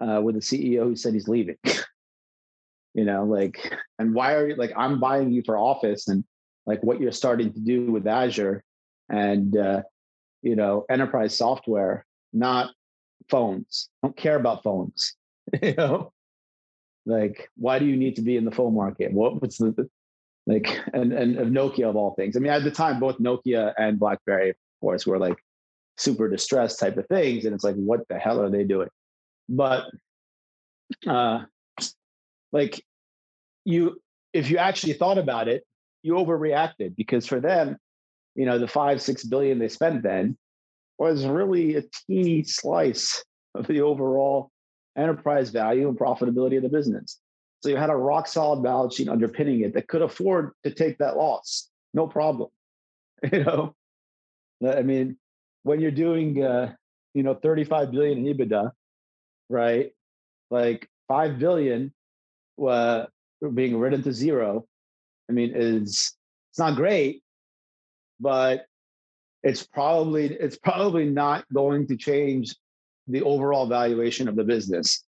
uh, 0.00 0.20
with 0.22 0.34
the 0.34 0.40
CEO 0.40 0.84
who 0.84 0.96
said 0.96 1.14
he's 1.14 1.28
leaving? 1.28 1.56
you 2.96 3.04
know, 3.04 3.24
like, 3.24 3.74
and 3.98 4.14
why 4.14 4.34
are 4.34 4.48
you 4.48 4.56
like, 4.56 4.72
I'm 4.74 4.98
buying 4.98 5.30
you 5.30 5.42
for 5.44 5.58
office 5.58 6.08
and 6.08 6.24
like 6.64 6.82
what 6.82 6.98
you're 6.98 7.12
starting 7.12 7.52
to 7.52 7.60
do 7.60 7.92
with 7.92 8.06
Azure 8.06 8.64
and, 9.10 9.54
uh, 9.54 9.82
you 10.40 10.56
know, 10.56 10.86
enterprise 10.88 11.36
software, 11.36 12.06
not 12.32 12.70
phones. 13.28 13.90
I 14.02 14.06
don't 14.06 14.16
care 14.16 14.36
about 14.36 14.62
phones. 14.62 15.14
you 15.62 15.74
know, 15.74 16.14
like, 17.04 17.50
why 17.58 17.78
do 17.78 17.84
you 17.84 17.98
need 17.98 18.16
to 18.16 18.22
be 18.22 18.38
in 18.38 18.46
the 18.46 18.50
phone 18.50 18.74
market? 18.74 19.12
What, 19.12 19.42
was 19.42 19.58
the, 19.58 19.90
like 20.46 20.80
and 20.94 21.12
and 21.12 21.36
of 21.38 21.48
Nokia 21.48 21.90
of 21.90 21.96
all 21.96 22.14
things. 22.14 22.34
I 22.34 22.40
mean, 22.40 22.52
at 22.52 22.64
the 22.64 22.70
time, 22.70 22.98
both 22.98 23.18
Nokia 23.18 23.74
and 23.76 23.98
BlackBerry, 23.98 24.50
of 24.50 24.56
course, 24.80 25.06
were 25.06 25.18
like 25.18 25.36
super 25.98 26.30
distressed 26.30 26.78
type 26.78 26.96
of 26.96 27.06
things, 27.08 27.44
and 27.44 27.54
it's 27.54 27.64
like, 27.64 27.74
what 27.74 28.08
the 28.08 28.18
hell 28.18 28.40
are 28.40 28.50
they 28.50 28.64
doing? 28.64 28.88
But 29.48 29.84
uh, 31.06 31.42
like 32.52 32.82
you, 33.64 34.00
if 34.32 34.50
you 34.50 34.58
actually 34.58 34.94
thought 34.94 35.18
about 35.18 35.48
it, 35.48 35.64
you 36.02 36.14
overreacted 36.14 36.94
because 36.96 37.26
for 37.26 37.40
them, 37.40 37.76
you 38.34 38.46
know, 38.46 38.58
the 38.58 38.68
five 38.68 39.02
six 39.02 39.24
billion 39.24 39.58
they 39.58 39.68
spent 39.68 40.02
then 40.02 40.36
was 40.98 41.26
really 41.26 41.76
a 41.76 41.82
teeny 42.06 42.44
slice 42.44 43.24
of 43.54 43.66
the 43.66 43.80
overall 43.80 44.50
enterprise 44.96 45.50
value 45.50 45.88
and 45.88 45.98
profitability 45.98 46.56
of 46.56 46.62
the 46.62 46.68
business. 46.68 47.18
So 47.62 47.70
you 47.70 47.76
had 47.76 47.90
a 47.90 47.96
rock 47.96 48.28
solid 48.28 48.62
balance 48.62 48.94
sheet 48.94 49.08
underpinning 49.08 49.62
it 49.62 49.74
that 49.74 49.88
could 49.88 50.02
afford 50.02 50.52
to 50.64 50.70
take 50.70 50.98
that 50.98 51.16
loss, 51.16 51.68
no 51.94 52.06
problem. 52.06 52.50
You 53.32 53.44
know, 53.44 53.74
I 54.62 54.82
mean, 54.82 55.16
when 55.62 55.80
you're 55.80 55.90
doing, 55.90 56.42
uh, 56.42 56.74
you 57.14 57.22
know, 57.22 57.34
35 57.34 57.90
billion 57.90 58.24
in 58.24 58.36
EBITDA, 58.36 58.70
right? 59.48 59.90
Like 60.50 60.88
five 61.08 61.38
billion 61.38 61.94
uh, 62.64 63.06
being 63.54 63.78
written 63.78 64.02
to 64.02 64.12
zero. 64.12 64.66
I 65.28 65.32
mean, 65.32 65.52
is 65.54 66.14
it's 66.50 66.58
not 66.58 66.76
great, 66.76 67.22
but 68.20 68.66
it's 69.42 69.64
probably 69.64 70.26
it's 70.26 70.58
probably 70.58 71.06
not 71.06 71.44
going 71.52 71.86
to 71.88 71.96
change 71.96 72.54
the 73.08 73.22
overall 73.22 73.66
valuation 73.66 74.28
of 74.28 74.36
the 74.36 74.44
business 74.44 75.04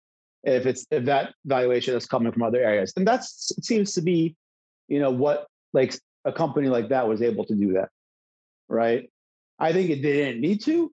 if 0.45 0.67
it's 0.67 0.87
if 0.91 1.05
that 1.05 1.35
valuation 1.45 1.95
is 1.95 2.07
coming 2.07 2.33
from 2.33 2.43
other 2.43 2.63
areas. 2.63 2.93
And 2.97 3.07
that's 3.07 3.51
it 3.57 3.65
seems 3.65 3.93
to 3.95 4.03
be 4.03 4.37
you 4.89 5.01
know 5.01 5.11
what 5.11 5.47
like 5.73 5.99
a 6.25 6.33
company 6.33 6.69
like 6.69 6.89
that 6.91 7.09
was 7.09 7.23
able 7.23 7.45
to 7.47 7.55
do 7.55 7.73
that 7.75 7.89
right? 8.69 9.11
I 9.59 9.73
think 9.73 9.91
it 9.91 10.03
didn't 10.03 10.41
need 10.41 10.63
to 10.65 10.93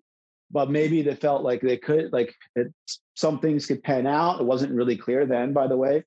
but 0.52 0.70
maybe 0.70 1.02
they 1.02 1.16
felt 1.16 1.44
like 1.44 1.62
they 1.62 1.78
could 1.78 2.12
like 2.12 2.34
it, 2.56 2.74
some 3.16 3.40
things 3.40 3.66
could 3.66 3.84
pan 3.84 4.08
out. 4.08 4.40
It 4.40 4.46
wasn't 4.46 4.74
really 4.74 4.98
clear 4.98 5.26
then 5.26 5.54
by 5.54 5.68
the 5.68 5.78
way 5.78 6.04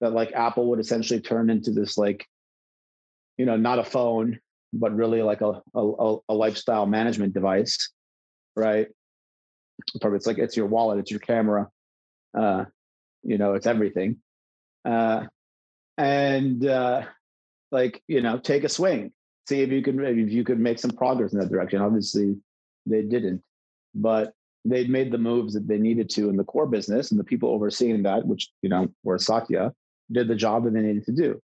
that 0.00 0.12
like 0.12 0.32
apple 0.32 0.68
would 0.68 0.80
essentially 0.80 1.20
turn 1.20 1.50
into 1.50 1.70
this 1.70 1.96
like 1.96 2.26
you 3.38 3.46
know 3.46 3.56
not 3.56 3.78
a 3.78 3.84
phone 3.84 4.38
but 4.72 4.94
really 4.94 5.22
like 5.22 5.40
a 5.40 5.62
a, 5.74 6.16
a 6.28 6.34
lifestyle 6.34 6.86
management 6.86 7.32
device 7.32 7.90
right? 8.56 8.88
Probably 10.00 10.16
it's 10.16 10.26
like 10.26 10.38
it's 10.38 10.56
your 10.56 10.66
wallet 10.66 10.98
it's 10.98 11.10
your 11.10 11.20
camera 11.20 11.68
uh 12.38 12.64
you 13.22 13.38
know 13.38 13.54
it's 13.54 13.66
everything 13.66 14.16
uh 14.84 15.24
and 15.98 16.64
uh 16.64 17.02
like 17.70 18.02
you 18.06 18.20
know 18.20 18.38
take 18.38 18.64
a 18.64 18.68
swing 18.68 19.12
see 19.48 19.62
if 19.62 19.70
you 19.70 19.82
can 19.82 20.02
if 20.04 20.30
you 20.30 20.44
could 20.44 20.60
make 20.60 20.78
some 20.78 20.90
progress 20.90 21.32
in 21.32 21.38
that 21.40 21.50
direction. 21.50 21.80
Obviously 21.80 22.36
they 22.86 23.02
didn't 23.02 23.42
but 23.94 24.32
they'd 24.64 24.90
made 24.90 25.12
the 25.12 25.18
moves 25.18 25.54
that 25.54 25.68
they 25.68 25.78
needed 25.78 26.08
to 26.10 26.28
in 26.28 26.36
the 26.36 26.44
core 26.44 26.66
business 26.66 27.10
and 27.10 27.20
the 27.20 27.24
people 27.24 27.50
overseeing 27.50 28.02
that 28.02 28.24
which 28.26 28.50
you 28.62 28.68
know 28.68 28.88
were 29.02 29.18
satya 29.18 29.72
did 30.10 30.28
the 30.28 30.34
job 30.34 30.64
that 30.64 30.74
they 30.74 30.80
needed 30.80 31.04
to 31.04 31.12
do 31.12 31.40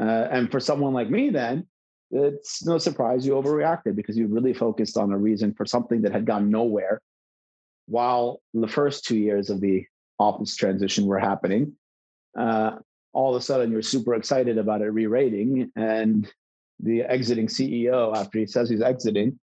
uh, 0.00 0.28
and 0.30 0.50
for 0.50 0.60
someone 0.60 0.92
like 0.92 1.10
me 1.10 1.30
then 1.30 1.66
it's 2.10 2.64
no 2.64 2.78
surprise 2.78 3.26
you 3.26 3.32
overreacted 3.32 3.96
because 3.96 4.16
you 4.16 4.26
really 4.26 4.54
focused 4.54 4.96
on 4.96 5.12
a 5.12 5.18
reason 5.18 5.52
for 5.54 5.66
something 5.66 6.02
that 6.02 6.12
had 6.12 6.26
gone 6.26 6.50
nowhere 6.50 7.00
while 7.86 8.40
the 8.52 8.68
first 8.68 9.04
two 9.04 9.16
years 9.16 9.50
of 9.50 9.60
the 9.60 9.84
office 10.18 10.56
transition 10.56 11.06
were 11.06 11.18
happening. 11.18 11.72
Uh, 12.38 12.76
all 13.12 13.34
of 13.34 13.40
a 13.40 13.44
sudden, 13.44 13.70
you're 13.70 13.82
super 13.82 14.14
excited 14.14 14.58
about 14.58 14.82
a 14.82 14.90
re-rating, 14.90 15.70
and 15.76 16.30
the 16.80 17.02
exiting 17.02 17.46
CEO, 17.46 18.16
after 18.16 18.38
he 18.38 18.46
says 18.46 18.68
he's 18.68 18.82
exiting, 18.82 19.38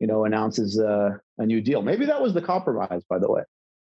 you 0.00 0.06
know, 0.06 0.24
announces 0.24 0.78
a 0.78 1.20
new 1.38 1.60
deal. 1.60 1.82
Maybe 1.82 2.06
that 2.06 2.20
was 2.20 2.34
the 2.34 2.42
compromise, 2.42 3.04
by 3.08 3.18
the 3.18 3.30
way. 3.30 3.42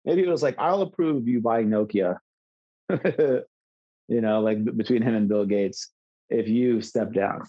Maybe 0.04 0.22
it 0.22 0.28
was 0.28 0.42
like, 0.42 0.54
I'll 0.58 0.82
approve 0.82 1.26
you 1.26 1.40
buying 1.40 1.68
Nokia, 1.68 2.18
you 4.09 4.20
know, 4.20 4.41
like 4.41 4.64
between 4.76 5.03
him 5.03 5.14
and 5.14 5.28
Bill 5.28 5.45
Gates, 5.45 5.91
if 6.30 6.49
you 6.49 6.80
step 6.80 7.12
down. 7.12 7.43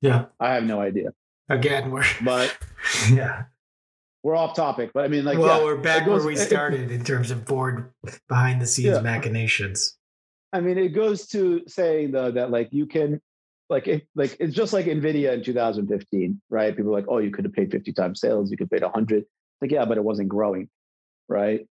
Yeah. 0.00 0.26
I 0.38 0.54
have 0.54 0.64
no 0.64 0.80
idea. 0.80 1.12
Again, 1.48 1.90
we're 1.90 2.04
but 2.22 2.56
yeah 3.12 3.44
we're 4.24 4.34
off 4.34 4.56
topic, 4.56 4.90
but 4.94 5.04
I 5.04 5.08
mean, 5.08 5.24
like, 5.24 5.38
well, 5.38 5.58
yeah, 5.58 5.64
we're 5.64 5.76
back 5.76 6.06
goes, 6.06 6.20
where 6.20 6.26
we 6.26 6.34
started 6.34 6.90
it, 6.90 6.94
in 6.94 7.04
terms 7.04 7.30
of 7.30 7.44
board 7.44 7.92
behind 8.26 8.60
the 8.60 8.66
scenes 8.66 8.96
yeah. 8.96 9.02
machinations. 9.02 9.98
I 10.52 10.60
mean, 10.60 10.78
it 10.78 10.88
goes 10.88 11.26
to 11.28 11.62
saying 11.68 12.12
though 12.12 12.30
that 12.30 12.50
like 12.50 12.70
you 12.72 12.86
can, 12.86 13.20
like, 13.68 13.86
it, 13.86 14.06
like 14.14 14.34
it's 14.40 14.54
just 14.54 14.72
like 14.72 14.86
Nvidia 14.86 15.34
in 15.34 15.44
2015, 15.44 16.40
right? 16.48 16.74
People 16.74 16.92
are 16.92 16.94
like, 16.94 17.06
oh, 17.08 17.18
you 17.18 17.30
could 17.30 17.44
have 17.44 17.52
paid 17.52 17.70
50 17.70 17.92
times 17.92 18.20
sales, 18.20 18.50
you 18.50 18.56
could 18.56 18.64
have 18.64 18.70
paid 18.70 18.82
100. 18.82 19.24
Like, 19.60 19.70
yeah, 19.70 19.84
but 19.84 19.98
it 19.98 20.04
wasn't 20.04 20.30
growing, 20.30 20.70
right? 21.28 21.66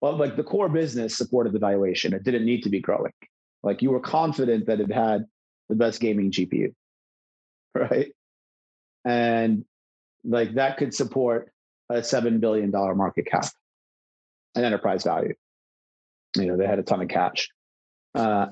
Well, 0.00 0.16
like 0.16 0.36
the 0.36 0.44
core 0.44 0.68
business 0.68 1.16
supported 1.16 1.52
the 1.52 1.58
valuation; 1.58 2.14
it 2.14 2.24
didn't 2.24 2.44
need 2.44 2.62
to 2.62 2.70
be 2.70 2.80
growing. 2.80 3.12
Like 3.62 3.82
you 3.82 3.90
were 3.90 4.00
confident 4.00 4.66
that 4.66 4.80
it 4.80 4.92
had 4.92 5.24
the 5.68 5.74
best 5.74 6.00
gaming 6.00 6.30
GPU, 6.30 6.74
right? 7.74 8.12
And 9.04 9.64
like 10.24 10.54
that 10.54 10.76
could 10.76 10.94
support 10.94 11.52
a 11.88 11.96
$7 11.96 12.40
billion 12.40 12.70
market 12.70 13.26
cap 13.26 13.46
and 14.54 14.64
enterprise 14.64 15.04
value. 15.04 15.34
You 16.36 16.46
know, 16.46 16.56
they 16.56 16.66
had 16.66 16.78
a 16.78 16.82
ton 16.82 17.00
of 17.00 17.08
cash. 17.08 17.48
Uh, 18.14 18.46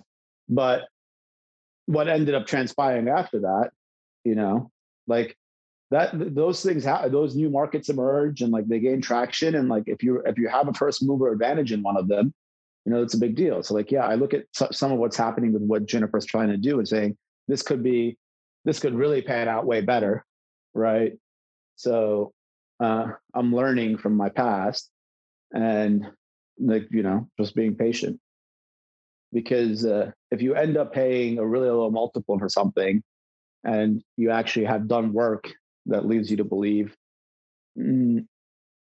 but 0.49 0.83
what 1.87 2.09
ended 2.09 2.35
up 2.35 2.47
transpiring 2.47 3.09
after 3.09 3.41
that, 3.41 3.71
you 4.25 4.35
know, 4.35 4.71
like 5.07 5.37
that 5.91 6.35
those 6.35 6.63
things 6.63 6.85
ha- 6.85 7.09
those 7.09 7.37
new 7.37 7.49
markets 7.49 7.89
emerge 7.89 8.43
and 8.43 8.53
like 8.53 8.67
they 8.67 8.81
gain 8.81 9.01
traction 9.01 9.55
and 9.55 9.69
like 9.69 9.85
if 9.87 10.03
you 10.03 10.21
if 10.27 10.37
you 10.39 10.49
have 10.49 10.69
a 10.69 10.75
first 10.75 11.03
mover 11.03 11.31
advantage 11.31 11.73
in 11.73 11.83
one 11.83 11.97
of 11.97 12.09
them 12.09 12.35
you 12.85 12.93
know 12.93 13.03
it's 13.03 13.15
a 13.15 13.19
big 13.19 13.37
deal 13.37 13.63
so 13.63 13.75
like 13.75 13.91
yeah 13.91 14.05
i 14.07 14.15
look 14.15 14.35
at 14.35 14.45
some 14.53 14.91
of 14.93 14.99
what's 14.99 15.17
happening 15.17 15.53
with 15.53 15.63
what 15.63 15.87
juniper's 15.87 16.27
trying 16.27 16.49
to 16.49 16.57
do 16.57 16.79
and 16.79 16.89
saying 16.89 17.17
this 17.47 17.63
could 17.63 17.83
be 17.83 18.17
this 18.65 18.81
could 18.81 18.95
really 18.95 19.23
pan 19.23 19.49
out 19.49 19.67
way 19.67 19.81
better 19.81 20.25
right 20.75 21.13
so 21.77 22.33
uh, 22.81 23.13
I'm 23.35 23.55
learning 23.55 23.99
from 23.99 24.17
my 24.17 24.29
past 24.29 24.91
and 25.53 26.07
like, 26.59 26.89
you 26.91 27.03
know, 27.03 27.29
just 27.39 27.55
being 27.55 27.77
patient. 27.77 28.21
Because 29.33 29.85
uh, 29.85 30.13
if 30.31 30.41
you 30.41 30.55
end 30.55 30.77
up 30.77 30.93
paying 30.93 31.39
a 31.39 31.47
really 31.47 31.69
low 31.69 31.91
multiple 31.91 32.39
for 32.39 32.49
something 32.49 33.03
and 33.65 34.03
you 34.17 34.31
actually 34.31 34.67
have 34.67 34.89
done 34.89 35.13
work 35.13 35.53
that 35.87 36.07
leads 36.07 36.31
you 36.31 36.37
to 36.39 36.45
believe 36.45 36.97
mm, 37.79 38.25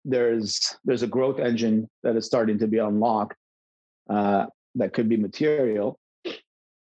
there's 0.05 0.76
there's 0.84 1.03
a 1.03 1.07
growth 1.07 1.39
engine 1.39 1.89
that 2.03 2.16
is 2.16 2.26
starting 2.26 2.59
to 2.59 2.66
be 2.66 2.78
unlocked 2.78 3.36
uh, 4.09 4.47
that 4.74 4.93
could 4.93 5.09
be 5.09 5.16
material. 5.16 5.99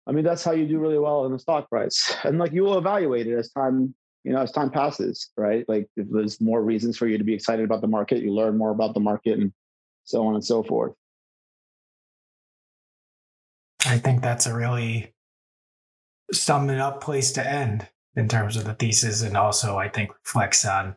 I 0.07 0.13
mean, 0.13 0.25
that's 0.25 0.45
how 0.45 0.53
you 0.53 0.67
do 0.67 0.79
really 0.79 0.99
well 0.99 1.27
in 1.27 1.33
the 1.33 1.39
stock 1.39 1.69
price. 1.69 2.15
And 2.25 2.39
like 2.39 2.53
you 2.53 2.63
will 2.63 2.79
evaluate 2.79 3.27
it 3.27 3.37
as 3.37 3.51
time 3.51 3.95
you 4.25 4.33
know 4.33 4.43
as 4.43 4.53
time 4.53 4.71
passes 4.71 5.31
right 5.37 5.65
like 5.69 5.87
if 5.97 6.07
there's 6.11 6.41
more 6.41 6.63
reasons 6.63 6.97
for 6.97 7.07
you 7.07 7.19
to 7.19 7.25
be 7.25 7.35
excited 7.35 7.65
about 7.65 7.81
the 7.81 7.87
market 7.87 8.23
you 8.23 8.33
learn 8.33 8.59
more 8.59 8.71
about 8.71 8.93
the 8.93 9.01
market 9.01 9.39
and 9.39 9.53
so 10.05 10.27
on 10.27 10.35
and 10.35 10.45
so 10.45 10.63
forth 10.63 10.93
i 13.87 13.97
think 13.97 14.21
that's 14.21 14.47
a 14.47 14.55
really 14.55 15.15
summing 16.33 16.79
up 16.79 17.01
place 17.01 17.33
to 17.33 17.49
end 17.49 17.89
in 18.19 18.29
terms 18.29 18.57
of 18.57 18.65
the 18.65 18.75
thesis 18.75 19.23
and 19.23 19.37
also 19.37 19.79
i 19.79 19.89
think 19.89 20.11
reflects 20.25 20.65
on 20.65 20.97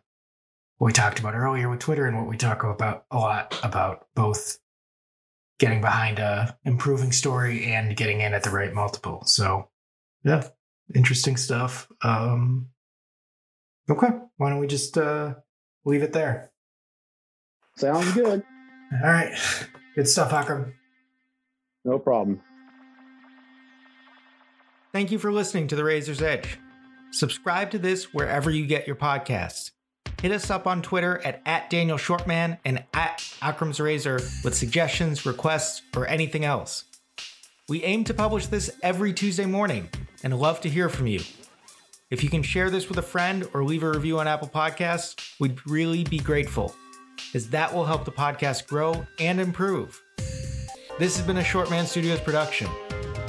what 0.78 0.88
we 0.88 0.94
talked 0.94 1.20
about 1.20 1.36
earlier 1.36 1.70
with 1.70 1.80
twitter 1.80 2.06
and 2.08 2.18
what 2.18 2.28
we 2.28 2.36
talk 2.36 2.64
about 2.64 3.06
a 3.12 3.18
lot 3.18 3.58
about 3.64 4.08
both 4.16 4.60
getting 5.60 5.80
behind 5.80 6.20
a 6.20 6.58
improving 6.66 7.12
story 7.12 7.66
and 7.66 7.96
getting 7.96 8.22
in 8.22 8.34
at 8.34 8.44
the 8.44 8.50
right 8.50 8.74
multiple 8.74 9.24
so 9.26 9.70
yeah 10.24 10.44
interesting 10.94 11.38
stuff 11.38 11.88
um 12.02 12.68
Okay. 13.92 14.08
Why 14.38 14.50
don't 14.50 14.60
we 14.60 14.68
just 14.68 14.98
uh, 14.98 15.36
leave 15.86 16.02
it 16.02 16.14
there? 16.14 16.52
Sounds 17.76 18.12
good. 18.14 18.44
All 19.04 19.10
right. 19.10 19.34
Good 19.96 20.08
stuff, 20.08 20.32
Akram. 20.32 20.74
No 21.84 22.00
problem. 22.00 22.42
Thank 24.94 25.12
you 25.12 25.20
for 25.20 25.32
listening 25.32 25.68
to 25.68 25.76
The 25.76 25.84
Razor's 25.84 26.22
Edge. 26.22 26.58
Subscribe 27.12 27.72
to 27.72 27.78
this 27.78 28.14
wherever 28.14 28.50
you 28.50 28.66
get 28.66 28.88
your 28.88 28.96
podcasts. 28.96 29.72
Hit 30.22 30.32
us 30.32 30.50
up 30.50 30.66
on 30.66 30.82
Twitter 30.82 31.20
at, 31.26 31.42
at 31.46 31.70
Daniel 31.70 31.98
Shvartsman 31.98 32.58
and 32.64 32.84
at 32.94 33.20
Akram's 33.42 33.80
Razor 33.80 34.22
with 34.44 34.56
suggestions, 34.56 35.26
requests, 35.26 35.82
or 35.96 36.08
anything 36.08 36.46
else. 36.46 36.86
We 37.68 37.84
aim 37.84 38.04
to 38.06 38.14
publish 38.14 38.48
this 38.48 38.72
every 38.82 39.14
Tuesday 39.14 39.46
morning 39.46 39.90
and 40.24 40.38
love 40.38 40.62
to 40.62 40.70
hear 40.70 40.90
from 40.90 41.08
you. 41.08 41.22
If 42.10 42.24
you 42.24 42.30
can 42.30 42.44
share 42.44 42.70
this 42.70 42.88
with 42.88 42.98
a 42.98 43.04
friend 43.04 43.48
or 43.54 43.64
leave 43.64 43.84
a 43.84 43.90
review 43.90 44.20
on 44.20 44.28
Apple 44.28 44.50
Podcasts, 44.50 45.34
we'd 45.40 45.66
really 45.66 46.04
be 46.04 46.20
grateful, 46.20 46.76
as 47.34 47.50
that 47.50 47.74
will 47.74 47.86
help 47.86 48.06
the 48.06 48.12
podcast 48.12 48.68
grow 48.68 49.06
and 49.20 49.40
improve. 49.40 50.02
This 51.00 51.18
has 51.18 51.26
been 51.26 51.38
a 51.38 51.42
Shvartsman 51.42 51.88
Studios 51.88 52.20
production. 52.20 52.70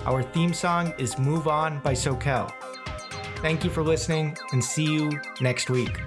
Our 0.04 0.22
theme 0.22 0.52
song 0.52 0.92
is 0.98 1.18
Move 1.18 1.48
On 1.48 1.80
by 1.80 1.94
Soquel. 1.94 2.52
Thank 3.42 3.64
you 3.64 3.70
for 3.70 3.82
listening 3.82 4.38
and 4.52 4.62
see 4.62 4.84
you 4.84 5.20
next 5.40 5.68
week. 5.68 5.98